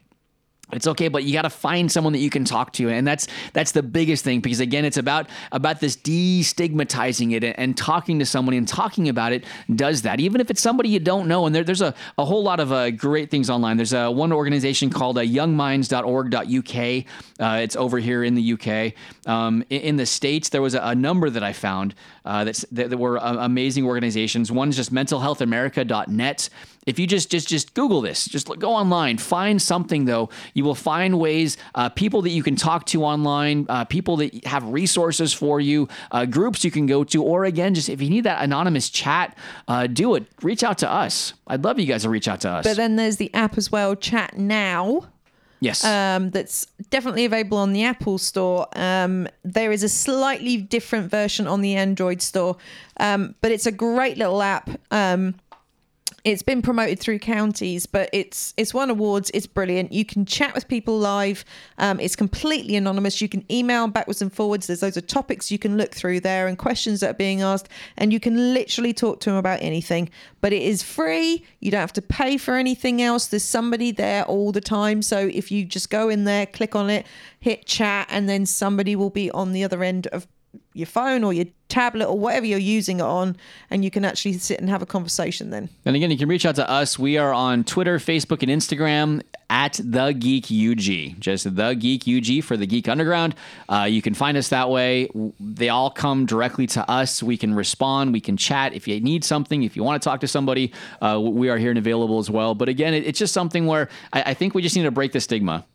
It's 0.73 0.85
okay, 0.85 1.07
but 1.07 1.23
you 1.23 1.31
got 1.31 1.43
to 1.43 1.49
find 1.49 1.89
someone 1.89 2.11
that 2.11 2.19
you 2.19 2.29
can 2.29 2.43
talk 2.43 2.73
to, 2.73 2.89
and 2.89 3.07
that's 3.07 3.27
that's 3.53 3.71
the 3.71 3.81
biggest 3.81 4.25
thing 4.25 4.41
because 4.41 4.59
again, 4.59 4.83
it's 4.83 4.97
about 4.97 5.29
about 5.53 5.79
this 5.79 5.95
destigmatizing 5.95 7.33
it 7.33 7.55
and, 7.57 7.77
talking 7.77 8.17
to 8.19 8.25
someone 8.25 8.55
and 8.55 8.67
talking 8.67 9.07
about 9.07 9.31
it 9.31 9.45
does 9.75 10.01
that. 10.01 10.19
Even 10.19 10.41
if 10.41 10.49
it's 10.49 10.59
somebody 10.59 10.89
you 10.89 10.99
don't 10.99 11.27
know, 11.27 11.45
and 11.45 11.55
there, 11.55 11.63
there's 11.63 11.81
a, 11.81 11.93
a 12.17 12.25
whole 12.25 12.43
lot 12.43 12.59
of 12.59 12.71
uh, 12.71 12.89
great 12.91 13.29
things 13.29 13.49
online. 13.49 13.77
There's 13.77 13.93
a 13.93 14.11
one 14.11 14.33
organization 14.33 14.89
called 14.89 15.17
uh, 15.17 15.21
YoungMinds.org.uk. 15.21 17.05
Uh, 17.39 17.59
it's 17.61 17.75
over 17.75 17.99
here 17.99 18.23
in 18.23 18.35
the 18.35 18.53
UK. 18.53 18.93
Um, 19.31 19.63
in, 19.69 19.81
in 19.81 19.95
the 19.97 20.05
states, 20.05 20.49
there 20.49 20.61
was 20.61 20.73
a, 20.73 20.79
a 20.81 20.95
number 20.95 21.29
that 21.29 21.43
I 21.43 21.53
found 21.53 21.93
uh, 22.27 22.43
that, 22.43 22.65
that 22.71 22.97
were 22.97 23.17
uh, 23.17 23.37
amazing 23.45 23.85
organizations. 23.85 24.51
One's 24.51 24.75
just 24.75 24.93
MentalHealthAmerica.net 24.93 26.49
if 26.85 26.97
you 26.97 27.05
just 27.05 27.29
just 27.29 27.49
just 27.49 27.73
google 27.73 27.99
this 27.99 28.25
just 28.25 28.47
go 28.59 28.71
online 28.71 29.17
find 29.17 29.61
something 29.61 30.05
though. 30.05 30.29
You 30.53 30.63
will 30.63 30.75
find 30.75 31.19
ways 31.19 31.57
uh, 31.75 31.89
people 31.89 32.21
that 32.21 32.29
you 32.29 32.41
can 32.43 32.55
talk 32.55 32.85
to 32.87 33.03
online 33.03 33.65
uh, 33.67 33.83
people 33.83 34.15
that 34.17 34.45
have 34.45 34.63
resources 34.63 35.33
for 35.33 35.59
you 35.59 35.89
uh, 36.11 36.25
groups 36.25 36.63
you 36.63 36.71
can 36.71 36.85
go 36.85 37.03
to 37.03 37.21
or 37.21 37.43
again 37.43 37.75
just 37.75 37.89
if 37.89 38.01
you 38.01 38.09
need 38.09 38.23
that 38.23 38.41
anonymous 38.41 38.89
chat 38.89 39.37
do 39.91 40.15
it. 40.15 40.25
Reach 40.41 40.63
out 40.63 40.77
to 40.77 40.89
us. 40.89 41.33
I'd 41.47 41.63
love 41.63 41.77
you 41.79 41.85
guys 41.85 42.03
to 42.03 42.09
reach 42.09 42.27
out 42.27 42.41
to 42.41 42.49
us. 42.49 42.63
But 42.63 42.77
then 42.77 42.95
there's 42.95 43.17
the 43.17 43.33
app 43.33 43.57
as 43.57 43.71
well, 43.71 43.95
Chat 43.95 44.37
Now. 44.37 45.07
Yes 45.59 45.83
um, 45.83 46.29
that's 46.31 46.67
definitely 46.89 47.25
available 47.25 47.57
on 47.57 47.73
the 47.73 47.83
Apple 47.83 48.17
Store. 48.17 48.67
Um, 48.73 49.27
there 49.43 49.71
is 49.71 49.83
a 49.83 49.89
slightly 49.89 50.57
different 50.57 51.09
version 51.09 51.47
on 51.47 51.61
the 51.61 51.75
Android 51.75 52.21
Store, 52.21 52.57
um, 52.99 53.35
but 53.41 53.51
it's 53.51 53.65
a 53.65 53.71
great 53.71 54.17
little 54.17 54.41
app. 54.41 54.69
Um, 54.91 55.35
it's 56.23 56.41
been 56.41 56.61
promoted 56.61 56.99
through 56.99 57.19
counties, 57.19 57.85
but 57.85 58.09
it's 58.11 58.53
it's 58.57 58.73
won 58.73 58.89
awards. 58.89 59.31
It's 59.33 59.47
brilliant. 59.47 59.93
You 59.93 60.03
can 60.03 60.25
chat 60.25 60.53
with 60.53 60.67
people 60.67 60.97
live. 60.97 61.45
Um, 61.77 61.99
it's 61.99 62.15
completely 62.15 62.75
anonymous. 62.75 63.21
You 63.21 63.29
can 63.29 63.49
email 63.51 63.87
backwards 63.87 64.21
and 64.21 64.33
forwards. 64.33 64.67
There's 64.67 64.81
loads 64.81 64.97
of 64.97 65.07
topics 65.07 65.51
you 65.51 65.59
can 65.59 65.77
look 65.77 65.93
through 65.93 66.21
there 66.21 66.47
and 66.47 66.57
questions 66.57 66.99
that 66.99 67.11
are 67.11 67.17
being 67.17 67.41
asked, 67.41 67.69
and 67.97 68.11
you 68.11 68.19
can 68.19 68.53
literally 68.53 68.93
talk 68.93 69.19
to 69.21 69.29
them 69.29 69.37
about 69.37 69.61
anything. 69.61 70.09
But 70.41 70.53
it 70.53 70.63
is 70.63 70.83
free. 70.83 71.45
You 71.59 71.71
don't 71.71 71.81
have 71.81 71.93
to 71.93 72.01
pay 72.01 72.37
for 72.37 72.55
anything 72.55 73.01
else. 73.01 73.27
There's 73.27 73.43
somebody 73.43 73.91
there 73.91 74.23
all 74.25 74.51
the 74.51 74.61
time. 74.61 75.01
So 75.01 75.29
if 75.31 75.51
you 75.51 75.65
just 75.65 75.89
go 75.89 76.09
in 76.09 76.25
there, 76.25 76.45
click 76.45 76.75
on 76.75 76.89
it, 76.89 77.05
hit 77.39 77.65
chat, 77.65 78.07
and 78.09 78.27
then 78.27 78.45
somebody 78.45 78.95
will 78.95 79.09
be 79.09 79.31
on 79.31 79.53
the 79.53 79.63
other 79.63 79.83
end 79.83 80.07
of 80.07 80.27
your 80.73 80.87
phone 80.87 81.23
or 81.23 81.33
your 81.33 81.45
tablet 81.69 82.07
or 82.07 82.17
whatever 82.17 82.45
you're 82.45 82.59
using 82.59 82.99
it 82.99 83.03
on, 83.03 83.35
and 83.69 83.83
you 83.83 83.91
can 83.91 84.05
actually 84.05 84.33
sit 84.33 84.59
and 84.59 84.69
have 84.69 84.81
a 84.81 84.85
conversation 84.85 85.49
then. 85.49 85.69
And 85.85 85.95
again, 85.95 86.11
you 86.11 86.17
can 86.17 86.29
reach 86.29 86.45
out 86.45 86.55
to 86.55 86.69
us. 86.69 86.97
We 86.97 87.17
are 87.17 87.33
on 87.33 87.63
Twitter, 87.63 87.97
Facebook, 87.97 88.43
and 88.43 88.51
Instagram 88.51 89.21
at 89.49 89.79
the 89.83 90.11
Geek 90.11 90.45
UG. 90.45 91.19
Just 91.19 91.55
the 91.55 91.73
Geek 91.73 92.07
UG 92.07 92.43
for 92.43 92.57
the 92.57 92.67
Geek 92.67 92.87
Underground. 92.87 93.35
Uh, 93.67 93.87
you 93.89 94.01
can 94.01 94.13
find 94.13 94.37
us 94.37 94.49
that 94.49 94.69
way. 94.69 95.09
They 95.39 95.69
all 95.69 95.89
come 95.89 96.25
directly 96.25 96.67
to 96.67 96.89
us. 96.89 97.23
We 97.23 97.37
can 97.37 97.53
respond. 97.53 98.13
We 98.13 98.21
can 98.21 98.37
chat. 98.37 98.73
If 98.73 98.87
you 98.87 98.99
need 98.99 99.23
something, 99.23 99.63
if 99.63 99.75
you 99.75 99.83
want 99.83 100.01
to 100.01 100.07
talk 100.07 100.21
to 100.21 100.27
somebody, 100.27 100.73
uh, 101.01 101.19
we 101.19 101.49
are 101.49 101.57
here 101.57 101.69
and 101.69 101.79
available 101.79 102.19
as 102.19 102.29
well. 102.29 102.55
But 102.55 102.69
again, 102.69 102.93
it, 102.93 103.05
it's 103.05 103.19
just 103.19 103.33
something 103.33 103.65
where 103.65 103.89
I, 104.13 104.23
I 104.27 104.33
think 104.33 104.53
we 104.53 104.61
just 104.61 104.75
need 104.75 104.83
to 104.83 104.91
break 104.91 105.11
the 105.11 105.21
stigma 105.21 105.65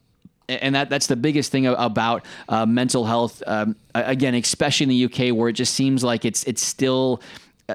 and 0.48 0.74
that 0.74 0.90
that's 0.90 1.06
the 1.06 1.16
biggest 1.16 1.52
thing 1.52 1.66
about 1.66 2.24
uh, 2.48 2.66
mental 2.66 3.04
health. 3.04 3.42
Um, 3.46 3.76
again, 3.94 4.34
especially 4.34 4.84
in 4.84 4.88
the 4.90 5.04
UK, 5.04 5.36
where 5.36 5.48
it 5.48 5.54
just 5.54 5.74
seems 5.74 6.02
like 6.02 6.24
it's 6.24 6.44
it's 6.44 6.64
still 6.64 7.20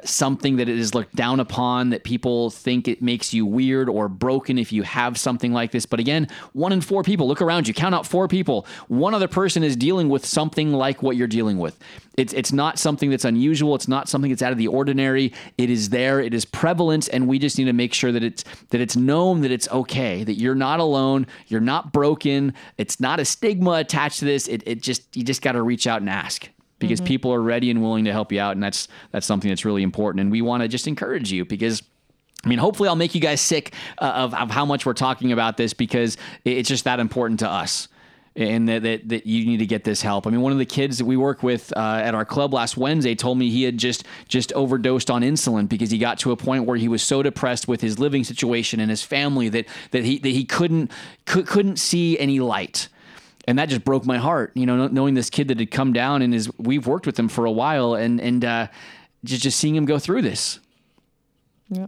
something 0.05 0.57
that 0.57 0.69
it 0.69 0.77
is 0.77 0.93
looked 0.93 1.15
down 1.15 1.39
upon 1.39 1.89
that 1.89 2.03
people 2.03 2.49
think 2.49 2.87
it 2.87 3.01
makes 3.01 3.33
you 3.33 3.45
weird 3.45 3.89
or 3.89 4.07
broken 4.09 4.57
if 4.57 4.71
you 4.71 4.83
have 4.83 5.17
something 5.17 5.53
like 5.53 5.71
this. 5.71 5.85
But 5.85 5.99
again 5.99 6.27
one 6.53 6.71
in 6.71 6.81
four 6.81 7.03
people 7.03 7.27
look 7.27 7.41
around 7.41 7.67
you 7.67 7.73
count 7.73 7.95
out 7.95 8.05
four 8.05 8.27
people. 8.27 8.65
One 8.87 9.13
other 9.13 9.27
person 9.27 9.63
is 9.63 9.75
dealing 9.75 10.09
with 10.09 10.25
something 10.25 10.73
like 10.73 11.01
what 11.03 11.15
you're 11.15 11.27
dealing 11.27 11.57
with. 11.57 11.77
It's 12.17 12.33
it's 12.33 12.51
not 12.51 12.79
something 12.79 13.09
that's 13.09 13.25
unusual. 13.25 13.75
It's 13.75 13.87
not 13.87 14.09
something 14.09 14.31
that's 14.31 14.41
out 14.41 14.51
of 14.51 14.57
the 14.57 14.67
ordinary. 14.67 15.33
It 15.57 15.69
is 15.69 15.89
there. 15.89 16.19
It 16.19 16.33
is 16.33 16.45
prevalent 16.45 17.09
and 17.11 17.27
we 17.27 17.39
just 17.39 17.57
need 17.57 17.65
to 17.65 17.73
make 17.73 17.93
sure 17.93 18.11
that 18.11 18.23
it's 18.23 18.43
that 18.69 18.81
it's 18.81 18.95
known 18.95 19.41
that 19.41 19.51
it's 19.51 19.69
okay 19.69 20.23
that 20.23 20.33
you're 20.33 20.55
not 20.55 20.79
alone 20.79 21.27
you're 21.47 21.61
not 21.61 21.93
broken. 21.93 22.53
It's 22.77 22.99
not 22.99 23.19
a 23.19 23.25
stigma 23.25 23.71
attached 23.71 24.19
to 24.19 24.25
this. 24.25 24.47
It, 24.47 24.63
it 24.65 24.81
just 24.81 25.15
you 25.15 25.23
just 25.23 25.41
got 25.41 25.53
to 25.53 25.61
reach 25.61 25.87
out 25.87 26.01
and 26.01 26.09
ask 26.09 26.49
because 26.79 27.01
people 27.01 27.33
are 27.33 27.41
ready 27.41 27.71
and 27.71 27.81
willing 27.81 28.05
to 28.05 28.11
help 28.11 28.31
you 28.31 28.39
out 28.39 28.51
and 28.51 28.61
that's 28.61 28.87
that's 29.11 29.25
something 29.25 29.49
that's 29.49 29.65
really 29.65 29.83
important 29.83 30.21
and 30.21 30.31
we 30.31 30.41
want 30.41 30.61
to 30.61 30.67
just 30.67 30.87
encourage 30.87 31.31
you 31.31 31.45
because 31.45 31.81
I 32.45 32.49
mean, 32.49 32.59
hopefully, 32.59 32.87
I'll 32.87 32.95
make 32.95 33.15
you 33.15 33.19
guys 33.19 33.41
sick 33.41 33.73
uh, 33.97 34.05
of, 34.05 34.33
of 34.33 34.51
how 34.51 34.63
much 34.63 34.85
we're 34.85 34.93
talking 34.93 35.31
about 35.31 35.57
this 35.57 35.73
because 35.73 36.17
it's 36.45 36.69
just 36.69 36.83
that 36.83 36.99
important 36.99 37.39
to 37.39 37.49
us 37.49 37.87
and 38.37 38.69
that, 38.69 38.83
that, 38.83 39.09
that 39.09 39.25
you 39.25 39.45
need 39.45 39.57
to 39.57 39.65
get 39.65 39.83
this 39.83 40.01
help. 40.01 40.27
I 40.27 40.29
mean, 40.29 40.41
one 40.41 40.51
of 40.51 40.59
the 40.59 40.65
kids 40.65 40.99
that 40.99 41.05
we 41.05 41.17
work 41.17 41.41
with 41.41 41.75
uh, 41.75 42.01
at 42.03 42.13
our 42.13 42.23
club 42.23 42.53
last 42.53 42.77
Wednesday 42.77 43.15
told 43.15 43.39
me 43.39 43.49
he 43.49 43.63
had 43.63 43.77
just 43.77 44.05
just 44.27 44.53
overdosed 44.53 45.09
on 45.09 45.23
insulin 45.23 45.67
because 45.67 45.89
he 45.89 45.97
got 45.97 46.19
to 46.19 46.31
a 46.31 46.37
point 46.37 46.65
where 46.65 46.77
he 46.77 46.87
was 46.87 47.01
so 47.01 47.23
depressed 47.23 47.67
with 47.67 47.81
his 47.81 47.97
living 47.97 48.23
situation 48.23 48.79
and 48.79 48.91
his 48.91 49.01
family 49.01 49.49
that 49.49 49.65
that 49.91 50.05
he 50.05 50.19
that 50.19 50.29
he 50.29 50.45
couldn't 50.45 50.91
could, 51.25 51.47
couldn't 51.47 51.77
see 51.77 52.17
any 52.19 52.39
light 52.39 52.87
and 53.47 53.57
that 53.57 53.69
just 53.69 53.83
broke 53.83 54.05
my 54.05 54.17
heart. 54.17 54.51
You 54.55 54.65
know, 54.65 54.87
knowing 54.87 55.13
this 55.13 55.29
kid 55.29 55.47
that 55.47 55.59
had 55.59 55.71
come 55.71 55.93
down 55.93 56.21
and 56.21 56.35
is 56.35 56.51
we've 56.57 56.85
worked 56.85 57.05
with 57.05 57.17
him 57.17 57.29
for 57.29 57.45
a 57.45 57.51
while, 57.51 57.95
and 57.95 58.19
and 58.21 58.45
uh, 58.45 58.67
just 59.23 59.41
just 59.41 59.57
seeing 59.57 59.75
him 59.75 59.85
go 59.85 59.97
through 59.97 60.21
this. 60.21 60.59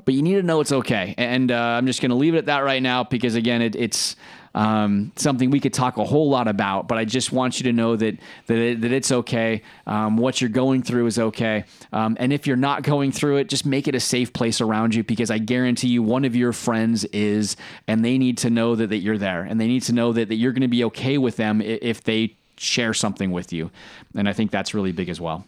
But 0.04 0.14
you 0.14 0.22
need 0.22 0.36
to 0.36 0.44
know 0.44 0.60
it's 0.62 0.72
okay, 0.72 1.14
and 1.18 1.52
uh, 1.52 1.56
I'm 1.56 1.86
just 1.86 2.02
going 2.02 2.10
to 2.10 2.16
leave 2.16 2.34
it 2.36 2.40
at 2.40 2.46
that 2.48 2.60
right 2.60 2.82
now 2.82 3.04
because 3.04 3.36
again, 3.36 3.62
it, 3.62 3.76
it's 3.76 4.16
um, 4.56 5.12
something 5.16 5.50
we 5.50 5.60
could 5.60 5.74
talk 5.74 5.98
a 5.98 6.04
whole 6.04 6.30
lot 6.30 6.48
about. 6.48 6.88
But 6.88 6.98
I 6.98 7.06
just 7.06 7.32
want 7.32 7.60
you 7.60 7.64
to 7.66 7.74
know 7.74 7.96
that 7.96 8.18
that, 8.48 8.58
it, 8.58 8.82
that 8.82 8.92
it's 8.92 9.12
okay. 9.12 9.62
Um, 9.86 10.18
what 10.18 10.42
you're 10.42 10.50
going 10.50 10.84
through 10.84 11.08
is 11.08 11.20
okay, 11.20 11.66
um, 11.92 12.18
and 12.20 12.34
if 12.34 12.48
you're 12.48 12.58
not 12.58 12.84
going 12.84 13.12
through 13.12 13.38
it, 13.38 13.50
just 13.50 13.66
make 13.66 13.88
it 13.88 13.96
a 13.96 14.00
safe 14.00 14.34
place 14.34 14.62
around 14.62 14.96
you 14.96 15.04
because 15.04 15.32
I 15.32 15.38
guarantee 15.38 15.90
you, 15.90 16.04
one 16.04 16.26
of 16.26 16.36
your 16.36 16.54
friends 16.54 17.06
is, 17.06 17.56
and 17.88 18.04
they 18.04 18.18
need 18.18 18.38
to 18.40 18.50
know 18.50 18.76
that 18.76 18.88
that 18.88 18.98
you're 18.98 19.18
there, 19.18 19.44
and 19.44 19.60
they 19.60 19.68
need 19.68 19.84
to 19.84 19.94
know 19.94 20.14
that 20.14 20.30
that 20.30 20.36
you're 20.36 20.52
going 20.54 20.62
to 20.62 20.68
be 20.68 20.84
okay 20.86 21.18
with 21.18 21.36
them 21.36 21.62
if 21.62 22.04
they 22.04 22.36
share 22.58 22.94
something 22.94 23.32
with 23.32 23.54
you, 23.54 23.72
and 24.16 24.28
I 24.28 24.34
think 24.34 24.52
that's 24.52 24.74
really 24.74 24.92
big 24.92 25.08
as 25.10 25.22
well. 25.22 25.46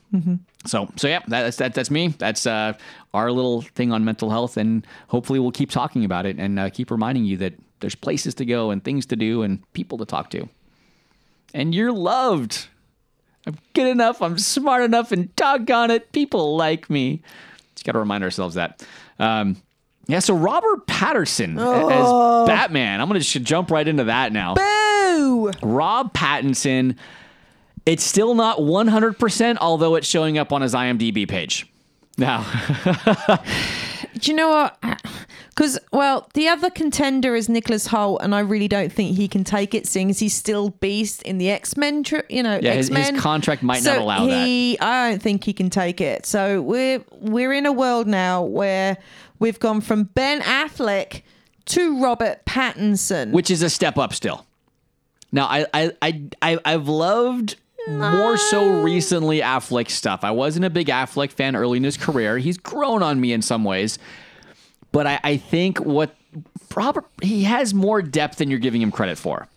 So, 0.65 0.89
so 0.95 1.07
yeah, 1.07 1.19
that's 1.27 1.57
that, 1.57 1.73
that's 1.73 1.91
me. 1.91 2.09
That's 2.09 2.45
uh, 2.45 2.73
our 3.13 3.31
little 3.31 3.61
thing 3.61 3.91
on 3.91 4.05
mental 4.05 4.29
health, 4.29 4.57
and 4.57 4.85
hopefully 5.07 5.39
we'll 5.39 5.51
keep 5.51 5.71
talking 5.71 6.05
about 6.05 6.25
it 6.25 6.37
and 6.37 6.59
uh, 6.59 6.69
keep 6.69 6.89
reminding 6.89 7.25
you 7.25 7.37
that 7.37 7.53
there's 7.81 7.95
places 7.95 8.33
to 8.35 8.45
go 8.45 8.71
and 8.71 8.83
things 8.83 9.05
to 9.07 9.15
do 9.15 9.41
and 9.43 9.61
people 9.73 9.97
to 9.99 10.05
talk 10.05 10.29
to, 10.31 10.47
and 11.53 11.75
you're 11.75 11.91
loved. 11.91 12.67
I'm 13.45 13.57
good 13.73 13.87
enough. 13.87 14.21
I'm 14.21 14.37
smart 14.37 14.83
enough, 14.83 15.11
and 15.11 15.35
doggone 15.35 15.89
it, 15.91 16.11
people 16.11 16.55
like 16.55 16.89
me. 16.89 17.21
Just 17.75 17.85
got 17.85 17.93
to 17.93 17.99
remind 17.99 18.23
ourselves 18.23 18.55
that. 18.55 18.85
Um, 19.19 19.57
Yeah, 20.07 20.19
so 20.19 20.35
Robert 20.35 20.85
Pattinson 20.87 21.55
Oh. 21.59 22.43
as 22.43 22.47
Batman. 22.47 23.01
I'm 23.01 23.07
going 23.09 23.19
to 23.21 23.39
jump 23.39 23.71
right 23.71 23.87
into 23.87 24.03
that 24.05 24.31
now. 24.33 24.55
Boo! 24.55 25.51
Rob 25.63 26.13
Pattinson, 26.13 26.95
it's 27.85 28.03
still 28.03 28.35
not 28.35 28.57
100%, 28.59 29.57
although 29.59 29.95
it's 29.95 30.07
showing 30.07 30.37
up 30.37 30.51
on 30.53 30.61
his 30.61 30.73
IMDb 30.75 31.27
page. 31.27 31.65
Now, 32.17 32.41
Do 34.21 34.31
you 34.31 34.37
know 34.37 34.49
what? 34.49 34.77
Because 35.53 35.77
well, 35.91 36.29
the 36.33 36.47
other 36.47 36.69
contender 36.69 37.35
is 37.35 37.49
Nicholas 37.49 37.87
Hoult, 37.89 38.19
and 38.23 38.33
I 38.33 38.39
really 38.39 38.69
don't 38.69 38.91
think 38.91 39.17
he 39.17 39.27
can 39.27 39.43
take 39.43 39.75
it, 39.75 39.85
seeing 39.85 40.09
as 40.09 40.17
he's 40.17 40.33
still 40.33 40.69
Beast 40.69 41.21
in 41.23 41.39
the 41.39 41.51
X 41.51 41.75
Men. 41.75 42.03
Tri- 42.03 42.23
you 42.29 42.41
know, 42.41 42.57
Yeah, 42.63 42.73
his- 42.73 42.87
his 42.87 43.19
contract 43.19 43.61
might 43.61 43.83
so 43.83 43.93
not 43.95 44.01
allow 44.01 44.25
that. 44.27 44.45
he, 44.47 44.79
I 44.79 45.09
don't 45.11 45.21
think 45.21 45.43
he 45.43 45.51
can 45.51 45.69
take 45.69 45.99
it. 45.99 46.25
So 46.25 46.61
we're 46.61 47.03
we're 47.19 47.51
in 47.51 47.65
a 47.65 47.71
world 47.73 48.07
now 48.07 48.41
where 48.43 48.97
we've 49.39 49.59
gone 49.59 49.81
from 49.81 50.03
Ben 50.03 50.39
Affleck 50.41 51.21
to 51.65 52.01
Robert 52.01 52.45
Pattinson. 52.45 53.31
which 53.31 53.51
is 53.51 53.61
a 53.61 53.69
step 53.69 53.97
up 53.97 54.13
still. 54.13 54.45
Now, 55.33 55.45
I, 55.47 55.65
I, 55.73 55.91
I, 56.01 56.23
I 56.41 56.59
I've 56.65 56.87
loved 56.87 57.57
more 57.87 58.37
so 58.37 58.81
recently 58.81 59.41
Affleck 59.41 59.89
stuff. 59.89 60.23
I 60.23 60.31
wasn't 60.31 60.65
a 60.65 60.69
big 60.69 60.87
Affleck 60.87 61.31
fan 61.31 61.55
early 61.55 61.77
in 61.77 61.83
his 61.83 61.97
career. 61.97 62.37
He's 62.37 62.57
grown 62.57 63.03
on 63.03 63.19
me 63.19 63.33
in 63.33 63.41
some 63.41 63.63
ways, 63.63 63.99
but 64.91 65.07
I, 65.07 65.19
I 65.23 65.37
think 65.37 65.79
what 65.79 66.15
Robert 66.75 67.05
he 67.21 67.43
has 67.43 67.73
more 67.73 68.01
depth 68.01 68.37
than 68.37 68.49
you're 68.49 68.59
giving 68.59 68.81
him 68.81 68.91
credit 68.91 69.17
for. 69.17 69.47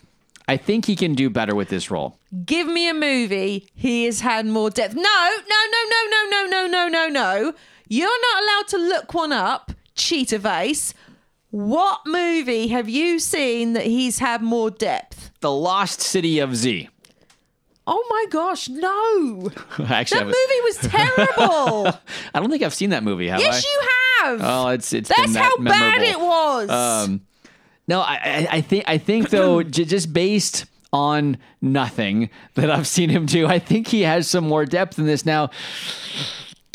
I 0.46 0.56
think 0.58 0.84
he 0.84 0.94
can 0.94 1.14
do 1.14 1.30
better 1.30 1.54
with 1.54 1.68
this 1.68 1.90
role. 1.90 2.18
Give 2.44 2.66
me 2.66 2.88
a 2.88 2.94
movie. 2.94 3.66
He 3.74 4.04
has 4.04 4.20
had 4.20 4.46
more 4.46 4.68
depth. 4.68 4.94
No, 4.94 5.02
no, 5.02 5.64
no, 5.72 5.88
no, 5.90 6.06
no, 6.10 6.28
no, 6.30 6.46
no, 6.46 6.66
no, 6.66 6.88
no, 6.88 7.08
no. 7.08 7.54
You're 7.88 8.08
not 8.08 8.42
allowed 8.42 8.68
to 8.68 8.76
look 8.76 9.14
one 9.14 9.32
up, 9.32 9.72
cheater 9.94 10.38
face. 10.38 10.92
What 11.50 12.00
movie 12.04 12.68
have 12.68 12.88
you 12.88 13.18
seen 13.18 13.74
that 13.74 13.86
he's 13.86 14.18
had 14.18 14.42
more 14.42 14.70
depth? 14.70 15.30
The 15.40 15.52
Lost 15.52 16.00
City 16.00 16.40
of 16.40 16.56
Z. 16.56 16.88
Oh 17.86 18.02
my 18.08 18.26
gosh, 18.30 18.68
no. 18.68 19.50
Actually, 19.88 20.18
That 20.20 20.26
movie 20.26 20.60
was 20.62 20.76
terrible. 20.78 22.00
I 22.34 22.40
don't 22.40 22.50
think 22.50 22.62
I've 22.62 22.74
seen 22.74 22.90
that 22.90 23.02
movie. 23.02 23.28
Have 23.28 23.40
I? 23.40 23.42
yes, 23.42 23.64
you 23.64 23.80
have. 24.22 24.40
Oh, 24.42 24.68
it's 24.68 24.92
it's 24.92 25.08
That's 25.14 25.34
that 25.34 25.42
how 25.42 25.56
bad 25.62 26.02
it 26.02 26.18
was. 26.18 26.70
Um, 26.70 27.20
no, 27.86 28.00
I, 28.00 28.14
I, 28.14 28.48
I 28.52 28.60
think 28.62 28.84
I 28.86 28.96
think 28.98 29.28
though, 29.30 29.62
j- 29.76 29.84
just 29.84 30.12
based 30.14 30.64
on 30.94 31.36
nothing 31.60 32.30
that 32.54 32.70
I've 32.70 32.86
seen 32.86 33.10
him 33.10 33.26
do, 33.26 33.46
I 33.46 33.58
think 33.58 33.88
he 33.88 34.02
has 34.02 34.30
some 34.30 34.44
more 34.48 34.64
depth 34.64 34.98
in 34.98 35.06
this 35.06 35.26
now. 35.26 35.50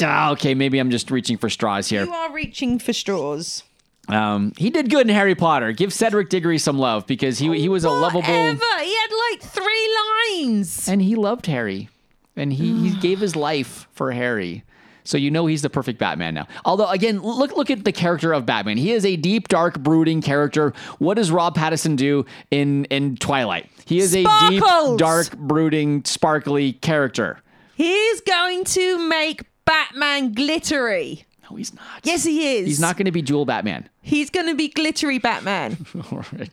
Ah, 0.02 0.32
okay, 0.32 0.54
maybe 0.56 0.80
I'm 0.80 0.92
just 0.92 1.12
reaching 1.12 1.38
for 1.38 1.50
straws 1.50 1.90
here. 1.90 2.06
you 2.06 2.14
are 2.14 2.32
reaching 2.32 2.80
for 2.80 2.94
straws. 2.94 3.64
Um, 4.10 4.54
he 4.58 4.70
did 4.72 4.90
good 4.90 5.08
in 5.08 5.14
Harry 5.14 5.36
Potter. 5.36 5.72
Give 5.72 5.94
Cedric 5.94 6.30
Diggory 6.30 6.58
some 6.58 6.78
love 6.80 7.06
because 7.08 7.38
he 7.40 7.48
he 7.60 7.70
was 7.70 7.84
a 7.84 7.90
lovable 7.92 8.22
Whatever. 8.22 8.84
He 8.84 8.96
had 8.96 9.08
like 9.32 9.42
three 9.42 9.98
lines. 10.34 10.88
and 10.90 11.02
he 11.02 11.16
loved 11.16 11.46
Harry, 11.46 11.90
and 12.36 12.52
he 12.52 12.90
he 12.90 12.96
gave 13.02 13.20
his 13.20 13.36
life 13.36 13.88
for 13.92 14.12
Harry. 14.12 14.64
So 15.06 15.18
you 15.18 15.32
know 15.32 15.46
he's 15.48 15.62
the 15.64 15.70
perfect 15.72 15.98
Batman 15.98 16.34
now. 16.36 16.48
Although 16.66 16.88
again, 16.88 17.22
look 17.22 17.56
look 17.56 17.70
at 17.70 17.84
the 17.86 17.92
character 17.92 18.34
of 18.34 18.46
Batman. 18.46 18.78
He 18.78 18.92
is 18.92 19.06
a 19.06 19.16
deep, 19.16 19.48
dark, 19.48 19.80
brooding 19.80 20.22
character. 20.22 20.74
What 21.00 21.16
does 21.16 21.32
Rob 21.32 21.56
Pattinson 21.56 21.96
do 21.96 22.26
in 22.52 22.86
in 22.86 23.16
Twilight? 23.16 23.70
He 23.86 24.00
is 24.00 24.16
a 24.16 24.24
deep, 24.50 24.64
dark, 24.98 25.36
brooding, 25.38 26.04
sparkly 26.06 26.74
character. 26.74 27.40
He's 27.76 28.22
going 28.22 28.66
to 28.66 29.08
make 29.08 29.44
Batman 29.66 30.34
glittery. 30.34 31.26
No, 31.50 31.56
he's 31.56 31.74
not. 31.74 31.86
Yes, 32.04 32.24
he 32.24 32.58
is. 32.58 32.68
He's 32.68 32.80
not 32.80 32.98
going 32.98 33.06
to 33.06 33.12
be 33.12 33.22
dual 33.22 33.46
Batman. 33.46 33.90
He's 34.02 34.30
going 34.30 34.48
to 34.48 34.56
be 34.56 34.68
glittery 34.70 35.18
Batman. 35.20 35.78
All 36.12 36.24
right. 36.34 36.50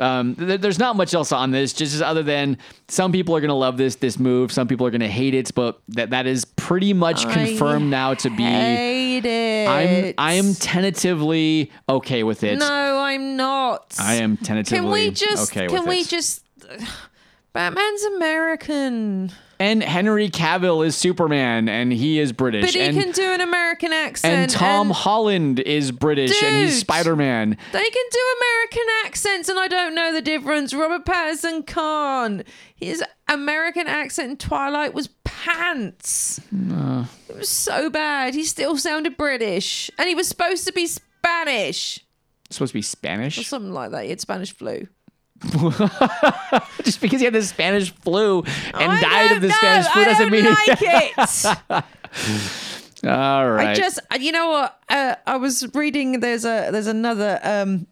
Um, 0.00 0.34
th- 0.34 0.60
there's 0.60 0.78
not 0.78 0.96
much 0.96 1.14
else 1.14 1.32
on 1.32 1.50
this, 1.50 1.72
just 1.72 2.02
other 2.02 2.22
than 2.22 2.58
some 2.88 3.12
people 3.12 3.36
are 3.36 3.40
going 3.40 3.50
to 3.50 3.54
love 3.54 3.76
this 3.76 3.96
this 3.96 4.18
move, 4.18 4.50
some 4.50 4.66
people 4.66 4.86
are 4.86 4.90
going 4.90 5.02
to 5.02 5.08
hate 5.08 5.34
it, 5.34 5.54
but 5.54 5.80
that 5.88 6.10
that 6.10 6.26
is 6.26 6.44
pretty 6.44 6.92
much 6.92 7.28
confirmed 7.28 7.90
now 7.90 8.14
to 8.14 8.30
be. 8.30 8.42
Hate 8.42 9.24
it. 9.24 9.68
I'm 9.68 10.14
I 10.18 10.32
am 10.34 10.54
tentatively 10.54 11.70
okay 11.88 12.22
with 12.22 12.42
it. 12.42 12.58
No, 12.58 12.98
I'm 13.00 13.36
not. 13.36 13.94
I 14.00 14.14
am 14.14 14.38
tentatively 14.38 14.80
Can 14.80 14.90
we 14.90 15.10
just? 15.10 15.52
okay 15.52 15.68
can 15.68 15.86
we 15.86 15.98
it. 16.00 16.08
just? 16.08 16.42
Batman's 17.52 18.02
American, 18.04 19.30
And 19.62 19.80
Henry 19.80 20.28
Cavill 20.28 20.84
is 20.84 20.96
Superman, 20.96 21.68
and 21.68 21.92
he 21.92 22.18
is 22.18 22.32
British. 22.32 22.64
but 22.64 22.74
he 22.74 22.80
and, 22.80 22.98
can 22.98 23.12
do 23.12 23.22
an 23.22 23.40
American 23.40 23.92
accent. 23.92 24.34
and 24.34 24.50
Tom 24.50 24.88
and 24.88 24.96
Holland 24.96 25.60
is 25.60 25.92
British, 25.92 26.42
and 26.42 26.56
he's 26.56 26.80
Spider 26.80 27.14
Man. 27.14 27.56
They 27.70 27.90
can 27.90 28.04
do 28.10 28.18
American 28.40 28.82
accents, 29.04 29.48
and 29.48 29.60
I 29.60 29.68
don't 29.68 29.94
know 29.94 30.12
the 30.12 30.20
difference. 30.20 30.74
Robert 30.74 31.04
Pattinson 31.04 31.64
can't. 31.64 32.42
His 32.74 33.04
American 33.28 33.86
accent 33.86 34.32
in 34.32 34.36
Twilight 34.36 34.94
was 34.94 35.10
pants. 35.22 36.40
Uh. 36.52 37.04
It 37.28 37.36
was 37.36 37.48
so 37.48 37.88
bad. 37.88 38.34
He 38.34 38.42
still 38.42 38.76
sounded 38.76 39.16
British, 39.16 39.92
and 39.96 40.08
he 40.08 40.16
was 40.16 40.26
supposed 40.26 40.66
to 40.66 40.72
be 40.72 40.88
Spanish 40.88 42.00
supposed 42.52 42.72
to 42.72 42.78
be 42.78 42.82
Spanish? 42.82 43.38
or 43.38 43.44
something 43.44 43.72
like 43.72 43.90
that. 43.90 44.04
He 44.04 44.10
had 44.10 44.20
Spanish 44.20 44.52
flu. 44.52 44.86
Just 46.84 47.00
because 47.00 47.20
he 47.20 47.24
had 47.24 47.34
the 47.34 47.42
Spanish 47.42 47.92
flu 47.92 48.42
and 48.74 48.92
I 48.92 49.00
died 49.00 49.32
of 49.32 49.42
the 49.42 49.48
know. 49.48 49.54
Spanish 49.54 49.86
flu 49.88 50.04
doesn't 50.04 50.30
mean 50.30 50.44
like 50.68 50.78
it. 50.80 51.84
All 53.04 53.50
right. 53.50 53.68
I 53.70 53.74
just, 53.74 53.98
you 54.20 54.30
know 54.30 54.48
what? 54.48 54.80
Uh, 54.88 55.16
I 55.26 55.36
was 55.36 55.66
reading. 55.74 56.20
There's 56.20 56.44
a 56.44 56.68
there's 56.70 56.86
another 56.86 57.40
um, 57.42 57.88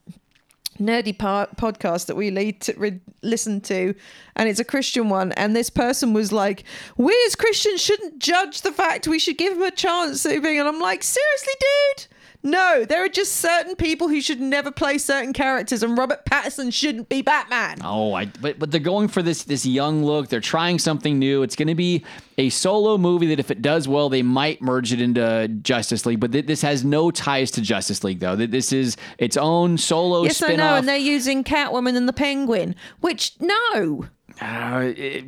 nerdy 0.78 1.16
part 1.16 1.56
podcast 1.56 2.06
that 2.06 2.14
we 2.14 2.30
lead 2.30 2.60
to, 2.62 2.74
re- 2.78 3.00
listen 3.22 3.60
to, 3.62 3.92
and 4.36 4.48
it's 4.48 4.60
a 4.60 4.64
Christian 4.64 5.08
one. 5.08 5.32
And 5.32 5.56
this 5.56 5.68
person 5.68 6.12
was 6.12 6.30
like, 6.30 6.62
"We 6.96 7.16
as 7.26 7.34
Christians 7.34 7.80
shouldn't 7.80 8.20
judge 8.20 8.60
the 8.60 8.70
fact 8.70 9.08
we 9.08 9.18
should 9.18 9.36
give 9.36 9.54
him 9.54 9.62
a 9.62 9.72
chance." 9.72 10.24
at 10.24 10.42
being-" 10.42 10.60
And 10.60 10.68
I'm 10.68 10.78
like, 10.80 11.02
seriously, 11.02 11.54
dude. 11.58 12.06
No, 12.42 12.86
there 12.86 13.04
are 13.04 13.08
just 13.08 13.36
certain 13.36 13.76
people 13.76 14.08
who 14.08 14.22
should 14.22 14.40
never 14.40 14.70
play 14.70 14.96
certain 14.96 15.34
characters, 15.34 15.82
and 15.82 15.98
Robert 15.98 16.24
Pattinson 16.24 16.72
shouldn't 16.72 17.10
be 17.10 17.20
Batman. 17.20 17.78
Oh, 17.84 18.14
I 18.14 18.24
but 18.26 18.58
but 18.58 18.70
they're 18.70 18.80
going 18.80 19.08
for 19.08 19.20
this 19.22 19.44
this 19.44 19.66
young 19.66 20.02
look. 20.04 20.28
They're 20.28 20.40
trying 20.40 20.78
something 20.78 21.18
new. 21.18 21.42
It's 21.42 21.54
going 21.54 21.68
to 21.68 21.74
be 21.74 22.02
a 22.38 22.48
solo 22.48 22.96
movie 22.96 23.26
that 23.26 23.40
if 23.40 23.50
it 23.50 23.60
does 23.60 23.86
well, 23.88 24.08
they 24.08 24.22
might 24.22 24.62
merge 24.62 24.90
it 24.90 25.02
into 25.02 25.48
Justice 25.62 26.06
League. 26.06 26.18
But 26.20 26.32
th- 26.32 26.46
this 26.46 26.62
has 26.62 26.82
no 26.82 27.10
ties 27.10 27.50
to 27.52 27.60
Justice 27.60 28.02
League 28.04 28.20
though. 28.20 28.36
Th- 28.36 28.50
This 28.50 28.72
is 28.72 28.96
its 29.18 29.36
own 29.36 29.76
solo 29.76 30.22
yes, 30.22 30.42
I 30.42 30.46
spin-off. 30.46 30.70
know, 30.70 30.76
and 30.76 30.88
they're 30.88 30.96
using 30.96 31.44
Catwoman 31.44 31.94
and 31.94 32.08
the 32.08 32.14
Penguin, 32.14 32.74
which 33.00 33.32
no. 33.40 34.06
Uh, 34.40 34.92
it- 34.96 35.24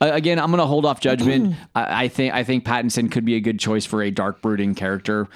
uh, 0.00 0.10
again, 0.12 0.38
I'm 0.38 0.48
going 0.50 0.58
to 0.60 0.66
hold 0.66 0.84
off 0.86 1.00
judgment. 1.00 1.56
I, 1.74 2.04
I 2.04 2.08
think 2.08 2.32
I 2.34 2.44
think 2.44 2.64
Pattinson 2.64 3.10
could 3.10 3.24
be 3.24 3.34
a 3.34 3.40
good 3.40 3.58
choice 3.58 3.84
for 3.86 4.02
a 4.02 4.10
dark 4.10 4.42
brooding 4.42 4.74
character, 4.74 5.26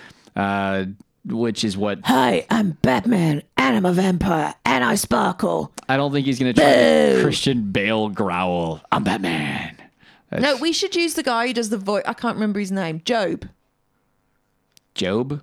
uh, 0.41 0.85
which 1.27 1.65
is 1.65 1.77
what 1.77 2.01
Hi, 2.05 2.47
I'm 2.51 2.73
Batman, 2.83 3.43
and 3.57 3.77
I'm 3.77 3.85
a 3.87 3.93
vampire, 3.93 4.55
and 4.65 4.83
I 4.85 4.95
sparkle. 4.95 5.73
I 5.89 5.97
don't 5.97 6.13
think 6.13 6.27
he's 6.27 6.39
going 6.39 6.55
to 6.55 6.61
try 6.61 6.71
the 6.73 7.21
Christian 7.23 7.71
Bale 7.73 8.09
growl. 8.09 8.81
I'm 8.91 9.05
Batman. 9.05 9.77
No, 10.33 10.57
we 10.57 10.73
should 10.73 10.95
use 10.95 11.15
the 11.15 11.23
guy 11.25 11.49
who 11.49 11.53
does 11.53 11.71
the 11.71 11.77
voice. 11.79 12.05
I 12.07 12.13
can't 12.15 12.37
remember 12.37 12.61
his 12.61 12.71
name. 12.71 13.03
Job. 13.05 13.49
Job. 14.95 15.43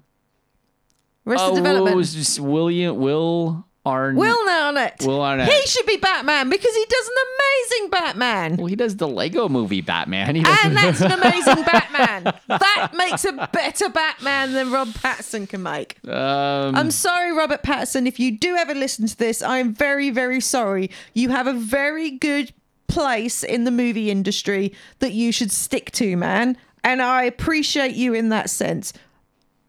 Arrested 1.25 1.45
Oh, 1.51 1.55
Development. 1.55 1.93
it 1.93 1.97
was 1.97 2.13
just 2.13 2.39
William 2.39 2.97
Will 2.97 3.66
Arn. 3.87 4.15
Will 4.15 4.49
Arnett. 4.49 5.01
Will 5.05 5.21
Arnett. 5.23 5.49
He 5.51 5.67
should 5.67 5.85
be 5.85 5.97
Batman 5.97 6.49
because 6.49 6.75
he 6.75 6.85
does 6.89 7.07
an 7.07 7.15
amazing 7.39 7.89
Batman. 7.89 8.57
Well, 8.57 8.67
he 8.67 8.75
does 8.75 8.97
the 8.97 9.07
Lego 9.07 9.47
movie 9.49 9.81
Batman. 9.81 10.35
He 10.35 10.43
And 10.45 10.75
that's 10.75 11.01
an 11.01 11.11
amazing 11.13 11.63
Batman. 11.71 12.33
That 12.47 12.91
makes 12.95 13.25
a 13.25 13.49
better 13.53 13.89
Batman 13.89 14.53
than 14.53 14.71
Rob 14.71 14.89
Pattinson 14.89 15.47
can 15.47 15.63
make. 15.63 15.97
um, 16.07 16.75
I'm 16.75 16.91
sorry, 16.91 17.31
Robert 17.33 17.63
Pattinson. 17.63 18.07
If 18.07 18.19
you 18.19 18.37
do 18.37 18.55
ever 18.55 18.73
listen 18.73 19.07
to 19.07 19.17
this, 19.17 19.41
I'm 19.41 19.73
very, 19.73 20.09
very 20.09 20.41
sorry. 20.41 20.91
You 21.13 21.29
have 21.29 21.47
a 21.47 21.53
very 21.53 22.11
good 22.11 22.51
place 22.87 23.43
in 23.43 23.63
the 23.63 23.71
movie 23.71 24.09
industry 24.09 24.73
that 24.99 25.13
you 25.13 25.31
should 25.31 25.51
stick 25.51 25.91
to, 25.91 26.15
man. 26.17 26.57
And 26.83 27.01
I 27.01 27.23
appreciate 27.23 27.95
you 27.95 28.13
in 28.13 28.29
that 28.29 28.49
sense. 28.49 28.93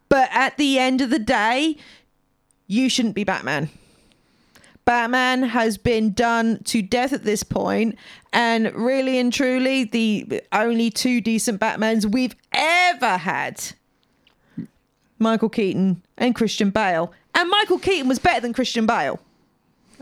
But 0.09 0.29
at 0.33 0.57
the 0.57 0.79
end 0.79 1.01
of 1.01 1.11
the 1.11 1.19
day, 1.19 1.77
you 2.67 2.89
shouldn't 2.89 3.15
be 3.15 3.25
Batman. 3.25 3.71
Batman 4.89 5.43
has 5.43 5.77
been 5.77 6.15
done 6.15 6.63
to 6.65 6.81
death 6.81 7.13
at 7.13 7.23
this 7.23 7.43
point, 7.43 7.99
and 8.33 8.75
really 8.75 9.19
and 9.19 9.31
truly, 9.31 9.85
the 9.85 10.41
only 10.51 10.91
two 10.91 11.21
decent 11.21 11.61
Batmans 11.61 12.11
we've 12.11 12.35
ever 12.55 13.19
had 13.19 13.63
Michael 15.19 15.51
Keaton 15.51 16.03
and 16.17 16.35
Christian 16.35 16.71
Bale. 16.71 17.13
And 17.35 17.51
Michael 17.51 17.79
Keaton 17.79 18.09
was 18.09 18.19
better 18.19 18.41
than 18.41 18.55
Christian 18.55 18.87
Bale. 18.87 19.21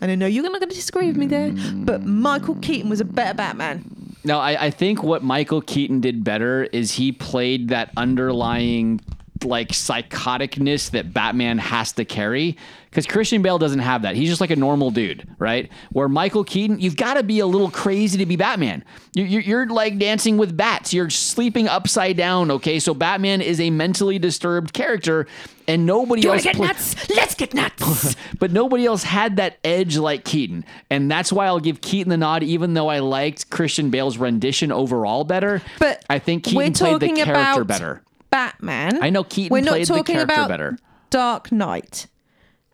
And 0.00 0.12
I 0.12 0.14
know 0.14 0.26
you're 0.26 0.44
not 0.44 0.52
going 0.52 0.68
to 0.68 0.76
disagree 0.76 1.08
with 1.08 1.16
me 1.16 1.26
there, 1.26 1.52
but 1.74 2.04
Michael 2.04 2.54
Keaton 2.54 2.88
was 2.88 3.00
a 3.00 3.04
better 3.04 3.34
Batman. 3.34 4.14
no, 4.22 4.38
I, 4.38 4.66
I 4.66 4.70
think 4.70 5.02
what 5.02 5.24
Michael 5.24 5.62
Keaton 5.62 6.00
did 6.00 6.22
better 6.22 6.62
is 6.62 6.92
he 6.92 7.10
played 7.10 7.70
that 7.70 7.90
underlying 7.96 9.00
like 9.44 9.68
psychoticness 9.68 10.90
that 10.90 11.12
Batman 11.12 11.58
has 11.58 11.92
to 11.92 12.04
carry. 12.04 12.56
Because 12.90 13.06
Christian 13.06 13.42
Bale 13.42 13.58
doesn't 13.58 13.80
have 13.80 14.02
that. 14.02 14.16
He's 14.16 14.30
just 14.30 14.40
like 14.40 14.50
a 14.50 14.56
normal 14.56 14.90
dude, 14.90 15.28
right? 15.38 15.70
Where 15.92 16.08
Michael 16.08 16.44
Keaton, 16.44 16.80
you've 16.80 16.96
got 16.96 17.14
to 17.14 17.22
be 17.22 17.40
a 17.40 17.46
little 17.46 17.70
crazy 17.70 18.16
to 18.16 18.24
be 18.24 18.36
Batman. 18.36 18.82
You're, 19.12 19.26
you're, 19.26 19.42
you're 19.42 19.66
like 19.66 19.98
dancing 19.98 20.38
with 20.38 20.56
bats. 20.56 20.94
You're 20.94 21.10
sleeping 21.10 21.68
upside 21.68 22.16
down, 22.16 22.50
okay? 22.52 22.78
So 22.78 22.94
Batman 22.94 23.42
is 23.42 23.60
a 23.60 23.68
mentally 23.68 24.18
disturbed 24.18 24.72
character, 24.72 25.26
and 25.68 25.84
nobody 25.84 26.22
You 26.22 26.32
else. 26.32 26.44
get 26.44 26.56
pla- 26.56 26.68
nuts? 26.68 27.10
Let's 27.10 27.34
get 27.34 27.52
nuts. 27.52 28.16
but 28.38 28.50
nobody 28.50 28.86
else 28.86 29.02
had 29.02 29.36
that 29.36 29.58
edge 29.62 29.98
like 29.98 30.24
Keaton. 30.24 30.64
And 30.88 31.10
that's 31.10 31.30
why 31.30 31.46
I'll 31.46 31.60
give 31.60 31.82
Keaton 31.82 32.08
the 32.08 32.16
nod, 32.16 32.44
even 32.44 32.72
though 32.72 32.88
I 32.88 33.00
liked 33.00 33.50
Christian 33.50 33.90
Bale's 33.90 34.16
rendition 34.16 34.72
overall 34.72 35.24
better. 35.24 35.60
But 35.78 36.02
I 36.08 36.18
think 36.18 36.44
Keaton 36.44 36.72
played 36.72 37.00
the 37.00 37.08
character 37.08 37.60
about 37.60 37.66
better. 37.66 38.02
Batman. 38.36 39.02
I 39.02 39.08
know 39.08 39.24
Keaton 39.24 39.50
We're 39.52 39.62
not 39.62 39.70
played 39.70 39.86
the 39.86 39.94
talking 39.94 40.14
character 40.14 40.34
about 40.34 40.48
better. 40.48 40.78
Dark 41.08 41.50
Knight. 41.50 42.06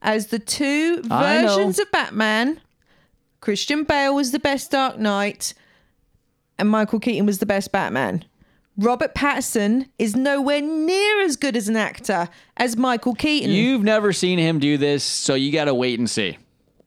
As 0.03 0.27
the 0.29 0.41
two 0.41 1.03
I 1.09 1.43
know. 1.43 1.49
versions 1.57 1.79
of 1.79 1.89
Batman, 1.93 2.61
Christian 3.41 3.85
Bale 3.85 4.13
was 4.13 4.33
the 4.33 4.41
best 4.41 4.73
Dark 4.73 4.99
Knight, 4.99 5.55
and 6.59 6.69
Michael 6.69 6.99
Keaton 6.99 7.27
was 7.27 7.39
the 7.39 7.47
best 7.47 7.71
Batman. 7.71 8.25
Robert 8.77 9.15
Pattinson 9.15 9.89
is 10.01 10.17
nowhere 10.17 10.61
near 10.61 11.23
as 11.23 11.37
good 11.37 11.57
as 11.57 11.69
an 11.69 11.77
actor 11.77 12.29
as 12.57 12.77
Michael 12.77 13.15
Keaton. 13.15 13.51
You've 13.51 13.85
never 13.85 14.13
seen 14.13 14.41
him 14.41 14.59
do 14.59 14.77
this, 14.77 15.05
so 15.05 15.35
you 15.35 15.53
got 15.53 15.67
to 15.67 15.75
wait 15.75 15.99
and 15.99 16.11
see. 16.11 16.39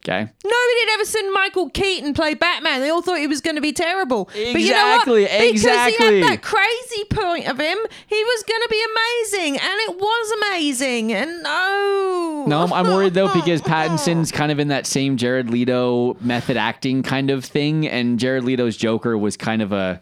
Okay. 0.07 0.19
Nobody 0.21 0.79
had 0.81 0.93
ever 0.93 1.05
seen 1.05 1.33
Michael 1.33 1.69
Keaton 1.71 2.13
play 2.13 2.35
Batman. 2.35 2.81
They 2.81 2.91
all 2.91 3.01
thought 3.01 3.17
he 3.17 3.25
was 3.25 3.41
going 3.41 3.55
to 3.55 3.61
be 3.61 3.73
terrible. 3.73 4.25
But 4.25 4.37
you 4.37 4.53
know 4.69 4.93
Exactly, 4.93 5.23
what? 5.23 5.31
Because 5.31 5.51
exactly. 5.51 6.07
he 6.07 6.21
had 6.21 6.31
that 6.31 6.41
crazy 6.43 7.03
point 7.09 7.47
of 7.49 7.59
him, 7.59 7.77
he 8.05 8.23
was 8.23 8.43
going 8.43 8.61
to 8.61 8.69
be 8.69 8.85
amazing, 8.85 9.59
and 9.59 9.73
it 9.89 9.97
was 9.97 10.31
amazing. 10.43 11.11
And 11.11 11.41
no, 11.41 12.45
No, 12.47 12.61
I'm, 12.61 12.73
I'm 12.73 12.85
worried 12.85 13.15
though 13.15 13.33
because 13.33 13.61
Pattinson's 13.63 14.31
kind 14.31 14.51
of 14.51 14.59
in 14.59 14.67
that 14.67 14.85
same 14.85 15.17
Jared 15.17 15.49
Leto 15.49 16.17
method 16.21 16.55
acting 16.55 17.01
kind 17.01 17.31
of 17.31 17.43
thing, 17.43 17.87
and 17.87 18.19
Jared 18.19 18.43
Leto's 18.43 18.77
Joker 18.77 19.17
was 19.17 19.35
kind 19.35 19.63
of 19.63 19.71
a. 19.71 19.99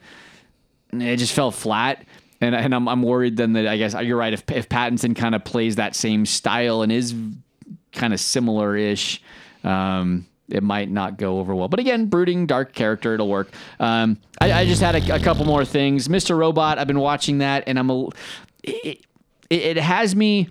It 0.92 1.16
just 1.16 1.34
fell 1.34 1.52
flat. 1.52 2.04
And, 2.42 2.54
and 2.54 2.76
I'm, 2.76 2.90
I'm 2.90 3.04
worried 3.04 3.38
then 3.38 3.54
that 3.54 3.68
I 3.68 3.78
guess 3.78 3.96
you're 4.04 4.18
right. 4.18 4.34
If, 4.34 4.44
if 4.52 4.68
Pattinson 4.68 5.16
kind 5.16 5.34
of 5.34 5.46
plays 5.46 5.78
that 5.78 5.96
same 5.96 6.26
style 6.26 6.82
and 6.82 6.92
is 6.92 7.16
kind 7.94 8.14
of 8.14 8.20
similar 8.20 8.76
ish, 8.76 9.22
um, 9.64 10.26
it 10.50 10.64
might 10.64 10.90
not 10.90 11.18
go 11.18 11.40
over 11.40 11.56
well. 11.56 11.68
But 11.68 11.80
again, 11.80 12.08
brooding, 12.08 12.46
dark 12.46 12.74
character, 12.74 13.14
it'll 13.14 13.30
work. 13.30 13.52
Um, 13.80 14.18
I, 14.40 14.52
I 14.52 14.66
just 14.66 14.82
had 14.82 14.96
a, 14.96 15.16
a 15.16 15.20
couple 15.20 15.46
more 15.46 15.66
things. 15.66 16.08
Mr. 16.08 16.38
Robot, 16.38 16.80
I've 16.80 16.88
been 16.88 17.00
watching 17.00 17.40
that, 17.40 17.64
and 17.68 17.80
I'm 17.80 17.90
a. 17.90 18.10
It, 18.64 19.06
it, 19.50 19.78
has 19.78 20.16
me 20.16 20.50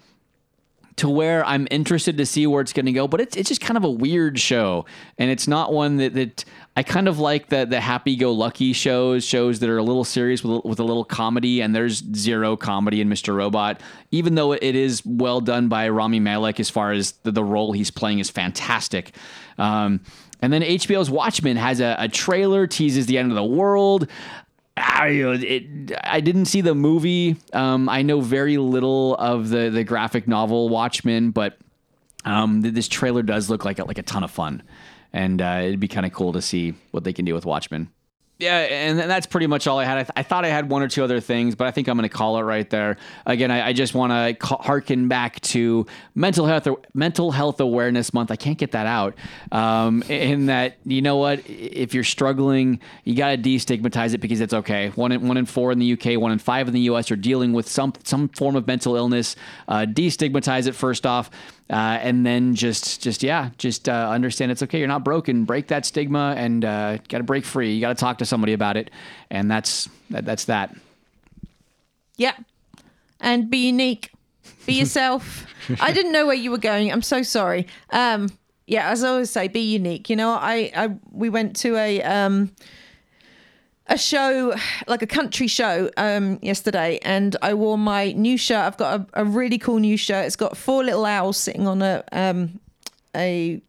to 0.97 1.09
where 1.09 1.45
I'm 1.45 1.67
interested 1.71 2.19
to 2.19 2.27
see 2.27 2.47
where 2.47 2.61
it's 2.61 2.73
going 2.73 2.87
to 2.87 2.93
go, 2.93 3.09
but 3.09 3.21
it's 3.21 3.37
it's 3.37 3.49
just 3.49 3.61
kind 3.61 3.77
of 3.77 3.85
a 3.85 3.91
weird 3.91 4.39
show, 4.39 4.87
and 5.19 5.31
it's 5.31 5.49
not 5.49 5.73
one 5.73 5.97
that 5.99 6.15
that 6.15 6.45
I 6.75 6.83
kind 6.83 7.07
of 7.07 7.19
like 7.19 7.49
the 7.49 7.67
the 7.67 7.81
happy 7.81 8.17
go 8.17 8.33
lucky 8.33 8.73
shows, 8.73 9.25
shows 9.25 9.61
that 9.61 9.69
are 9.69 9.79
a 9.79 9.83
little 9.83 10.05
serious 10.05 10.43
with 10.43 10.65
with 10.65 10.81
a 10.81 10.85
little 10.85 11.05
comedy, 11.05 11.61
and 11.61 11.75
there's 11.75 12.03
zero 12.15 12.57
comedy 12.57 13.01
in 13.01 13.09
Mr. 13.09 13.35
Robot, 13.35 13.81
even 14.11 14.37
though 14.37 14.53
it 14.53 14.63
is 14.63 15.05
well 15.05 15.41
done 15.41 15.69
by 15.69 15.89
Rami 15.89 16.21
Malek 16.21 16.59
as 16.61 16.71
far 16.71 16.93
as 16.93 17.13
the, 17.25 17.31
the 17.31 17.45
role 17.45 17.73
he's 17.73 17.91
playing 17.91 18.21
is 18.21 18.31
fantastic. 18.31 19.15
Um, 19.59 20.01
and 20.41 20.53
then 20.53 20.63
HBO's 20.63 21.11
Watchmen 21.11 21.57
has 21.57 21.81
a, 21.81 21.95
a 21.99 22.09
trailer 22.09 22.67
teases 22.67 23.07
the 23.07 23.19
end 23.19 23.31
of 23.31 23.37
the 23.37 23.45
world. 23.45 24.09
I, 24.77 25.09
it, 25.09 25.93
I 26.03 26.21
didn't 26.21 26.47
see 26.47 26.63
the 26.63 26.75
movie. 26.75 27.37
Um, 27.53 27.89
I 27.89 28.03
know 28.03 28.21
very 28.21 28.57
little 28.57 29.15
of 29.17 29.51
the 29.51 29.69
the 29.69 29.85
graphic 29.85 30.27
novel 30.27 30.71
Watchmen, 30.71 31.31
but 31.31 31.59
um, 32.25 32.63
this 32.63 32.89
trailer 32.89 33.23
does 33.23 33.51
look 33.51 33.65
like 33.65 33.79
a, 33.79 33.85
like 33.85 33.99
a 33.99 34.03
ton 34.03 34.25
of 34.25 34.31
fun, 34.31 34.63
and 35.13 35.41
uh, 35.41 35.61
it'd 35.63 35.81
be 35.81 35.89
kind 35.89 36.07
of 36.07 36.13
cool 36.13 36.33
to 36.33 36.43
see 36.43 36.75
what 36.91 37.05
they 37.05 37.13
can 37.13 37.25
do 37.25 37.35
with 37.35 37.45
Watchmen. 37.45 37.91
Yeah, 38.43 38.59
and 38.59 38.99
that's 38.99 39.27
pretty 39.27 39.47
much 39.47 39.69
all 39.69 39.79
I 39.79 39.85
had. 39.85 39.99
I, 39.99 40.03
th- 40.03 40.11
I 40.17 40.25
thought 40.25 40.45
I 40.45 40.49
had 40.49 40.69
one 40.69 40.83
or 40.83 40.89
two 40.89 41.05
other 41.05 41.21
things, 41.21 41.55
but 41.55 41.69
I 41.69 41.71
think 41.71 41.87
I'm 41.87 41.97
going 41.97 42.09
to 42.09 42.15
call 42.15 42.39
it 42.39 42.43
right 42.43 42.69
there. 42.69 42.97
Again, 43.25 43.53
I, 43.53 43.69
I 43.69 43.73
just 43.73 43.95
want 43.95 44.11
to 44.11 44.35
ca- 44.35 44.61
harken 44.61 45.07
back 45.07 45.41
to 45.43 45.87
mental 46.17 46.47
health 46.47 46.67
mental 46.93 47.31
health 47.31 47.61
awareness 47.61 48.13
month. 48.13 48.33
I 48.33 48.37
can't 48.37 48.59
get 48.59 48.73
that 48.73 48.87
out. 48.87 49.15
Um, 49.53 50.03
in 50.09 50.47
that, 50.47 50.79
you 50.85 51.03
know 51.03 51.19
what? 51.19 51.49
If 51.49 51.95
you're 51.95 52.03
struggling, 52.03 52.81
you 53.05 53.15
got 53.15 53.31
to 53.31 53.39
destigmatize 53.39 54.13
it 54.13 54.19
because 54.19 54.41
it's 54.41 54.55
okay. 54.55 54.89
One 54.89 55.13
in 55.13 55.29
one 55.29 55.37
in 55.37 55.47
four 55.47 55.71
in 55.71 55.79
the 55.79 55.93
UK, 55.93 56.21
one 56.21 56.33
in 56.33 56.41
five 56.41 56.67
in 56.67 56.75
the 56.75 56.81
US 56.81 57.13
are 57.13 57.17
dealing 57.17 57.53
with 57.53 57.69
some 57.69 57.93
some 58.03 58.29
form 58.29 58.57
of 58.57 58.67
mental 58.67 58.97
illness. 58.97 59.37
Uh, 59.69 59.87
destigmatize 59.89 60.67
it 60.67 60.73
first 60.75 61.07
off. 61.07 61.31
Uh, 61.71 61.99
and 62.03 62.27
then 62.27 62.55
just, 62.55 63.01
just 63.01 63.23
yeah, 63.23 63.51
just 63.57 63.89
uh, 63.89 64.11
understand 64.11 64.51
it's 64.51 64.63
okay. 64.63 64.79
You're 64.79 64.89
not 64.89 65.05
broken. 65.05 65.45
Break 65.45 65.69
that 65.69 65.87
stigma 65.87 66.35
and 66.37 66.65
uh, 66.65 66.99
got 67.09 67.19
to 67.19 67.25
break 67.25 67.45
free. 67.45 67.73
You 67.73 67.81
got 67.81 67.97
to 67.97 68.01
talk 68.01 68.19
to 68.19 68.27
somebody 68.27 68.53
about 68.53 68.77
it, 68.77 68.91
and 69.31 69.51
that's 69.51 69.89
that, 70.11 70.25
that's 70.25 70.47
that. 70.47 70.77
Yeah. 72.17 72.35
And 73.21 73.51
be 73.51 73.69
unique. 73.69 74.11
Be 74.67 74.75
yourself. 74.75 75.47
I 75.81 75.93
didn't 75.93 76.13
know 76.13 76.27
where 76.27 76.35
you 76.35 76.51
were 76.51 76.59
going. 76.59 76.93
I'm 76.93 77.03
so 77.03 77.23
sorry. 77.23 77.67
Um, 77.91 78.29
yeah, 78.67 78.91
as 78.91 79.03
I 79.03 79.09
always 79.09 79.31
say, 79.31 79.49
be 79.49 79.61
unique. 79.61 80.11
You 80.11 80.17
know, 80.17 80.31
I, 80.31 80.71
I 80.75 80.97
we 81.11 81.29
went 81.29 81.57
to 81.57 81.77
a 81.77 82.03
um 82.03 82.51
a 83.93 83.99
show 83.99 84.55
like 84.89 85.03
a 85.03 85.07
country 85.07 85.47
show 85.47 85.91
um 85.99 86.39
yesterday 86.41 86.99
and 87.03 87.37
I 87.43 87.53
wore 87.53 87.77
my 87.77 88.13
new 88.13 88.39
shirt. 88.39 88.65
I've 88.65 88.79
got 88.79 89.01
a, 89.01 89.07
a 89.21 89.25
really 89.25 89.59
cool 89.59 89.79
new 89.79 89.99
shirt. 89.99 90.25
It's 90.27 90.37
got 90.37 90.57
four 90.57 90.83
little 90.83 91.05
owls 91.05 91.37
sitting 91.37 91.67
on 91.67 91.83
a 91.83 92.03
um 92.13 92.59
a 93.15 93.61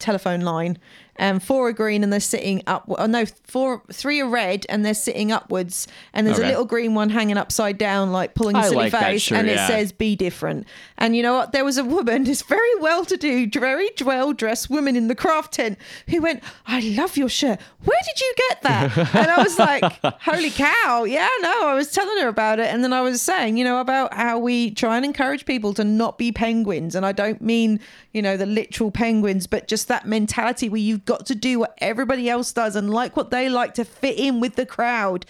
telephone 0.00 0.40
line 0.40 0.76
and 1.20 1.40
four 1.42 1.68
are 1.68 1.72
green 1.72 2.02
and 2.02 2.10
they're 2.12 2.18
sitting 2.18 2.62
up 2.66 2.84
oh 2.88 3.06
no 3.06 3.24
four 3.46 3.82
three 3.92 4.20
are 4.20 4.28
red 4.28 4.64
and 4.70 4.84
they're 4.84 4.94
sitting 4.94 5.30
upwards. 5.30 5.86
And 6.14 6.26
there's 6.26 6.38
Okay. 6.38 6.46
a 6.48 6.50
little 6.50 6.64
green 6.64 6.94
one 6.94 7.10
hanging 7.10 7.36
upside 7.36 7.76
down 7.78 8.10
like 8.10 8.34
pulling 8.34 8.56
a 8.56 8.60
I 8.60 8.62
silly 8.62 8.76
like 8.90 8.92
face 8.92 9.22
shirt, 9.22 9.38
and 9.38 9.48
it 9.48 9.56
yeah. 9.56 9.66
says 9.68 9.92
be 9.92 10.16
different. 10.16 10.66
And 10.96 11.14
you 11.14 11.22
know 11.22 11.34
what? 11.34 11.52
There 11.52 11.64
was 11.64 11.76
a 11.78 11.84
woman 11.84 12.24
this 12.30 12.40
very 12.42 12.74
well 12.80 13.04
to 13.04 13.16
do 13.16 13.46
very 13.50 13.90
well 14.02 14.32
dressed 14.32 14.70
woman 14.70 14.96
in 14.96 15.08
the 15.08 15.14
craft 15.14 15.52
tent 15.52 15.78
who 16.08 16.22
went 16.22 16.42
i 16.66 16.80
love 16.80 17.16
your 17.18 17.28
shirt. 17.28 17.60
Where 17.84 17.98
did 18.06 18.20
you 18.20 18.34
get 18.48 18.62
that? 18.62 19.14
And 19.14 19.30
i 19.30 19.42
was 19.42 19.58
like 19.58 19.84
holy 20.22 20.50
cow. 20.50 21.04
Yeah 21.04 21.28
no 21.42 21.68
i 21.68 21.74
was 21.74 21.92
telling 21.92 22.18
her 22.22 22.28
about 22.28 22.58
it. 22.58 22.66
And 22.72 22.82
then 22.82 22.94
i 22.94 23.02
was 23.02 23.20
saying 23.20 23.58
you 23.58 23.64
know 23.64 23.78
about 23.80 24.14
how 24.14 24.38
we 24.38 24.70
try 24.70 24.96
and 24.96 25.04
encourage 25.04 25.44
people 25.44 25.74
to 25.74 25.84
not 25.84 26.16
be 26.16 26.32
penguins. 26.32 26.94
And 26.94 27.04
i 27.04 27.12
don't 27.12 27.42
mean 27.42 27.78
you 28.14 28.22
know 28.22 28.36
the 28.38 28.46
literal 28.46 28.90
penguins 28.90 29.46
but 29.46 29.68
just 29.68 29.86
that 29.88 30.06
mentality 30.06 30.68
where 30.70 30.80
you've 30.80 31.04
got 31.10 31.26
to 31.26 31.34
do 31.34 31.52
what 31.62 31.72
everybody 31.90 32.24
else 32.34 32.52
does 32.52 32.76
and 32.76 32.86
like 33.00 33.16
what 33.18 33.28
they 33.30 33.48
like 33.48 33.72
to 33.74 33.84
fit 33.84 34.16
in 34.26 34.34
with 34.40 34.54
the 34.60 34.66
crowd 34.76 35.20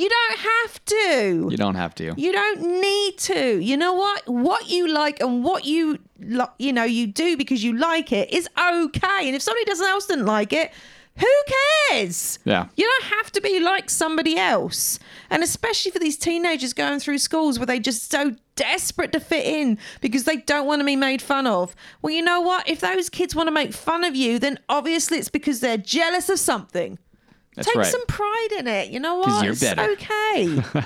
you 0.00 0.08
don't 0.16 0.38
have 0.38 0.84
to 0.84 1.48
You 1.50 1.56
don't 1.64 1.74
have 1.84 1.94
to. 1.96 2.14
you 2.24 2.32
don't 2.32 2.60
need 2.88 3.12
to. 3.30 3.42
You 3.70 3.76
know 3.76 3.94
what? 3.94 4.20
What 4.46 4.62
you 4.70 4.82
like 4.88 5.20
and 5.20 5.44
what 5.44 5.64
you 5.64 5.98
you 6.64 6.72
know 6.72 6.84
you 6.98 7.06
do 7.06 7.36
because 7.36 7.60
you 7.66 7.72
like 7.76 8.08
it 8.20 8.26
is 8.38 8.48
okay. 8.58 9.22
And 9.26 9.34
if 9.36 9.42
somebody 9.42 9.64
doesn't 9.64 9.86
else 9.94 10.06
didn't 10.06 10.26
like 10.26 10.52
it, 10.62 10.70
who 11.18 11.26
cares? 11.90 12.38
Yeah. 12.44 12.68
You 12.76 12.86
don't 12.86 13.12
have 13.14 13.30
to 13.32 13.40
be 13.40 13.60
like 13.60 13.90
somebody 13.90 14.36
else. 14.36 14.98
And 15.28 15.42
especially 15.42 15.90
for 15.90 15.98
these 15.98 16.16
teenagers 16.16 16.72
going 16.72 17.00
through 17.00 17.18
schools 17.18 17.58
where 17.58 17.66
they 17.66 17.78
just 17.78 18.10
so 18.10 18.34
desperate 18.56 19.12
to 19.12 19.20
fit 19.20 19.44
in 19.46 19.76
because 20.00 20.24
they 20.24 20.36
don't 20.36 20.66
want 20.66 20.80
to 20.80 20.84
be 20.86 20.96
made 20.96 21.20
fun 21.20 21.46
of. 21.46 21.74
Well, 22.00 22.12
you 22.14 22.22
know 22.22 22.40
what? 22.40 22.68
If 22.68 22.80
those 22.80 23.10
kids 23.10 23.34
want 23.34 23.48
to 23.48 23.52
make 23.52 23.72
fun 23.74 24.04
of 24.04 24.14
you, 24.16 24.38
then 24.38 24.58
obviously 24.68 25.18
it's 25.18 25.28
because 25.28 25.60
they're 25.60 25.76
jealous 25.78 26.28
of 26.28 26.38
something. 26.38 26.98
That's 27.56 27.66
Take 27.66 27.76
right. 27.76 27.86
some 27.86 28.06
pride 28.06 28.48
in 28.58 28.66
it. 28.66 28.90
You 28.90 29.00
know 29.00 29.16
what? 29.18 29.42
you're 29.44 29.52
it's 29.52 29.60
better. 29.60 29.82
okay. 29.92 30.62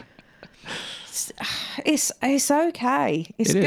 it's, 1.06 1.32
it's 1.84 2.12
it's 2.22 2.50
okay. 2.50 3.26
It's 3.38 3.54
It 3.54 3.60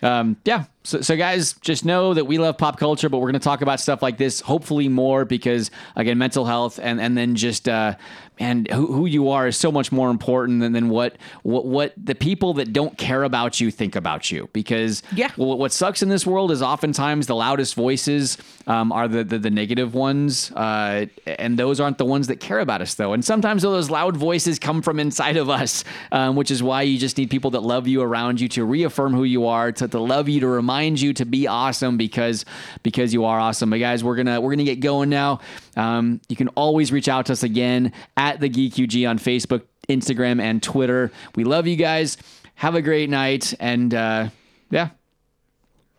good. 0.00 0.08
um, 0.08 0.36
yeah. 0.44 0.64
So, 0.86 1.00
so, 1.00 1.16
guys, 1.16 1.54
just 1.54 1.86
know 1.86 2.12
that 2.12 2.26
we 2.26 2.36
love 2.36 2.58
pop 2.58 2.78
culture, 2.78 3.08
but 3.08 3.18
we're 3.18 3.30
going 3.30 3.40
to 3.40 3.44
talk 3.44 3.62
about 3.62 3.80
stuff 3.80 4.02
like 4.02 4.18
this, 4.18 4.40
hopefully 4.40 4.86
more, 4.88 5.24
because 5.24 5.70
again, 5.96 6.18
mental 6.18 6.44
health 6.44 6.78
and 6.78 7.00
and 7.00 7.16
then 7.16 7.36
just 7.36 7.68
uh, 7.68 7.94
man, 8.38 8.66
who, 8.70 8.86
who 8.92 9.06
you 9.06 9.30
are 9.30 9.46
is 9.46 9.56
so 9.56 9.72
much 9.72 9.92
more 9.92 10.10
important 10.10 10.60
than, 10.60 10.72
than 10.72 10.90
what 10.90 11.16
what 11.42 11.64
what 11.64 11.94
the 11.96 12.14
people 12.14 12.52
that 12.54 12.74
don't 12.74 12.98
care 12.98 13.22
about 13.22 13.60
you 13.60 13.70
think 13.70 13.96
about 13.96 14.30
you. 14.30 14.50
Because 14.52 15.02
Yeah. 15.14 15.30
well, 15.38 15.56
what 15.56 15.72
sucks 15.72 16.02
in 16.02 16.10
this 16.10 16.26
world 16.26 16.50
is 16.50 16.60
oftentimes 16.60 17.28
the 17.28 17.34
loudest 17.34 17.74
voices 17.74 18.36
um, 18.66 18.92
are 18.92 19.08
the, 19.08 19.24
the 19.24 19.38
the 19.38 19.50
negative 19.50 19.94
ones, 19.94 20.50
uh, 20.52 21.06
and 21.26 21.58
those 21.58 21.80
aren't 21.80 21.96
the 21.96 22.04
ones 22.04 22.26
that 22.26 22.40
care 22.40 22.58
about 22.58 22.82
us, 22.82 22.94
though. 22.94 23.14
And 23.14 23.24
sometimes 23.24 23.62
those 23.62 23.88
loud 23.88 24.18
voices 24.18 24.58
come 24.58 24.82
from 24.82 25.00
inside 25.00 25.38
of 25.38 25.48
us, 25.48 25.82
um, 26.12 26.36
which 26.36 26.50
is 26.50 26.62
why 26.62 26.82
you 26.82 26.98
just 26.98 27.16
need 27.16 27.30
people 27.30 27.52
that 27.52 27.62
love 27.62 27.88
you 27.88 28.02
around 28.02 28.38
you 28.38 28.48
to 28.48 28.66
reaffirm 28.66 29.14
who 29.14 29.24
you 29.24 29.46
are, 29.46 29.72
to, 29.72 29.88
to 29.88 29.98
love 29.98 30.28
you, 30.28 30.40
to 30.40 30.48
remind 30.48 30.73
you 30.82 31.12
to 31.14 31.24
be 31.24 31.46
awesome 31.46 31.96
because 31.96 32.44
because 32.82 33.12
you 33.12 33.24
are 33.24 33.38
awesome. 33.38 33.70
But 33.70 33.80
guys, 33.80 34.02
we're 34.02 34.16
gonna 34.16 34.40
we're 34.40 34.52
gonna 34.52 34.64
get 34.64 34.80
going 34.80 35.10
now. 35.10 35.40
Um, 35.76 36.20
you 36.28 36.36
can 36.36 36.48
always 36.48 36.92
reach 36.92 37.08
out 37.08 37.26
to 37.26 37.32
us 37.32 37.42
again 37.42 37.92
at 38.16 38.40
the 38.40 38.48
Geek 38.48 38.72
UG 38.74 39.04
on 39.04 39.18
Facebook, 39.18 39.62
Instagram, 39.88 40.40
and 40.40 40.62
Twitter. 40.62 41.10
We 41.34 41.44
love 41.44 41.66
you 41.66 41.76
guys. 41.76 42.16
Have 42.56 42.74
a 42.74 42.82
great 42.82 43.10
night, 43.10 43.54
and 43.58 43.92
uh, 43.94 44.28
yeah. 44.70 44.90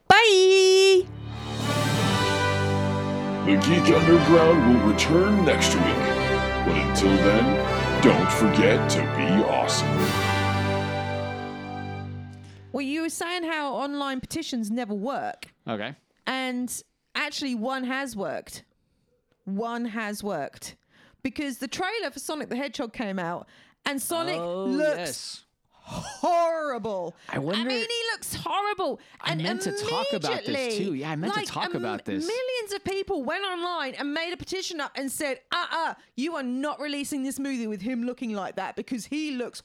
Bye. 0.08 1.06
The 3.46 3.58
Geek 3.58 3.96
Underground 3.96 4.74
will 4.74 4.92
return 4.92 5.46
next 5.46 5.76
week. 5.76 5.84
But 6.66 6.78
until 6.78 7.16
then, 7.18 8.02
don't 8.02 8.32
forget 8.32 8.90
to 8.92 9.02
be 9.16 9.44
awesome. 9.44 10.35
Well, 12.76 12.84
you 12.84 13.04
were 13.04 13.10
saying 13.10 13.44
how 13.44 13.74
online 13.74 14.20
petitions 14.20 14.70
never 14.70 14.94
work, 14.94 15.46
Okay. 15.66 15.96
and 16.28 16.84
actually, 17.16 17.56
one 17.56 17.86
has 17.86 18.18
worked. 18.18 18.66
One 19.46 19.86
has 19.86 20.22
worked 20.22 20.76
because 21.24 21.60
the 21.60 21.70
trailer 21.70 22.12
for 22.12 22.20
Sonic 22.20 22.50
the 22.50 22.58
Hedgehog 22.58 22.92
came 22.92 23.18
out, 23.18 23.48
and 23.86 24.02
Sonic 24.02 24.36
Oh, 24.42 24.66
looks 24.66 25.46
horrible. 25.72 27.16
I 27.30 27.40
wonder- 27.40 27.62
I 27.62 27.64
mean, 27.64 27.80
he 27.80 28.02
looks 28.12 28.36
horrible. 28.36 29.00
I 29.22 29.32
and 29.32 29.44
meant 29.44 29.62
to 29.62 29.72
talk 29.72 30.12
about 30.12 30.44
this, 30.44 30.50
immediately, 30.50 30.86
too. 30.86 30.94
Yeah, 30.96 31.12
I 31.12 31.16
meant 31.16 31.34
to 31.34 31.40
like, 31.40 31.48
talk 31.48 31.76
um, 31.76 31.78
about 31.78 32.04
this. 32.04 32.28
Millions 32.28 32.74
of 32.74 32.84
people 32.84 33.24
went 33.24 33.46
online 33.46 33.96
and 33.96 34.14
made 34.14 34.34
a 34.34 34.38
petition 34.38 34.82
up 34.82 34.92
and 34.96 35.10
said, 35.10 35.40
"Uh, 35.50 35.66
uh 35.72 35.94
you 36.18 36.36
are 36.36 36.44
not 36.44 36.82
releasing 36.82 37.24
this 37.24 37.40
movie 37.40 37.68
with 37.68 37.84
him 37.84 38.04
looking 38.04 38.34
like 38.34 38.58
that 38.58 38.76
because 38.76 39.06
he 39.06 39.32
looks 39.32 39.62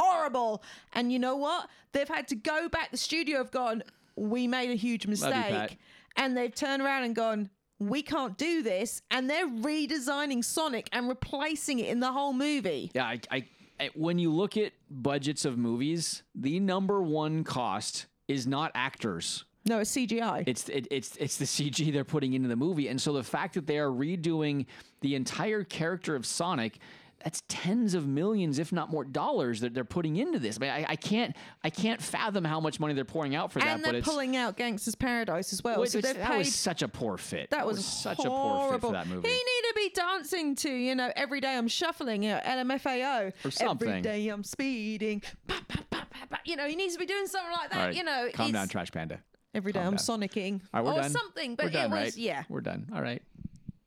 horrible." 0.00 0.62
And 0.94 1.12
you 1.12 1.18
know 1.18 1.36
what? 1.36 1.68
They've 1.92 2.08
had 2.08 2.28
to 2.28 2.34
go 2.34 2.68
back. 2.68 2.90
The 2.90 2.96
studio 2.96 3.38
have 3.38 3.50
gone. 3.50 3.82
We 4.16 4.46
made 4.46 4.70
a 4.70 4.74
huge 4.74 5.06
mistake, 5.06 5.78
and 6.16 6.36
they've 6.36 6.54
turned 6.54 6.82
around 6.82 7.04
and 7.04 7.14
gone. 7.14 7.50
We 7.78 8.02
can't 8.02 8.36
do 8.36 8.62
this, 8.62 9.00
and 9.10 9.28
they're 9.30 9.48
redesigning 9.48 10.44
Sonic 10.44 10.88
and 10.92 11.08
replacing 11.08 11.78
it 11.78 11.88
in 11.88 12.00
the 12.00 12.12
whole 12.12 12.34
movie. 12.34 12.90
Yeah, 12.94 13.06
I, 13.06 13.20
I, 13.30 13.44
I 13.78 13.90
when 13.94 14.18
you 14.18 14.30
look 14.32 14.56
at 14.56 14.72
budgets 14.90 15.44
of 15.44 15.56
movies, 15.56 16.22
the 16.34 16.60
number 16.60 17.00
one 17.02 17.44
cost 17.44 18.06
is 18.28 18.46
not 18.46 18.70
actors. 18.74 19.44
No, 19.66 19.78
it's 19.78 19.94
CGI. 19.94 20.44
It's 20.46 20.68
it, 20.68 20.88
it's 20.90 21.16
it's 21.16 21.36
the 21.36 21.44
CG 21.44 21.92
they're 21.92 22.04
putting 22.04 22.32
into 22.32 22.48
the 22.48 22.56
movie, 22.56 22.88
and 22.88 23.00
so 23.00 23.12
the 23.12 23.22
fact 23.22 23.54
that 23.54 23.66
they 23.66 23.78
are 23.78 23.90
redoing 23.90 24.66
the 25.00 25.14
entire 25.14 25.64
character 25.64 26.14
of 26.16 26.24
Sonic, 26.24 26.78
that's 27.22 27.42
tens 27.48 27.94
of 27.94 28.06
millions, 28.06 28.58
if 28.58 28.72
not 28.72 28.90
more, 28.90 29.04
dollars 29.04 29.60
that 29.60 29.74
they're 29.74 29.84
putting 29.84 30.16
into 30.16 30.38
this. 30.38 30.56
I, 30.56 30.60
mean, 30.60 30.70
I, 30.70 30.86
I 30.90 30.96
can't 30.96 31.36
I 31.62 31.70
can't 31.70 32.00
fathom 32.00 32.44
how 32.44 32.60
much 32.60 32.80
money 32.80 32.94
they're 32.94 33.04
pouring 33.04 33.34
out 33.34 33.52
for 33.52 33.58
that. 33.58 33.68
and 33.68 33.82
but 33.82 33.90
they're 33.90 33.98
it's 33.98 34.08
pulling 34.08 34.36
out 34.36 34.56
Gangsta's 34.56 34.94
Paradise 34.94 35.52
as 35.52 35.62
well. 35.62 35.80
which- 35.80 35.90
so 35.90 36.00
that 36.00 36.16
paid. 36.16 36.38
was 36.38 36.54
such 36.54 36.82
a 36.82 36.88
poor 36.88 37.16
fit. 37.16 37.50
that 37.50 37.66
was, 37.66 37.84
such 37.84 38.16
horrible. 38.18 38.36
a 38.36 38.68
poor 38.68 38.72
fit 38.72 38.80
for 38.80 38.92
that 38.92 39.06
movie. 39.06 39.28
He 39.28 39.34
need 39.34 39.68
to 39.68 39.72
be 39.76 39.90
dancing 39.94 40.54
to, 40.56 40.70
you 40.70 40.94
know, 40.94 41.10
every 41.16 41.40
day 41.40 41.56
I'm 41.56 41.68
shuffling, 41.68 42.22
you 42.22 42.30
know, 42.30 42.40
LMFAO. 42.44 43.32
Or 43.44 43.50
something. 43.50 43.88
Every 43.88 44.00
day 44.02 44.28
I'm 44.28 44.44
speeding. 44.44 45.22
Pa, 45.46 45.60
pa, 45.68 45.82
pa. 45.90 46.06
You 46.44 46.56
know, 46.56 46.66
he 46.66 46.76
needs 46.76 46.94
to 46.94 46.98
be 46.98 47.06
doing 47.06 47.26
something 47.26 47.52
like 47.52 47.70
that. 47.70 47.86
Right, 47.86 47.94
You 47.94 48.04
know, 48.04 48.28
calm 48.32 48.52
down, 48.52 48.68
Trash 48.68 48.90
Panda. 48.92 49.20
Every 49.52 49.72
day 49.72 49.80
Calm 49.80 49.88
I'm 49.88 49.96
down. 49.96 50.20
sonicking 50.20 50.60
right, 50.72 50.84
we're 50.84 50.92
or 50.92 51.00
done. 51.02 51.10
something. 51.10 51.54
But 51.56 51.66
we're 51.66 51.70
done, 51.72 51.84
it 51.86 51.90
was 51.94 51.98
right? 52.04 52.16
yeah. 52.16 52.44
We're 52.48 52.60
done. 52.60 52.88
All 52.94 53.02
right, 53.02 53.20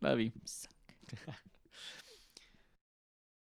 love 0.01 0.19
you. 0.19 0.31